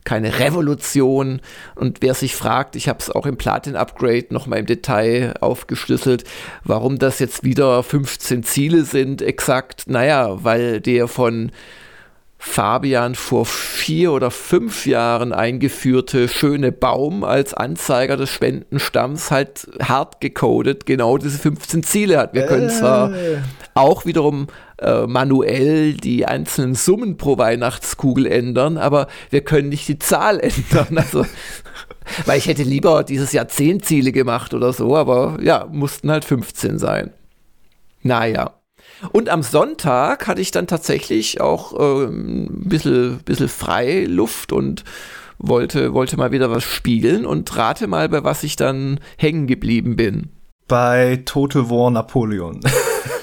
keine 0.10 0.40
Revolution. 0.40 1.40
Und 1.76 2.02
wer 2.02 2.16
sich 2.16 2.36
fragt, 2.36 2.76
ich 2.76 2.90
habe 2.90 2.98
es 2.98 3.12
auch 3.12 3.28
im 3.28 3.38
Platin-Upgrade 3.38 4.26
nochmal 4.32 4.58
im 4.58 4.66
Detail 4.66 5.36
aufgeschlüsselt, 5.40 6.24
warum 6.64 6.98
das 6.98 7.20
jetzt 7.20 7.44
wieder 7.44 7.84
15 7.84 8.42
Ziele 8.42 8.86
sind, 8.86 9.22
exakt. 9.22 9.84
Naja, 9.86 10.44
weil 10.44 10.82
der 10.82 11.08
von 11.08 11.52
Fabian 12.40 13.14
vor 13.14 13.46
vier 13.46 14.12
oder 14.12 14.32
fünf 14.32 14.88
Jahren 14.88 15.32
eingeführte 15.32 16.28
schöne 16.28 16.72
Baum 16.72 17.24
als 17.24 17.54
Anzeiger 17.54 18.18
des 18.18 18.32
Spendenstamms 18.32 19.30
halt 19.30 19.68
hart 19.80 20.22
gecodet 20.22 20.88
genau 20.88 21.20
diese 21.20 21.38
15 21.38 21.84
Ziele 21.84 22.18
hat. 22.18 22.34
Wir 22.34 22.48
können 22.48 22.70
zwar 22.70 23.14
äh. 23.14 23.40
Auch 23.74 24.06
wiederum 24.06 24.48
äh, 24.78 25.08
manuell 25.08 25.94
die 25.94 26.26
einzelnen 26.26 26.76
Summen 26.76 27.18
pro 27.18 27.38
Weihnachtskugel 27.38 28.26
ändern, 28.26 28.78
aber 28.78 29.08
wir 29.30 29.42
können 29.42 29.70
nicht 29.70 29.88
die 29.88 30.00
Zahl 30.00 30.40
ändern. 30.42 30.98
Also, 30.98 31.26
weil 32.26 32.38
ich 32.38 32.48
hätte 32.48 32.64
lieber 32.64 33.04
dieses 33.04 33.32
Jahr 33.32 33.48
10 33.48 33.82
Ziele 33.84 34.12
gemacht 34.12 34.54
oder 34.54 34.74
so, 34.74 34.96
aber 34.96 35.38
ja, 35.42 35.68
mussten 35.72 36.12
halt 36.12 36.26
15 36.26 36.80
sein. 36.80 37.12
Naja. 38.02 38.56
Und 39.12 39.30
am 39.30 39.44
Sonntag 39.44 40.28
hatte 40.28 40.42
ich 40.42 40.52
dann 40.52 40.68
tatsächlich 40.68 41.40
auch 41.40 41.74
äh, 41.80 42.06
ein 42.06 42.68
bisschen, 42.68 43.20
bisschen 43.24 43.48
Freiluft 43.48 44.52
und 44.52 44.84
wollte, 45.38 45.94
wollte 45.94 46.18
mal 46.18 46.32
wieder 46.32 46.52
was 46.52 46.64
spielen 46.64 47.26
und 47.26 47.56
rate 47.56 47.88
mal, 47.88 48.10
bei 48.10 48.24
was 48.24 48.44
ich 48.44 48.56
dann 48.56 49.00
hängen 49.18 49.48
geblieben 49.48 49.96
bin. 49.96 50.30
Bei 50.68 51.22
Total 51.26 51.70
War 51.70 51.90
Napoleon. 51.92 52.60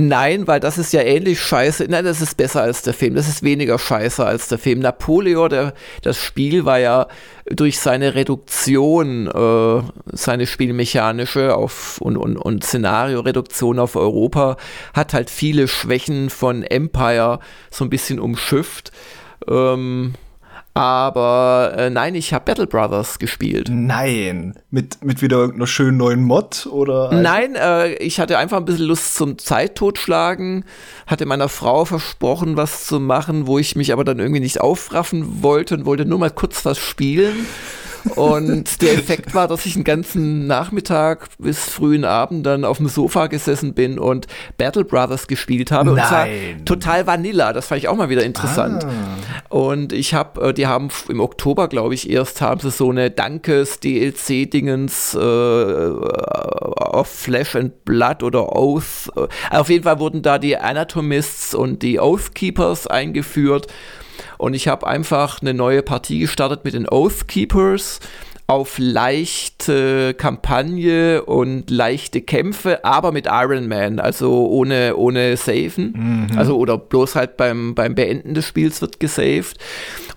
Nein, 0.00 0.46
weil 0.46 0.60
das 0.60 0.78
ist 0.78 0.92
ja 0.92 1.00
ähnlich 1.00 1.40
scheiße. 1.40 1.86
Nein, 1.88 2.04
das 2.04 2.20
ist 2.20 2.36
besser 2.36 2.62
als 2.62 2.82
der 2.82 2.94
Film. 2.94 3.16
Das 3.16 3.26
ist 3.26 3.42
weniger 3.42 3.80
scheiße 3.80 4.24
als 4.24 4.46
der 4.46 4.58
Film. 4.58 4.78
Napoleon, 4.78 5.50
der, 5.50 5.74
das 6.02 6.16
Spiel 6.18 6.64
war 6.64 6.78
ja 6.78 7.08
durch 7.50 7.80
seine 7.80 8.14
Reduktion, 8.14 9.26
äh, 9.26 9.82
seine 10.12 10.46
spielmechanische 10.46 11.56
auf 11.56 12.00
und, 12.00 12.16
und, 12.16 12.36
und 12.36 12.62
Szenario-Reduktion 12.62 13.80
auf 13.80 13.96
Europa, 13.96 14.56
hat 14.94 15.14
halt 15.14 15.30
viele 15.30 15.66
Schwächen 15.66 16.30
von 16.30 16.62
Empire 16.62 17.40
so 17.68 17.84
ein 17.84 17.90
bisschen 17.90 18.20
umschifft. 18.20 18.92
Ähm, 19.48 20.14
aber 20.78 21.74
äh, 21.76 21.90
nein, 21.90 22.14
ich 22.14 22.32
habe 22.32 22.44
Battle 22.44 22.68
Brothers 22.68 23.18
gespielt. 23.18 23.68
Nein. 23.68 24.54
Mit, 24.70 25.04
mit 25.04 25.22
wieder 25.22 25.38
irgendeiner 25.38 25.66
schönen 25.66 25.96
neuen 25.96 26.22
Mod 26.22 26.66
oder? 26.70 27.12
Nein, 27.12 27.56
äh, 27.56 27.94
ich 27.94 28.20
hatte 28.20 28.38
einfach 28.38 28.58
ein 28.58 28.64
bisschen 28.64 28.86
Lust 28.86 29.16
zum 29.16 29.38
Zeittotschlagen, 29.38 30.64
hatte 31.06 31.26
meiner 31.26 31.48
Frau 31.48 31.84
versprochen, 31.84 32.56
was 32.56 32.86
zu 32.86 33.00
machen, 33.00 33.48
wo 33.48 33.58
ich 33.58 33.74
mich 33.74 33.92
aber 33.92 34.04
dann 34.04 34.20
irgendwie 34.20 34.40
nicht 34.40 34.60
aufraffen 34.60 35.42
wollte 35.42 35.74
und 35.74 35.84
wollte 35.84 36.04
nur 36.04 36.18
mal 36.18 36.30
kurz 36.30 36.64
was 36.64 36.78
spielen. 36.78 37.46
Und 38.14 38.82
der 38.82 38.94
Effekt 38.94 39.34
war, 39.34 39.48
dass 39.48 39.66
ich 39.66 39.74
einen 39.74 39.84
ganzen 39.84 40.46
Nachmittag 40.46 41.28
bis 41.38 41.58
frühen 41.58 42.04
Abend 42.04 42.46
dann 42.46 42.64
auf 42.64 42.78
dem 42.78 42.88
Sofa 42.88 43.26
gesessen 43.26 43.74
bin 43.74 43.98
und 43.98 44.26
Battle 44.56 44.84
Brothers 44.84 45.26
gespielt 45.26 45.70
habe. 45.70 45.92
Nein. 45.92 45.98
Und 45.98 46.08
zwar 46.08 46.26
total 46.64 47.06
Vanilla. 47.06 47.52
Das 47.52 47.66
fand 47.66 47.80
ich 47.80 47.88
auch 47.88 47.96
mal 47.96 48.08
wieder 48.08 48.24
interessant. 48.24 48.84
Ah. 48.84 48.88
Und 49.48 49.92
ich 49.92 50.14
habe, 50.14 50.48
äh, 50.48 50.54
die 50.54 50.66
haben 50.66 50.88
im 51.08 51.20
Oktober, 51.20 51.68
glaube 51.68 51.94
ich, 51.94 52.10
erst 52.10 52.40
haben 52.40 52.60
sie 52.60 52.70
so 52.70 52.90
eine 52.90 53.10
Dankes-DLC-Dingens 53.10 55.14
äh, 55.14 55.18
auf 55.18 57.08
Flesh 57.08 57.56
and 57.56 57.84
Blood 57.84 58.22
oder 58.22 58.54
Oath. 58.54 59.10
Äh, 59.16 59.56
auf 59.56 59.70
jeden 59.70 59.84
Fall 59.84 59.98
wurden 59.98 60.22
da 60.22 60.38
die 60.38 60.56
Anatomists 60.56 61.54
und 61.54 61.82
die 61.82 62.00
Oathkeepers 62.00 62.86
eingeführt. 62.86 63.66
Und 64.38 64.54
ich 64.54 64.68
habe 64.68 64.86
einfach 64.86 65.42
eine 65.42 65.52
neue 65.52 65.82
Partie 65.82 66.20
gestartet 66.20 66.64
mit 66.64 66.74
den 66.74 66.88
Oathkeepers 66.88 68.00
auf 68.50 68.78
leichte 68.78 70.14
Kampagne 70.14 71.22
und 71.22 71.68
leichte 71.68 72.22
Kämpfe, 72.22 72.82
aber 72.82 73.12
mit 73.12 73.26
Iron 73.26 73.68
Man, 73.68 74.00
also 74.00 74.48
ohne, 74.48 74.96
ohne 74.96 75.36
Saven. 75.36 76.28
Also 76.34 76.56
oder 76.56 76.78
bloß 76.78 77.14
halt 77.14 77.36
beim, 77.36 77.74
beim 77.74 77.94
Beenden 77.94 78.32
des 78.32 78.46
Spiels 78.46 78.80
wird 78.80 79.00
gesaved. 79.00 79.58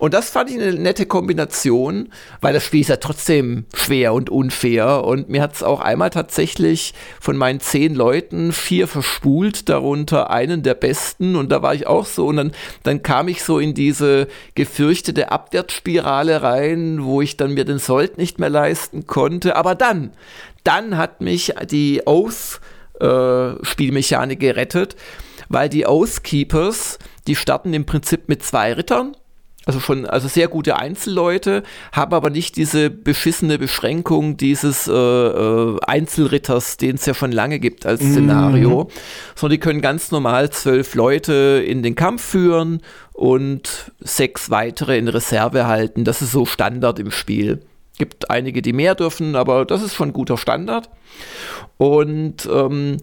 Und 0.02 0.14
das 0.14 0.30
fand 0.30 0.50
ich 0.50 0.60
eine 0.60 0.74
nette 0.74 1.06
Kombination, 1.06 2.08
weil 2.40 2.52
das 2.52 2.64
Spiel 2.64 2.80
ist 2.80 2.88
ja 2.88 2.96
trotzdem 2.96 3.66
schwer 3.72 4.14
und 4.14 4.30
unfair. 4.30 5.04
Und 5.04 5.28
mir 5.28 5.40
hat 5.40 5.54
es 5.54 5.62
auch 5.62 5.78
einmal 5.78 6.10
tatsächlich 6.10 6.92
von 7.20 7.36
meinen 7.36 7.60
zehn 7.60 7.94
Leuten 7.94 8.50
vier 8.50 8.88
verspult, 8.88 9.68
darunter 9.68 10.28
einen 10.28 10.64
der 10.64 10.74
besten. 10.74 11.36
Und 11.36 11.52
da 11.52 11.62
war 11.62 11.76
ich 11.76 11.86
auch 11.86 12.04
so. 12.04 12.26
Und 12.26 12.36
dann, 12.36 12.50
dann 12.82 13.04
kam 13.04 13.28
ich 13.28 13.44
so 13.44 13.60
in 13.60 13.74
diese 13.74 14.26
gefürchtete 14.56 15.30
Abwärtsspirale 15.30 16.42
rein, 16.42 17.04
wo 17.04 17.22
ich 17.22 17.36
dann 17.36 17.54
mir 17.54 17.64
den 17.64 17.78
Sold 17.78 18.18
nicht 18.18 18.40
mehr 18.40 18.50
leisten 18.50 19.06
konnte. 19.06 19.54
Aber 19.54 19.76
dann, 19.76 20.10
dann 20.64 20.96
hat 20.96 21.20
mich 21.20 21.54
die 21.70 22.02
Oath-Spielmechanik 22.06 24.40
gerettet, 24.40 24.96
weil 25.48 25.68
die 25.68 25.86
Oath-Keepers, 25.86 26.98
die 27.28 27.36
starten 27.36 27.72
im 27.72 27.86
Prinzip 27.86 28.28
mit 28.28 28.42
zwei 28.42 28.72
Rittern. 28.72 29.14
Also 29.64 29.78
schon, 29.78 30.06
also 30.06 30.26
sehr 30.26 30.48
gute 30.48 30.76
Einzelleute, 30.76 31.62
haben 31.92 32.14
aber 32.14 32.30
nicht 32.30 32.56
diese 32.56 32.90
beschissene 32.90 33.58
Beschränkung 33.58 34.36
dieses 34.36 34.88
äh, 34.88 34.92
äh, 34.92 35.78
Einzelritters, 35.86 36.78
den 36.78 36.96
es 36.96 37.06
ja 37.06 37.14
schon 37.14 37.30
lange 37.30 37.60
gibt 37.60 37.86
als 37.86 38.00
Szenario, 38.00 38.88
sondern 39.36 39.54
die 39.56 39.60
können 39.60 39.80
ganz 39.80 40.10
normal 40.10 40.50
zwölf 40.50 40.94
Leute 40.94 41.64
in 41.64 41.82
den 41.82 41.94
Kampf 41.94 42.22
führen 42.22 42.80
und 43.12 43.92
sechs 44.00 44.50
weitere 44.50 44.98
in 44.98 45.06
Reserve 45.06 45.66
halten. 45.66 46.04
Das 46.04 46.22
ist 46.22 46.32
so 46.32 46.44
Standard 46.44 46.98
im 46.98 47.12
Spiel. 47.12 47.62
Gibt 47.98 48.30
einige, 48.30 48.62
die 48.62 48.72
mehr 48.72 48.96
dürfen, 48.96 49.36
aber 49.36 49.64
das 49.64 49.82
ist 49.82 49.94
schon 49.94 50.12
guter 50.12 50.38
Standard. 50.38 50.90
Und 51.76 52.48
ähm, 52.52 52.96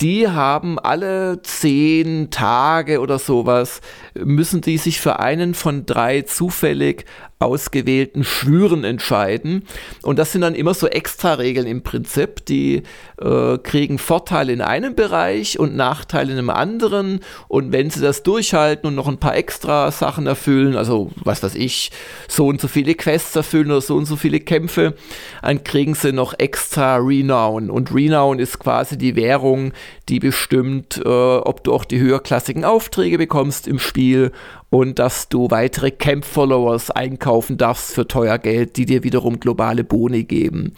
die 0.00 0.28
haben 0.28 0.78
alle 0.78 1.40
zehn 1.42 2.30
Tage 2.30 3.00
oder 3.00 3.18
sowas, 3.18 3.80
müssen 4.14 4.60
die 4.60 4.78
sich 4.78 5.00
für 5.00 5.20
einen 5.20 5.54
von 5.54 5.86
drei 5.86 6.22
zufällig 6.22 7.06
ausgewählten 7.38 8.24
Schwüren 8.24 8.84
entscheiden. 8.84 9.64
Und 10.02 10.18
das 10.18 10.32
sind 10.32 10.40
dann 10.40 10.54
immer 10.54 10.72
so 10.72 10.86
Extra-Regeln 10.86 11.66
im 11.66 11.82
Prinzip. 11.82 12.46
Die 12.46 12.82
äh, 13.20 13.58
kriegen 13.58 13.98
Vorteile 13.98 14.52
in 14.52 14.62
einem 14.62 14.94
Bereich 14.94 15.58
und 15.58 15.76
Nachteile 15.76 16.32
in 16.32 16.38
einem 16.38 16.50
anderen. 16.50 17.20
Und 17.48 17.72
wenn 17.72 17.90
sie 17.90 18.00
das 18.00 18.22
durchhalten 18.22 18.88
und 18.88 18.94
noch 18.94 19.08
ein 19.08 19.18
paar 19.18 19.36
extra 19.36 19.90
Sachen 19.90 20.26
erfüllen, 20.26 20.76
also 20.76 21.10
was 21.16 21.42
weiß 21.42 21.56
ich, 21.56 21.90
so 22.26 22.46
und 22.46 22.60
so 22.60 22.68
viele 22.68 22.94
Quests 22.94 23.36
erfüllen 23.36 23.70
oder 23.70 23.82
so 23.82 23.96
und 23.96 24.06
so 24.06 24.16
viele 24.16 24.40
Kämpfe, 24.40 24.94
dann 25.42 25.62
kriegen 25.62 25.94
sie 25.94 26.12
noch 26.12 26.34
extra 26.38 26.96
Renown. 26.96 27.68
Und 27.68 27.94
Renown 27.94 28.38
ist 28.38 28.58
quasi 28.58 28.96
die 28.96 29.14
Währung, 29.14 29.72
die 30.08 30.20
bestimmt, 30.20 31.02
äh, 31.04 31.08
ob 31.08 31.64
du 31.64 31.74
auch 31.74 31.84
die 31.84 32.00
höherklassigen 32.00 32.64
Aufträge 32.64 33.18
bekommst 33.18 33.68
im 33.68 33.78
Spiel 33.78 34.32
und 34.70 34.98
dass 34.98 35.28
du 35.28 35.50
weitere 35.50 35.90
Camp-Followers 35.90 36.90
einkaufen 36.90 37.56
darfst 37.56 37.94
für 37.94 38.08
teuer 38.08 38.38
Geld, 38.38 38.76
die 38.76 38.84
dir 38.84 39.04
wiederum 39.04 39.38
globale 39.38 39.84
Boni 39.84 40.24
geben. 40.24 40.74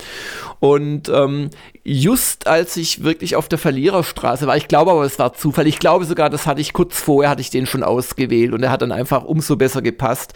Und 0.61 1.09
ähm, 1.09 1.51
just 1.85 2.47
als 2.47 2.77
ich 2.77 3.03
wirklich 3.03 3.35
auf 3.35 3.49
der 3.49 3.59
Verliererstraße 3.59 4.47
war, 4.47 4.57
ich 4.57 4.69
glaube 4.69 4.91
aber, 4.91 5.05
es 5.05 5.19
war 5.19 5.33
Zufall, 5.33 5.67
ich 5.67 5.79
glaube 5.79 6.05
sogar, 6.05 6.29
das 6.29 6.47
hatte 6.47 6.61
ich 6.61 6.75
kurz 6.75 7.01
vorher, 7.01 7.31
hatte 7.31 7.41
ich 7.41 7.51
den 7.51 7.67
schon 7.67 7.83
ausgewählt 7.83 8.53
und 8.53 8.63
er 8.63 8.71
hat 8.71 8.83
dann 8.83 8.93
einfach 8.93 9.25
umso 9.25 9.57
besser 9.57 9.81
gepasst. 9.81 10.35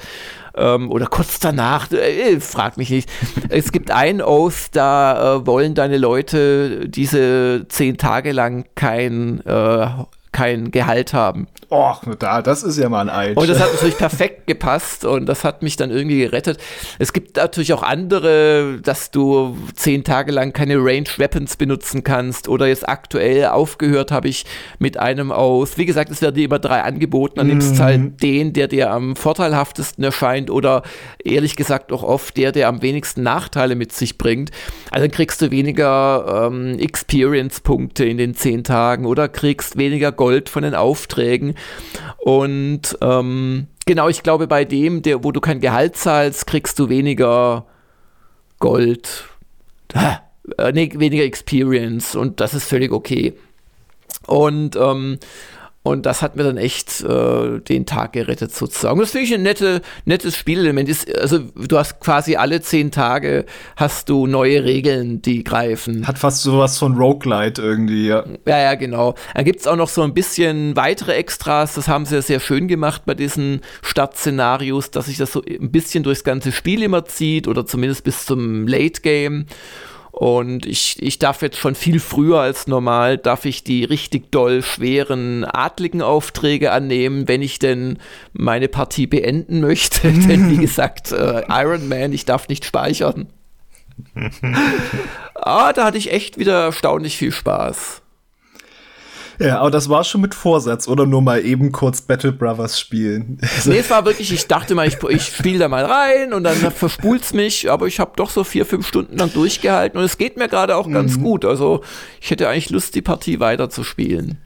Ähm, 0.54 0.90
oder 0.90 1.06
kurz 1.06 1.38
danach, 1.38 1.90
äh, 1.92 2.40
frag 2.40 2.76
mich 2.76 2.90
nicht. 2.90 3.10
es 3.48 3.72
gibt 3.72 3.90
einen 3.90 4.22
Oath, 4.22 4.68
da 4.72 5.36
äh, 5.36 5.46
wollen 5.46 5.74
deine 5.74 5.98
Leute 5.98 6.88
diese 6.88 7.66
zehn 7.68 7.96
Tage 7.96 8.32
lang 8.32 8.66
kein 8.74 9.40
äh, 9.46 9.86
kein 10.32 10.70
Gehalt 10.70 11.12
haben. 11.12 11.46
Och, 11.70 12.02
da, 12.18 12.42
das 12.42 12.62
ist 12.62 12.78
ja 12.78 12.88
mal 12.88 13.08
ein 13.08 13.10
Eid. 13.10 13.36
Und 13.36 13.48
das 13.48 13.58
hat 13.60 13.72
natürlich 13.72 13.96
perfekt 13.96 14.46
gepasst 14.46 15.04
und 15.04 15.26
das 15.26 15.44
hat 15.44 15.62
mich 15.62 15.76
dann 15.76 15.90
irgendwie 15.90 16.18
gerettet. 16.18 16.58
Es 16.98 17.12
gibt 17.12 17.36
natürlich 17.36 17.72
auch 17.72 17.82
andere, 17.82 18.78
dass 18.82 19.10
du 19.10 19.56
zehn 19.74 20.04
Tage 20.04 20.32
lang 20.32 20.52
keine 20.52 20.76
Range 20.76 21.08
Weapons 21.16 21.56
benutzen 21.56 22.04
kannst 22.04 22.48
oder 22.48 22.66
jetzt 22.66 22.88
aktuell 22.88 23.46
aufgehört 23.46 24.10
habe 24.10 24.28
ich 24.28 24.44
mit 24.78 24.98
einem 24.98 25.32
aus. 25.32 25.78
Wie 25.78 25.86
gesagt, 25.86 26.10
es 26.10 26.20
werden 26.20 26.34
dir 26.34 26.44
immer 26.44 26.58
drei 26.58 26.82
angeboten, 26.82 27.36
dann 27.36 27.46
nimmst 27.46 27.78
du 27.78 27.82
halt 27.82 28.22
den, 28.22 28.52
der 28.52 28.68
dir 28.68 28.90
am 28.90 29.16
vorteilhaftesten 29.16 30.04
erscheint 30.04 30.50
oder 30.50 30.82
ehrlich 31.24 31.56
gesagt 31.56 31.92
auch 31.92 32.02
oft 32.02 32.36
der, 32.36 32.52
der 32.52 32.68
am 32.68 32.82
wenigsten 32.82 33.22
Nachteile 33.22 33.76
mit 33.76 33.92
sich 33.92 34.18
bringt. 34.18 34.50
Also 34.90 35.06
dann 35.06 35.10
kriegst 35.10 35.40
du 35.40 35.50
weniger 35.50 36.48
ähm, 36.50 36.78
Experience-Punkte 36.78 38.04
in 38.04 38.18
den 38.18 38.34
zehn 38.34 38.64
Tagen 38.64 39.06
oder 39.06 39.28
kriegst 39.28 39.78
weniger 39.78 40.12
Gold 40.22 40.48
von 40.48 40.62
den 40.62 40.76
Aufträgen. 40.76 41.56
Und 42.18 42.96
ähm, 43.00 43.66
genau, 43.86 44.08
ich 44.08 44.22
glaube, 44.22 44.46
bei 44.46 44.64
dem, 44.64 45.02
der, 45.02 45.24
wo 45.24 45.32
du 45.32 45.40
kein 45.40 45.58
Gehalt 45.58 45.96
zahlst, 45.96 46.46
kriegst 46.46 46.78
du 46.78 46.88
weniger 46.88 47.66
Gold. 48.60 49.24
Äh, 50.58 50.72
nee, 50.72 50.92
weniger 50.94 51.24
Experience 51.24 52.14
und 52.14 52.38
das 52.38 52.54
ist 52.54 52.68
völlig 52.68 52.92
okay. 52.92 53.34
Und 54.28 54.76
ähm, 54.76 55.18
und 55.84 56.06
das 56.06 56.22
hat 56.22 56.36
mir 56.36 56.44
dann 56.44 56.58
echt 56.58 57.02
äh, 57.02 57.58
den 57.58 57.86
Tag 57.86 58.12
gerettet 58.12 58.54
sozusagen. 58.54 59.00
Das 59.00 59.10
finde 59.10 59.26
ich 59.26 59.34
ein 59.34 59.42
nette, 59.42 59.82
nettes 60.04 60.36
Spielelement. 60.36 60.88
Ist, 60.88 61.12
also 61.18 61.40
du 61.40 61.76
hast 61.76 61.98
quasi 61.98 62.36
alle 62.36 62.60
zehn 62.60 62.92
Tage 62.92 63.46
hast 63.76 64.08
du 64.08 64.28
neue 64.28 64.62
Regeln, 64.62 65.22
die 65.22 65.42
greifen. 65.42 66.06
Hat 66.06 66.18
fast 66.18 66.42
sowas 66.42 66.78
von 66.78 66.96
Roguelite 66.96 67.60
irgendwie, 67.60 68.06
ja. 68.06 68.24
Ja, 68.46 68.60
ja, 68.60 68.74
genau. 68.76 69.16
Dann 69.34 69.44
gibt 69.44 69.60
es 69.60 69.66
auch 69.66 69.74
noch 69.74 69.88
so 69.88 70.02
ein 70.02 70.14
bisschen 70.14 70.76
weitere 70.76 71.14
Extras. 71.14 71.74
Das 71.74 71.88
haben 71.88 72.06
sie 72.06 72.14
ja 72.14 72.22
sehr 72.22 72.38
schön 72.38 72.68
gemacht 72.68 73.02
bei 73.04 73.14
diesen 73.14 73.60
Stadtszenarios, 73.82 74.92
dass 74.92 75.06
sich 75.06 75.16
das 75.16 75.32
so 75.32 75.42
ein 75.42 75.72
bisschen 75.72 76.04
durchs 76.04 76.22
ganze 76.22 76.52
Spiel 76.52 76.84
immer 76.84 77.06
zieht 77.06 77.48
oder 77.48 77.66
zumindest 77.66 78.04
bis 78.04 78.24
zum 78.24 78.68
Late 78.68 79.00
Game. 79.00 79.46
Und 80.12 80.66
ich, 80.66 81.02
ich 81.02 81.18
darf 81.18 81.40
jetzt 81.40 81.56
schon 81.56 81.74
viel 81.74 81.98
früher 81.98 82.38
als 82.38 82.66
normal, 82.66 83.16
darf 83.16 83.46
ich 83.46 83.64
die 83.64 83.82
richtig 83.82 84.30
doll 84.30 84.62
schweren 84.62 85.42
adligen 85.44 86.02
Aufträge 86.02 86.70
annehmen, 86.70 87.28
wenn 87.28 87.40
ich 87.40 87.58
denn 87.58 87.98
meine 88.34 88.68
Partie 88.68 89.06
beenden 89.06 89.60
möchte. 89.60 90.12
denn 90.12 90.50
wie 90.50 90.58
gesagt, 90.60 91.12
äh, 91.12 91.42
Iron 91.48 91.88
Man, 91.88 92.12
ich 92.12 92.26
darf 92.26 92.48
nicht 92.48 92.66
speichern. 92.66 93.26
ah, 95.34 95.72
da 95.72 95.84
hatte 95.86 95.98
ich 95.98 96.12
echt 96.12 96.38
wieder 96.38 96.64
erstaunlich 96.64 97.16
viel 97.16 97.32
Spaß. 97.32 98.01
Ja, 99.38 99.60
aber 99.60 99.70
das 99.70 99.88
war 99.88 100.04
schon 100.04 100.20
mit 100.20 100.34
Vorsatz 100.34 100.88
oder 100.88 101.06
nur 101.06 101.22
mal 101.22 101.44
eben 101.44 101.72
kurz 101.72 102.00
Battle 102.02 102.32
Brothers 102.32 102.78
spielen. 102.78 103.38
nee, 103.64 103.78
es 103.78 103.90
war 103.90 104.04
wirklich, 104.04 104.32
ich 104.32 104.46
dachte 104.46 104.74
mal, 104.74 104.86
ich, 104.86 105.02
ich 105.08 105.22
spiele 105.24 105.58
da 105.58 105.68
mal 105.68 105.84
rein 105.84 106.32
und 106.32 106.44
dann 106.44 106.56
verspult's 106.56 107.32
mich, 107.32 107.70
aber 107.70 107.86
ich 107.86 107.98
habe 108.00 108.12
doch 108.16 108.30
so 108.30 108.44
vier, 108.44 108.66
fünf 108.66 108.86
Stunden 108.86 109.16
lang 109.18 109.32
durchgehalten 109.32 109.98
und 109.98 110.04
es 110.04 110.18
geht 110.18 110.36
mir 110.36 110.48
gerade 110.48 110.76
auch 110.76 110.88
ganz 110.90 111.16
Mhm. 111.16 111.22
gut. 111.22 111.44
Also 111.44 111.82
ich 112.20 112.30
hätte 112.30 112.48
eigentlich 112.48 112.70
Lust, 112.70 112.94
die 112.94 113.02
Partie 113.02 113.40
weiter 113.40 113.70
zu 113.70 113.84
spielen. 113.84 114.38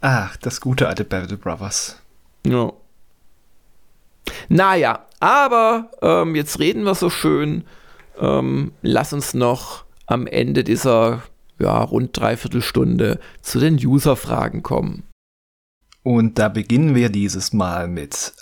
Ach, 0.00 0.36
das 0.38 0.60
gute 0.60 0.88
alte 0.88 1.04
Battle 1.04 1.36
Brothers. 1.36 2.00
Ja. 2.46 2.72
Naja, 4.48 5.06
aber 5.20 5.90
ähm, 6.02 6.34
jetzt 6.34 6.58
reden 6.58 6.84
wir 6.84 6.94
so 6.94 7.10
schön. 7.10 7.64
Ähm, 8.20 8.72
lass 8.82 9.12
uns 9.12 9.34
noch 9.34 9.84
am 10.06 10.26
Ende 10.26 10.64
dieser 10.64 11.22
ja, 11.62 11.80
rund 11.80 12.18
dreiviertel 12.18 12.60
Stunde 12.60 13.18
zu 13.40 13.60
den 13.60 13.76
User-Fragen 13.76 14.62
kommen. 14.62 15.04
Und 16.02 16.38
da 16.38 16.48
beginnen 16.48 16.94
wir 16.94 17.08
dieses 17.08 17.52
Mal 17.52 17.86
mit 17.86 18.32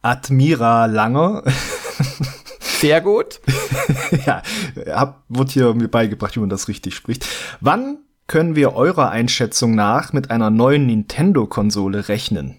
Admira 0.00 0.86
Langer. 0.86 1.44
Sehr 2.60 3.02
gut. 3.02 3.40
ja, 4.26 4.42
hab, 4.88 5.22
wurde 5.28 5.52
hier 5.52 5.74
mir 5.74 5.88
beigebracht, 5.88 6.34
wie 6.36 6.40
man 6.40 6.48
das 6.48 6.68
richtig 6.68 6.94
spricht. 6.94 7.26
Wann 7.60 7.98
können 8.26 8.56
wir 8.56 8.74
eurer 8.74 9.10
Einschätzung 9.10 9.74
nach 9.74 10.14
mit 10.14 10.30
einer 10.30 10.48
neuen 10.48 10.86
Nintendo-Konsole 10.86 12.08
rechnen? 12.08 12.56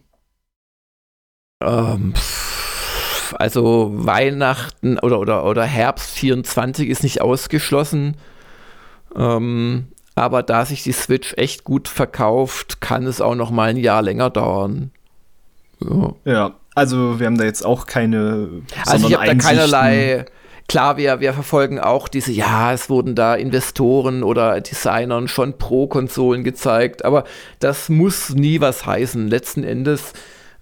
Ähm, 1.63 2.13
also 3.33 3.91
Weihnachten 3.93 4.99
oder, 4.99 5.19
oder, 5.19 5.45
oder 5.45 5.63
Herbst 5.63 6.11
24 6.11 6.89
ist 6.89 7.01
nicht 7.01 7.21
ausgeschlossen. 7.21 8.17
Ähm, 9.15 9.87
aber 10.21 10.43
da 10.43 10.65
sich 10.65 10.83
die 10.83 10.91
Switch 10.91 11.33
echt 11.35 11.63
gut 11.63 11.87
verkauft, 11.87 12.79
kann 12.79 13.07
es 13.07 13.21
auch 13.21 13.33
noch 13.33 13.49
mal 13.49 13.71
ein 13.71 13.77
Jahr 13.77 14.03
länger 14.03 14.29
dauern. 14.29 14.91
Ja, 15.79 16.13
ja 16.25 16.55
also 16.75 17.19
wir 17.19 17.25
haben 17.25 17.39
da 17.39 17.43
jetzt 17.43 17.65
auch 17.65 17.87
keine. 17.87 18.61
Also 18.85 19.07
ich 19.07 19.15
habe 19.15 19.25
da 19.25 19.33
keinerlei. 19.33 20.25
Klar, 20.67 20.97
wir, 20.97 21.21
wir 21.21 21.33
verfolgen 21.33 21.79
auch 21.79 22.07
diese, 22.07 22.31
ja, 22.31 22.71
es 22.71 22.87
wurden 22.87 23.15
da 23.15 23.33
Investoren 23.33 24.21
oder 24.21 24.61
Designern 24.61 25.27
schon 25.27 25.57
Pro-Konsolen 25.57 26.43
gezeigt, 26.43 27.03
aber 27.03 27.23
das 27.57 27.89
muss 27.89 28.29
nie 28.29 28.61
was 28.61 28.85
heißen. 28.85 29.27
Letzten 29.27 29.63
Endes 29.63 30.13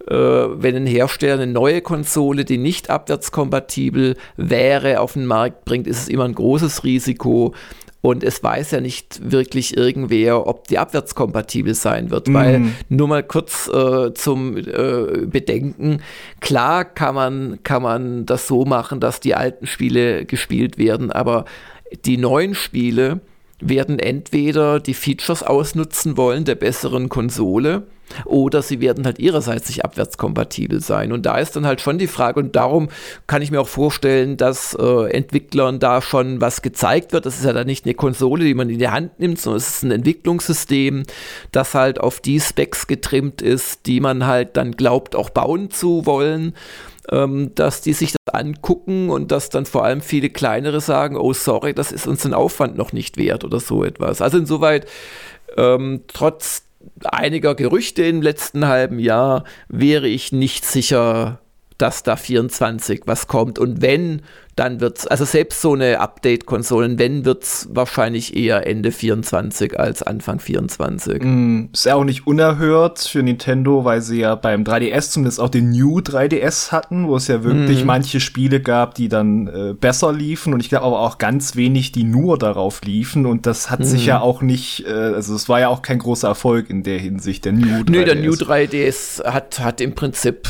äh, 0.08 0.16
wenn 0.16 0.78
ein 0.78 0.88
Hersteller 0.88 1.34
eine 1.34 1.52
neue 1.52 1.82
Konsole, 1.82 2.46
die 2.46 2.58
nicht 2.58 2.90
abwärtskompatibel 2.90 4.16
wäre, 4.38 5.02
auf 5.02 5.14
den 5.14 5.26
Markt 5.26 5.66
bringt, 5.66 5.86
ist 5.86 6.00
es 6.00 6.08
immer 6.08 6.24
ein 6.24 6.34
großes 6.34 6.86
Risiko. 6.86 7.54
Und 8.02 8.24
es 8.24 8.42
weiß 8.42 8.72
ja 8.72 8.80
nicht 8.82 9.32
wirklich 9.32 9.76
irgendwer, 9.76 10.48
ob 10.48 10.68
die 10.68 10.78
abwärtskompatibel 10.78 11.74
sein 11.74 12.12
wird, 12.12 12.30
mm. 12.30 12.34
weil 12.34 12.62
nur 12.88 13.10
mal 13.10 13.24
kurz 13.24 13.68
äh, 13.68 14.14
zum 14.14 14.56
äh, 14.56 15.26
Bedenken, 15.26 16.02
klar 16.40 16.86
kann 16.86 17.16
man, 17.16 17.60
kann 17.64 17.84
man 17.84 18.26
das 18.26 18.48
so 18.48 18.64
machen, 18.64 19.02
dass 19.02 19.20
die 19.20 19.36
alten 19.36 19.68
Spiele 19.68 20.26
gespielt 20.26 20.78
werden, 20.78 21.12
aber 21.12 21.44
die 22.06 22.18
neuen 22.18 22.56
Spiele 22.56 23.20
werden 23.60 24.00
entweder 24.00 24.80
die 24.80 24.94
Features 24.94 25.44
ausnutzen 25.44 26.16
wollen 26.16 26.46
der 26.46 26.56
besseren 26.56 27.10
Konsole 27.10 27.84
oder 28.26 28.62
sie 28.62 28.82
werden 28.82 29.06
halt 29.06 29.20
ihrerseits 29.20 29.68
nicht 29.70 29.86
abwärtskompatibel 29.86 30.82
sein. 30.82 31.12
Und 31.12 31.26
da 31.26 31.38
ist 31.38 31.56
dann 31.56 31.66
halt 31.66 31.82
schon 31.82 31.98
die 31.98 32.08
Frage, 32.08 32.40
und 32.40 32.56
darum 32.56 32.90
kann 33.28 33.42
ich 33.42 33.52
mir 33.52 33.62
auch 33.62 33.68
vorstellen, 33.68 34.38
dass 34.38 34.74
äh, 34.74 35.12
Entwicklern 35.12 35.80
da 35.80 36.02
schon 36.02 36.42
was 36.42 36.62
gezeigt 36.62 37.14
wird. 37.14 37.26
Das 37.26 37.38
ist 37.38 37.46
ja 37.46 37.54
dann 37.54 37.68
nicht 37.68 37.86
eine 37.86 37.94
Konsole, 37.94 38.44
die 38.44 38.54
man 38.54 38.70
in 38.70 38.80
die 38.80 38.90
Hand 38.90 39.20
nimmt, 39.20 39.40
sondern 39.40 39.58
es 39.58 39.70
ist 39.70 39.84
ein 39.84 39.92
Entwicklungssystem, 39.92 41.04
das 41.52 41.74
halt 41.74 42.00
auf 42.00 42.20
die 42.20 42.40
Specs 42.40 42.88
getrimmt 42.88 43.42
ist, 43.42 43.86
die 43.86 44.00
man 44.00 44.26
halt 44.26 44.58
dann 44.58 44.74
glaubt, 44.74 45.16
auch 45.16 45.30
bauen 45.30 45.72
zu 45.72 46.06
wollen 46.06 46.54
ähm, 47.12 47.52
dass 47.56 47.82
die 47.82 47.94
sich 47.94 48.14
das 48.14 48.34
angucken 48.34 49.10
und 49.10 49.32
dass 49.32 49.50
dann 49.50 49.66
vor 49.66 49.84
allem 49.84 50.02
viele 50.02 50.30
kleinere 50.30 50.82
sagen, 50.82 51.18
oh 51.18 51.34
sorry, 51.34 51.74
das 51.74 51.92
ist 51.92 52.08
uns 52.08 52.24
den 52.24 52.34
Aufwand 52.34 52.78
noch 52.78 52.94
nicht 52.94 53.18
wert 53.18 53.44
oder 53.44 53.60
so 53.60 53.84
etwas. 53.84 54.22
Also 54.22 54.38
insoweit, 54.38 54.88
ähm, 55.58 56.02
trotz 56.08 56.64
einiger 57.04 57.56
Gerüchte 57.56 58.04
im 58.04 58.22
letzten 58.22 58.68
halben 58.68 59.00
Jahr 59.00 59.44
wäre 59.68 60.08
ich 60.08 60.32
nicht 60.32 60.66
sicher, 60.66 61.40
dass 61.78 62.04
da 62.04 62.16
24 62.16 63.04
was 63.06 63.28
kommt. 63.28 63.58
Und 63.58 63.82
wenn, 63.82 64.22
dann 64.60 64.82
wird 64.82 65.00
es, 65.00 65.08
also 65.08 65.24
selbst 65.24 65.62
so 65.62 65.74
eine 65.74 66.02
Update-Konsolen, 66.02 67.00
wenn, 67.00 67.24
wird 67.24 67.44
es 67.44 67.70
wahrscheinlich 67.72 68.36
eher 68.36 68.68
Ende 68.68 68.92
24 68.92 69.80
als 69.80 70.04
Anfang 70.04 70.42
24. 70.42 71.24
Mm, 71.24 71.70
ist 71.72 71.86
ja 71.86 71.96
auch 71.96 72.04
nicht 72.04 72.28
unerhört 72.28 73.00
für 73.00 73.24
Nintendo, 73.24 73.86
weil 73.86 74.02
sie 74.02 74.20
ja 74.20 74.36
beim 74.36 74.64
3DS 74.64 75.12
zumindest 75.12 75.40
auch 75.40 75.48
den 75.48 75.70
New 75.70 76.00
3DS 76.00 76.74
hatten, 76.74 77.08
wo 77.08 77.16
es 77.16 77.30
ja 77.30 77.46
wirklich 77.46 77.86
mm. 77.86 77.88
manche 77.88 78.20
Spiele 78.20 78.60
gab, 78.60 78.96
die 78.96 79.08
dann 79.08 79.48
äh, 79.48 79.74
besser 79.80 80.12
liefen 80.12 80.54
und 80.54 80.60
ich 80.60 80.68
glaube 80.68 80.88
aber 80.88 81.00
auch 81.00 81.20
ganz 81.20 81.56
wenig, 81.56 81.94
die 81.94 82.04
nur 82.04 82.38
darauf 82.38 82.82
liefen 82.84 83.26
und 83.26 83.46
das 83.46 83.72
hat 83.72 83.80
mm. 83.80 83.84
sich 83.84 84.08
ja 84.08 84.20
auch 84.20 84.42
nicht, 84.42 84.86
äh, 84.86 84.92
also 84.92 85.36
es 85.36 85.48
war 85.48 85.62
ja 85.62 85.70
auch 85.70 85.84
kein 85.84 86.00
großer 86.00 86.28
Erfolg 86.28 86.70
in 86.70 86.84
der 86.84 87.00
Hinsicht, 87.00 87.46
der 87.46 87.54
New 87.54 87.66
3DS. 87.66 87.92
Nö, 87.92 88.04
der 88.04 88.16
New 88.16 88.34
3DS 88.34 89.24
hat, 89.24 89.62
hat 89.62 89.80
im 89.80 89.96
Prinzip, 89.96 90.50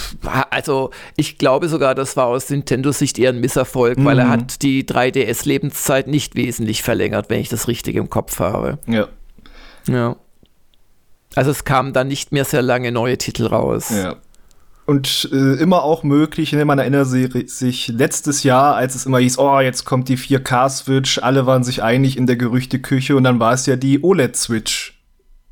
also 0.50 0.90
ich 1.16 1.38
glaube 1.38 1.70
sogar, 1.70 1.94
das 1.94 2.18
war 2.18 2.26
aus 2.26 2.50
Nintendo-Sicht 2.50 3.20
eher 3.20 3.30
ein 3.30 3.40
Misserfolg, 3.40 3.99
mhm. 4.02 4.06
weil 4.06 4.20
er 4.20 4.26
mhm. 4.26 4.32
hat 4.32 4.62
die 4.62 4.84
3DS-Lebenszeit 4.84 6.08
nicht 6.08 6.36
wesentlich 6.36 6.84
verlängert, 6.84 7.30
wenn 7.30 7.40
ich 7.40 7.50
das 7.50 7.68
richtig 7.68 7.96
im 7.96 8.10
Kopf 8.10 8.40
habe. 8.40 8.80
Ja. 8.88 9.08
Ja. 9.88 10.16
Also 11.36 11.52
es 11.52 11.64
kamen 11.64 11.94
dann 11.94 12.08
nicht 12.08 12.32
mehr 12.32 12.46
sehr 12.46 12.62
lange 12.62 12.92
neue 12.92 13.18
Titel 13.18 13.46
raus. 13.46 13.90
Ja. 13.90 14.16
Und 14.86 15.30
äh, 15.32 15.62
immer 15.62 15.84
auch 15.84 16.02
möglich, 16.02 16.52
ne, 16.52 16.66
man 16.66 16.80
erinnert 16.80 17.08
sich 17.08 17.90
letztes 17.90 18.42
Jahr, 18.42 18.76
als 18.76 18.96
es 18.96 19.06
immer 19.06 19.20
hieß, 19.20 19.38
oh, 19.38 19.60
jetzt 19.60 19.86
kommt 19.86 20.10
die 20.10 20.18
4K-Switch, 20.18 21.20
alle 21.20 21.46
waren 21.46 21.64
sich 21.64 21.84
einig 21.84 22.18
in 22.18 22.26
der 22.26 22.38
Gerüchteküche 22.38 23.16
und 23.16 23.24
dann 23.24 23.40
war 23.40 23.54
es 23.54 23.68
ja 23.68 23.76
die 23.76 24.04
OLED-Switch, 24.04 25.00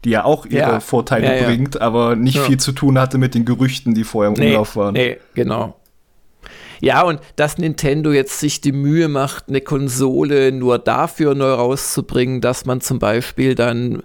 die 0.03 0.09
ja 0.09 0.25
auch 0.25 0.47
ihre 0.47 0.71
ja. 0.71 0.79
Vorteile 0.79 1.39
ja, 1.39 1.45
bringt, 1.45 1.75
ja. 1.75 1.81
aber 1.81 2.15
nicht 2.15 2.39
viel 2.39 2.57
zu 2.57 2.71
tun 2.71 2.97
hatte 2.97 3.19
mit 3.19 3.35
den 3.35 3.45
Gerüchten, 3.45 3.93
die 3.93 4.05
vorher 4.05 4.33
im 4.33 4.39
nee, 4.39 4.49
Umlauf 4.49 4.75
waren. 4.75 4.93
Nee, 4.93 5.19
genau. 5.35 5.75
Ja, 6.81 7.03
und 7.03 7.19
dass 7.35 7.57
Nintendo 7.57 8.11
jetzt 8.11 8.39
sich 8.39 8.61
die 8.61 8.71
Mühe 8.71 9.07
macht, 9.07 9.49
eine 9.49 9.61
Konsole 9.61 10.51
nur 10.51 10.79
dafür 10.79 11.35
neu 11.35 11.51
rauszubringen, 11.53 12.41
dass 12.41 12.65
man 12.65 12.81
zum 12.81 12.99
Beispiel 12.99 13.55
dann 13.55 14.03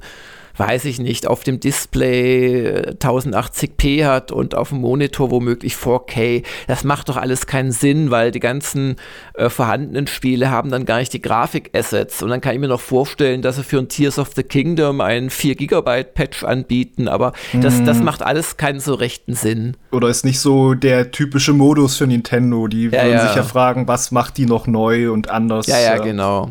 weiß 0.56 0.84
ich 0.84 0.98
nicht, 0.98 1.26
auf 1.26 1.44
dem 1.44 1.60
Display 1.60 2.92
1080p 2.98 3.86
äh, 3.86 4.04
hat 4.04 4.32
und 4.32 4.54
auf 4.54 4.70
dem 4.70 4.80
Monitor 4.80 5.30
womöglich 5.30 5.74
4K. 5.74 6.44
Das 6.66 6.84
macht 6.84 7.08
doch 7.08 7.16
alles 7.16 7.46
keinen 7.46 7.72
Sinn, 7.72 8.10
weil 8.10 8.30
die 8.30 8.40
ganzen 8.40 8.96
äh, 9.34 9.48
vorhandenen 9.48 10.06
Spiele 10.06 10.50
haben 10.50 10.70
dann 10.70 10.84
gar 10.84 10.98
nicht 10.98 11.12
die 11.12 11.22
Grafik-Assets. 11.22 12.22
Und 12.22 12.30
dann 12.30 12.40
kann 12.40 12.54
ich 12.54 12.60
mir 12.60 12.68
noch 12.68 12.80
vorstellen, 12.80 13.42
dass 13.42 13.56
sie 13.56 13.64
für 13.64 13.78
ein 13.78 13.88
Tears 13.88 14.18
of 14.18 14.30
the 14.34 14.42
Kingdom 14.42 15.00
einen 15.00 15.30
4 15.30 15.54
GB 15.54 16.04
Patch 16.04 16.44
anbieten, 16.44 17.08
aber 17.08 17.32
das, 17.52 17.80
mm. 17.80 17.84
das 17.84 17.98
mhm. 17.98 18.04
macht 18.04 18.22
alles 18.22 18.56
keinen 18.56 18.80
so 18.80 18.94
rechten 18.94 19.34
Sinn. 19.34 19.76
Oder 19.90 20.08
ist 20.08 20.24
nicht 20.24 20.40
so 20.40 20.74
der 20.74 21.10
typische 21.10 21.52
Modus 21.52 21.96
für 21.96 22.06
Nintendo. 22.06 22.66
Die 22.66 22.84
ja, 22.84 22.92
würden 22.92 23.12
ja. 23.12 23.26
sich 23.26 23.36
ja 23.36 23.42
fragen, 23.42 23.88
was 23.88 24.10
macht 24.10 24.36
die 24.38 24.46
noch 24.46 24.66
neu 24.66 25.10
und 25.10 25.30
anders. 25.30 25.66
Ja, 25.66 25.80
ja, 25.80 25.98
genau. 25.98 26.50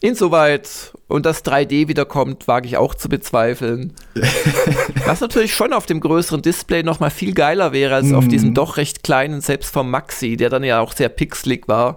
Insoweit 0.00 0.92
und 1.10 1.26
das 1.26 1.44
3D 1.44 1.88
wiederkommt, 1.88 2.46
wage 2.46 2.66
ich 2.66 2.76
auch 2.76 2.94
zu 2.94 3.08
bezweifeln. 3.08 3.92
Was 5.06 5.20
natürlich 5.20 5.54
schon 5.54 5.72
auf 5.72 5.86
dem 5.86 6.00
größeren 6.00 6.40
Display 6.40 6.82
noch 6.82 7.00
mal 7.00 7.10
viel 7.10 7.34
geiler 7.34 7.72
wäre 7.72 7.96
als 7.96 8.06
mm. 8.06 8.14
auf 8.14 8.28
diesem 8.28 8.50
mhm. 8.50 8.54
doch 8.54 8.76
recht 8.76 9.02
kleinen, 9.02 9.40
selbst 9.40 9.72
vom 9.72 9.90
Maxi, 9.90 10.36
der 10.36 10.50
dann 10.50 10.62
ja 10.62 10.80
auch 10.80 10.92
sehr 10.92 11.08
pixelig 11.08 11.66
war. 11.66 11.96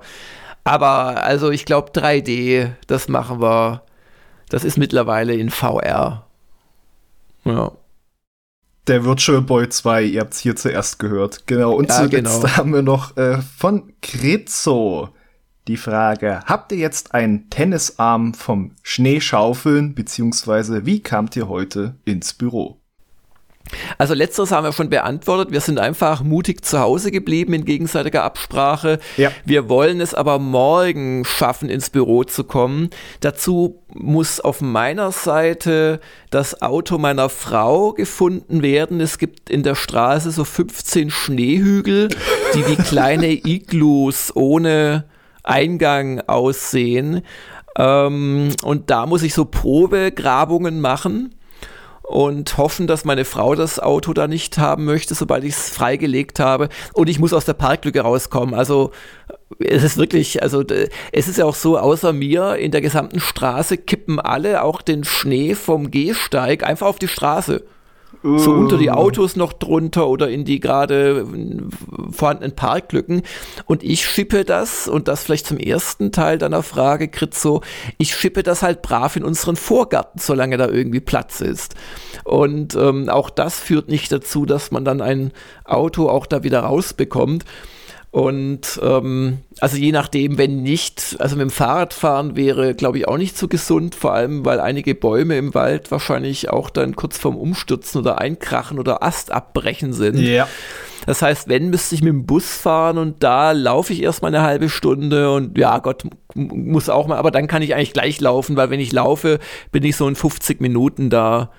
Aber 0.63 1.23
also 1.23 1.51
ich 1.51 1.65
glaube 1.65 1.91
3D, 1.91 2.71
das 2.87 3.07
machen 3.07 3.39
wir, 3.39 3.83
das 4.49 4.63
ist 4.63 4.77
mittlerweile 4.77 5.35
in 5.35 5.49
VR. 5.49 6.25
Ja. 7.45 7.71
Der 8.87 9.05
Virtual 9.05 9.41
Boy 9.41 9.69
2, 9.69 10.03
ihr 10.03 10.21
habt 10.21 10.33
es 10.33 10.39
hier 10.39 10.55
zuerst 10.55 10.99
gehört. 10.99 11.45
Genau. 11.45 11.73
Und 11.73 11.89
ja, 11.89 11.97
zuletzt 11.97 12.41
genau. 12.41 12.57
haben 12.57 12.73
wir 12.73 12.81
noch 12.81 13.15
äh, 13.15 13.41
von 13.57 13.93
Krezzo 14.01 15.09
die 15.67 15.77
Frage, 15.77 16.41
habt 16.45 16.71
ihr 16.71 16.77
jetzt 16.77 17.13
einen 17.13 17.49
Tennisarm 17.49 18.33
vom 18.33 18.71
Schneeschaufeln, 18.81 19.95
beziehungsweise 19.95 20.85
wie 20.85 21.01
kamt 21.01 21.35
ihr 21.35 21.47
heute 21.47 21.95
ins 22.05 22.33
Büro? 22.33 22.79
Also 23.97 24.13
letzteres 24.13 24.51
haben 24.51 24.65
wir 24.65 24.73
schon 24.73 24.89
beantwortet. 24.89 25.51
Wir 25.51 25.61
sind 25.61 25.79
einfach 25.79 26.21
mutig 26.21 26.65
zu 26.65 26.79
Hause 26.79 27.11
geblieben 27.11 27.53
in 27.53 27.65
gegenseitiger 27.65 28.23
Absprache. 28.23 28.99
Ja. 29.15 29.31
Wir 29.45 29.69
wollen 29.69 30.01
es 30.01 30.13
aber 30.13 30.37
morgen 30.37 31.23
schaffen, 31.25 31.69
ins 31.69 31.89
Büro 31.89 32.25
zu 32.25 32.43
kommen. 32.43 32.89
Dazu 33.21 33.81
muss 33.93 34.41
auf 34.41 34.59
meiner 34.61 35.11
Seite 35.11 36.01
das 36.29 36.61
Auto 36.61 36.97
meiner 36.97 37.29
Frau 37.29 37.93
gefunden 37.93 38.61
werden. 38.61 38.99
Es 38.99 39.17
gibt 39.17 39.49
in 39.49 39.63
der 39.63 39.75
Straße 39.75 40.31
so 40.31 40.43
15 40.43 41.09
Schneehügel, 41.09 42.09
die 42.53 42.67
wie 42.67 42.75
kleine 42.75 43.31
Iglus 43.47 44.35
ohne 44.35 45.05
Eingang 45.43 46.21
aussehen. 46.27 47.21
Ähm, 47.77 48.49
und 48.63 48.89
da 48.89 49.05
muss 49.05 49.23
ich 49.23 49.33
so 49.33 49.45
Probegrabungen 49.45 50.81
machen 50.81 51.35
und 52.03 52.57
hoffen, 52.57 52.85
dass 52.85 53.05
meine 53.05 53.25
Frau 53.25 53.55
das 53.55 53.79
Auto 53.79 54.13
da 54.13 54.27
nicht 54.27 54.57
haben 54.57 54.85
möchte, 54.85 55.15
sobald 55.15 55.43
ich 55.43 55.53
es 55.53 55.69
freigelegt 55.69 56.39
habe. 56.39 56.69
Und 56.93 57.09
ich 57.09 57.19
muss 57.19 57.33
aus 57.33 57.45
der 57.45 57.53
Parklücke 57.53 58.01
rauskommen. 58.01 58.53
Also 58.53 58.91
es 59.59 59.83
ist 59.83 59.97
wirklich, 59.97 60.43
also 60.43 60.63
es 61.11 61.27
ist 61.27 61.37
ja 61.37 61.45
auch 61.45 61.55
so, 61.55 61.77
außer 61.77 62.13
mir 62.13 62.57
in 62.57 62.71
der 62.71 62.81
gesamten 62.81 63.19
Straße 63.19 63.77
kippen 63.77 64.19
alle 64.19 64.63
auch 64.63 64.81
den 64.81 65.03
Schnee 65.03 65.55
vom 65.55 65.91
Gehsteig 65.91 66.63
einfach 66.63 66.87
auf 66.87 66.99
die 66.99 67.07
Straße. 67.07 67.63
So 68.23 68.51
unter 68.51 68.77
die 68.77 68.89
Autos 68.89 69.35
noch 69.35 69.51
drunter 69.51 70.07
oder 70.07 70.29
in 70.29 70.45
die 70.45 70.61
gerade 70.61 71.27
vorhandenen 72.11 72.55
Parklücken. 72.55 73.23
Und 73.65 73.83
ich 73.83 74.05
schippe 74.05 74.45
das, 74.45 74.87
und 74.87 75.09
das 75.09 75.23
vielleicht 75.23 75.45
zum 75.45 75.57
ersten 75.57 76.13
Teil 76.13 76.37
deiner 76.37 76.63
Frage, 76.63 77.09
Kritzo, 77.09 77.61
ich 77.97 78.15
schippe 78.15 78.41
das 78.41 78.61
halt 78.61 78.81
brav 78.81 79.17
in 79.17 79.25
unseren 79.25 79.57
Vorgarten, 79.57 80.21
solange 80.21 80.55
da 80.55 80.69
irgendwie 80.69 81.01
Platz 81.01 81.41
ist. 81.41 81.75
Und 82.23 82.75
ähm, 82.75 83.09
auch 83.09 83.29
das 83.29 83.59
führt 83.59 83.89
nicht 83.89 84.09
dazu, 84.11 84.45
dass 84.45 84.71
man 84.71 84.85
dann 84.85 85.01
ein 85.01 85.33
Auto 85.65 86.07
auch 86.07 86.25
da 86.25 86.43
wieder 86.43 86.61
rausbekommt. 86.61 87.43
Und 88.13 88.79
ähm, 88.83 89.39
also 89.59 89.75
je 89.75 89.91
nachdem, 89.91 90.37
wenn 90.37 90.61
nicht, 90.61 91.15
also 91.17 91.35
mit 91.35 91.41
dem 91.41 91.49
Fahrradfahren 91.49 92.35
wäre, 92.35 92.75
glaube 92.75 92.99
ich, 92.99 93.07
auch 93.07 93.17
nicht 93.17 93.35
so 93.35 93.47
gesund, 93.47 93.95
vor 93.95 94.13
allem 94.13 94.45
weil 94.45 94.59
einige 94.59 94.93
Bäume 94.93 95.35
im 95.35 95.55
Wald 95.55 95.89
wahrscheinlich 95.89 96.51
auch 96.51 96.69
dann 96.69 96.95
kurz 96.95 97.17
vorm 97.17 97.35
Umstürzen 97.35 97.99
oder 97.99 98.21
Einkrachen 98.21 98.77
oder 98.77 99.01
Ast 99.01 99.31
abbrechen 99.31 99.93
sind. 99.93 100.19
Ja. 100.19 100.47
Das 101.07 101.23
heißt, 101.23 101.49
wenn, 101.49 101.71
müsste 101.71 101.95
ich 101.95 102.03
mit 102.03 102.13
dem 102.13 102.27
Bus 102.27 102.55
fahren 102.55 102.99
und 102.99 103.23
da 103.23 103.51
laufe 103.51 103.93
ich 103.93 104.03
erstmal 104.03 104.33
eine 104.33 104.45
halbe 104.45 104.69
Stunde 104.69 105.33
und 105.33 105.57
ja, 105.57 105.79
Gott, 105.79 106.03
muss 106.35 106.89
auch 106.89 107.07
mal, 107.07 107.17
aber 107.17 107.31
dann 107.31 107.47
kann 107.47 107.63
ich 107.63 107.73
eigentlich 107.73 107.93
gleich 107.93 108.21
laufen, 108.21 108.55
weil 108.55 108.69
wenn 108.69 108.79
ich 108.79 108.91
laufe, 108.91 109.39
bin 109.71 109.83
ich 109.83 109.95
so 109.95 110.07
in 110.07 110.15
50 110.15 110.61
Minuten 110.61 111.09
da. 111.09 111.49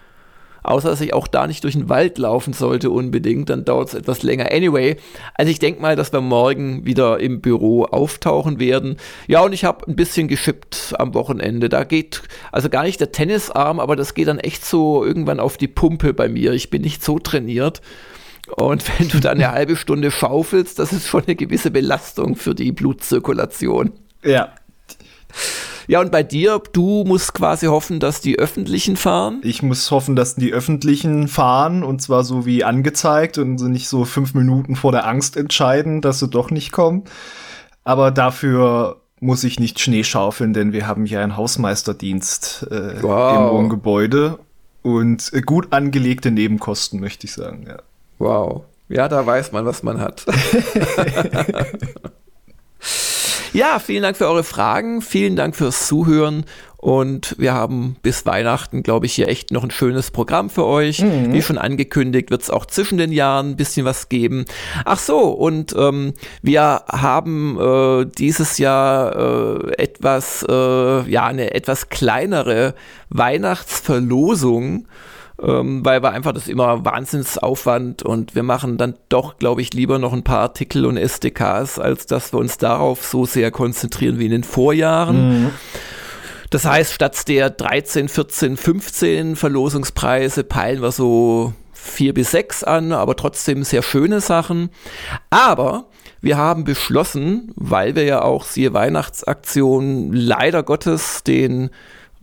Außer 0.64 0.88
dass 0.88 1.00
ich 1.02 1.12
auch 1.12 1.28
da 1.28 1.46
nicht 1.46 1.62
durch 1.62 1.74
den 1.74 1.90
Wald 1.90 2.16
laufen 2.16 2.54
sollte 2.54 2.90
unbedingt, 2.90 3.50
dann 3.50 3.66
dauert 3.66 3.88
es 3.88 3.94
etwas 3.94 4.22
länger. 4.22 4.50
Anyway, 4.50 4.96
also 5.34 5.50
ich 5.50 5.58
denke 5.58 5.82
mal, 5.82 5.94
dass 5.94 6.12
wir 6.12 6.22
morgen 6.22 6.86
wieder 6.86 7.20
im 7.20 7.42
Büro 7.42 7.84
auftauchen 7.84 8.58
werden. 8.58 8.96
Ja, 9.26 9.42
und 9.42 9.52
ich 9.52 9.64
habe 9.64 9.86
ein 9.86 9.94
bisschen 9.94 10.26
geschippt 10.26 10.94
am 10.98 11.12
Wochenende. 11.12 11.68
Da 11.68 11.84
geht 11.84 12.22
also 12.50 12.70
gar 12.70 12.84
nicht 12.84 12.98
der 12.98 13.12
Tennisarm, 13.12 13.78
aber 13.78 13.94
das 13.94 14.14
geht 14.14 14.26
dann 14.26 14.38
echt 14.38 14.64
so 14.64 15.04
irgendwann 15.04 15.38
auf 15.38 15.58
die 15.58 15.68
Pumpe 15.68 16.14
bei 16.14 16.30
mir. 16.30 16.52
Ich 16.52 16.70
bin 16.70 16.80
nicht 16.80 17.04
so 17.04 17.18
trainiert. 17.18 17.82
Und 18.56 18.84
wenn 18.98 19.08
du 19.08 19.20
dann 19.20 19.36
eine 19.36 19.52
halbe 19.52 19.76
Stunde 19.76 20.10
schaufelst, 20.10 20.78
das 20.78 20.94
ist 20.94 21.06
schon 21.06 21.24
eine 21.26 21.36
gewisse 21.36 21.70
Belastung 21.70 22.36
für 22.36 22.54
die 22.54 22.72
Blutzirkulation. 22.72 23.92
Ja. 24.24 24.54
Ja, 25.86 26.00
und 26.00 26.10
bei 26.10 26.22
dir, 26.22 26.60
du 26.72 27.04
musst 27.06 27.34
quasi 27.34 27.66
hoffen, 27.66 28.00
dass 28.00 28.20
die 28.20 28.38
Öffentlichen 28.38 28.96
fahren? 28.96 29.40
Ich 29.42 29.62
muss 29.62 29.90
hoffen, 29.90 30.16
dass 30.16 30.34
die 30.34 30.52
Öffentlichen 30.52 31.28
fahren 31.28 31.82
und 31.82 32.00
zwar 32.00 32.24
so 32.24 32.46
wie 32.46 32.64
angezeigt 32.64 33.38
und 33.38 33.60
nicht 33.62 33.88
so 33.88 34.04
fünf 34.04 34.34
Minuten 34.34 34.76
vor 34.76 34.92
der 34.92 35.06
Angst 35.06 35.36
entscheiden, 35.36 36.00
dass 36.00 36.18
sie 36.18 36.28
doch 36.28 36.50
nicht 36.50 36.72
kommen. 36.72 37.04
Aber 37.84 38.10
dafür 38.10 39.00
muss 39.20 39.44
ich 39.44 39.60
nicht 39.60 39.80
Schnee 39.80 40.04
schaufeln, 40.04 40.52
denn 40.52 40.72
wir 40.72 40.86
haben 40.86 41.06
hier 41.06 41.20
einen 41.20 41.36
Hausmeisterdienst 41.36 42.66
äh, 42.70 43.02
wow. 43.02 43.36
im 43.36 43.56
Wohngebäude 43.56 44.38
und 44.82 45.32
äh, 45.32 45.40
gut 45.40 45.72
angelegte 45.72 46.30
Nebenkosten, 46.30 47.00
möchte 47.00 47.26
ich 47.26 47.32
sagen. 47.32 47.64
Ja. 47.66 47.78
Wow. 48.18 48.64
Ja, 48.88 49.08
da 49.08 49.24
weiß 49.24 49.52
man, 49.52 49.64
was 49.64 49.82
man 49.82 50.00
hat. 50.00 50.26
Ja, 53.54 53.78
vielen 53.78 54.02
Dank 54.02 54.16
für 54.16 54.26
eure 54.26 54.42
Fragen, 54.42 55.00
vielen 55.00 55.36
Dank 55.36 55.54
fürs 55.54 55.86
Zuhören 55.86 56.44
und 56.76 57.36
wir 57.38 57.54
haben 57.54 57.94
bis 58.02 58.26
Weihnachten, 58.26 58.82
glaube 58.82 59.06
ich, 59.06 59.12
hier 59.12 59.28
echt 59.28 59.52
noch 59.52 59.62
ein 59.62 59.70
schönes 59.70 60.10
Programm 60.10 60.50
für 60.50 60.64
euch. 60.64 61.02
Mhm. 61.02 61.32
Wie 61.32 61.40
schon 61.40 61.56
angekündigt, 61.56 62.32
wird 62.32 62.42
es 62.42 62.50
auch 62.50 62.66
zwischen 62.66 62.98
den 62.98 63.12
Jahren 63.12 63.50
ein 63.50 63.56
bisschen 63.56 63.86
was 63.86 64.08
geben. 64.08 64.44
Ach 64.84 64.98
so, 64.98 65.28
und 65.28 65.72
ähm, 65.78 66.14
wir 66.42 66.82
haben 66.88 67.56
äh, 67.60 68.06
dieses 68.18 68.58
Jahr 68.58 69.14
äh, 69.14 69.74
etwas, 69.80 70.44
äh, 70.48 71.08
ja, 71.08 71.24
eine 71.24 71.54
etwas 71.54 71.90
kleinere 71.90 72.74
Weihnachtsverlosung 73.10 74.88
ähm, 75.44 75.84
weil 75.84 76.02
wir 76.02 76.12
einfach 76.12 76.32
das 76.32 76.48
immer 76.48 76.84
Wahnsinnsaufwand 76.84 78.02
und 78.02 78.34
wir 78.34 78.42
machen 78.42 78.78
dann 78.78 78.94
doch, 79.08 79.38
glaube 79.38 79.62
ich, 79.62 79.74
lieber 79.74 79.98
noch 79.98 80.12
ein 80.12 80.24
paar 80.24 80.40
Artikel 80.40 80.86
und 80.86 80.96
SDKs, 80.96 81.78
als 81.78 82.06
dass 82.06 82.32
wir 82.32 82.38
uns 82.38 82.58
darauf 82.58 83.04
so 83.04 83.26
sehr 83.26 83.50
konzentrieren 83.50 84.18
wie 84.18 84.26
in 84.26 84.30
den 84.30 84.44
Vorjahren. 84.44 85.44
Mhm. 85.44 85.50
Das 86.50 86.64
heißt, 86.64 86.92
statt 86.92 87.26
der 87.28 87.50
13, 87.50 88.08
14, 88.08 88.56
15 88.56 89.36
Verlosungspreise 89.36 90.44
peilen 90.44 90.82
wir 90.82 90.92
so 90.92 91.52
vier 91.72 92.14
bis 92.14 92.30
sechs 92.30 92.64
an, 92.64 92.92
aber 92.92 93.16
trotzdem 93.16 93.64
sehr 93.64 93.82
schöne 93.82 94.20
Sachen. 94.20 94.70
Aber 95.30 95.86
wir 96.20 96.38
haben 96.38 96.64
beschlossen, 96.64 97.52
weil 97.56 97.96
wir 97.96 98.04
ja 98.04 98.22
auch 98.22 98.44
siehe 98.44 98.72
Weihnachtsaktion 98.72 100.12
leider 100.12 100.62
Gottes 100.62 101.22
den 101.22 101.70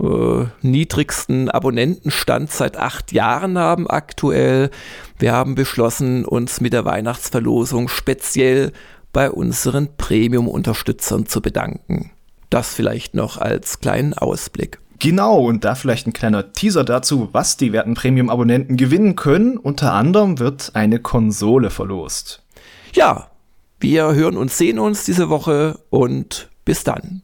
äh, 0.01 0.45
niedrigsten 0.61 1.49
Abonnentenstand 1.49 2.51
seit 2.51 2.77
acht 2.77 3.11
Jahren 3.11 3.57
haben 3.57 3.89
aktuell. 3.89 4.71
Wir 5.19 5.33
haben 5.33 5.55
beschlossen, 5.55 6.25
uns 6.25 6.61
mit 6.61 6.73
der 6.73 6.85
Weihnachtsverlosung 6.85 7.87
speziell 7.87 8.71
bei 9.13 9.29
unseren 9.29 9.89
Premium-Unterstützern 9.97 11.25
zu 11.25 11.41
bedanken. 11.41 12.11
Das 12.49 12.73
vielleicht 12.73 13.13
noch 13.13 13.37
als 13.37 13.79
kleinen 13.79 14.13
Ausblick. 14.13 14.79
Genau, 14.99 15.39
und 15.45 15.65
da 15.65 15.73
vielleicht 15.73 16.05
ein 16.05 16.13
kleiner 16.13 16.53
Teaser 16.53 16.83
dazu, 16.83 17.29
was 17.31 17.57
die 17.57 17.73
werten 17.73 17.95
Premium-Abonnenten 17.95 18.77
gewinnen 18.77 19.15
können. 19.15 19.57
Unter 19.57 19.93
anderem 19.93 20.37
wird 20.37 20.71
eine 20.75 20.99
Konsole 20.99 21.71
verlost. 21.71 22.43
Ja, 22.93 23.31
wir 23.79 24.13
hören 24.13 24.37
und 24.37 24.51
sehen 24.51 24.77
uns 24.77 25.05
diese 25.05 25.29
Woche 25.29 25.79
und 25.89 26.49
bis 26.65 26.83
dann. 26.83 27.23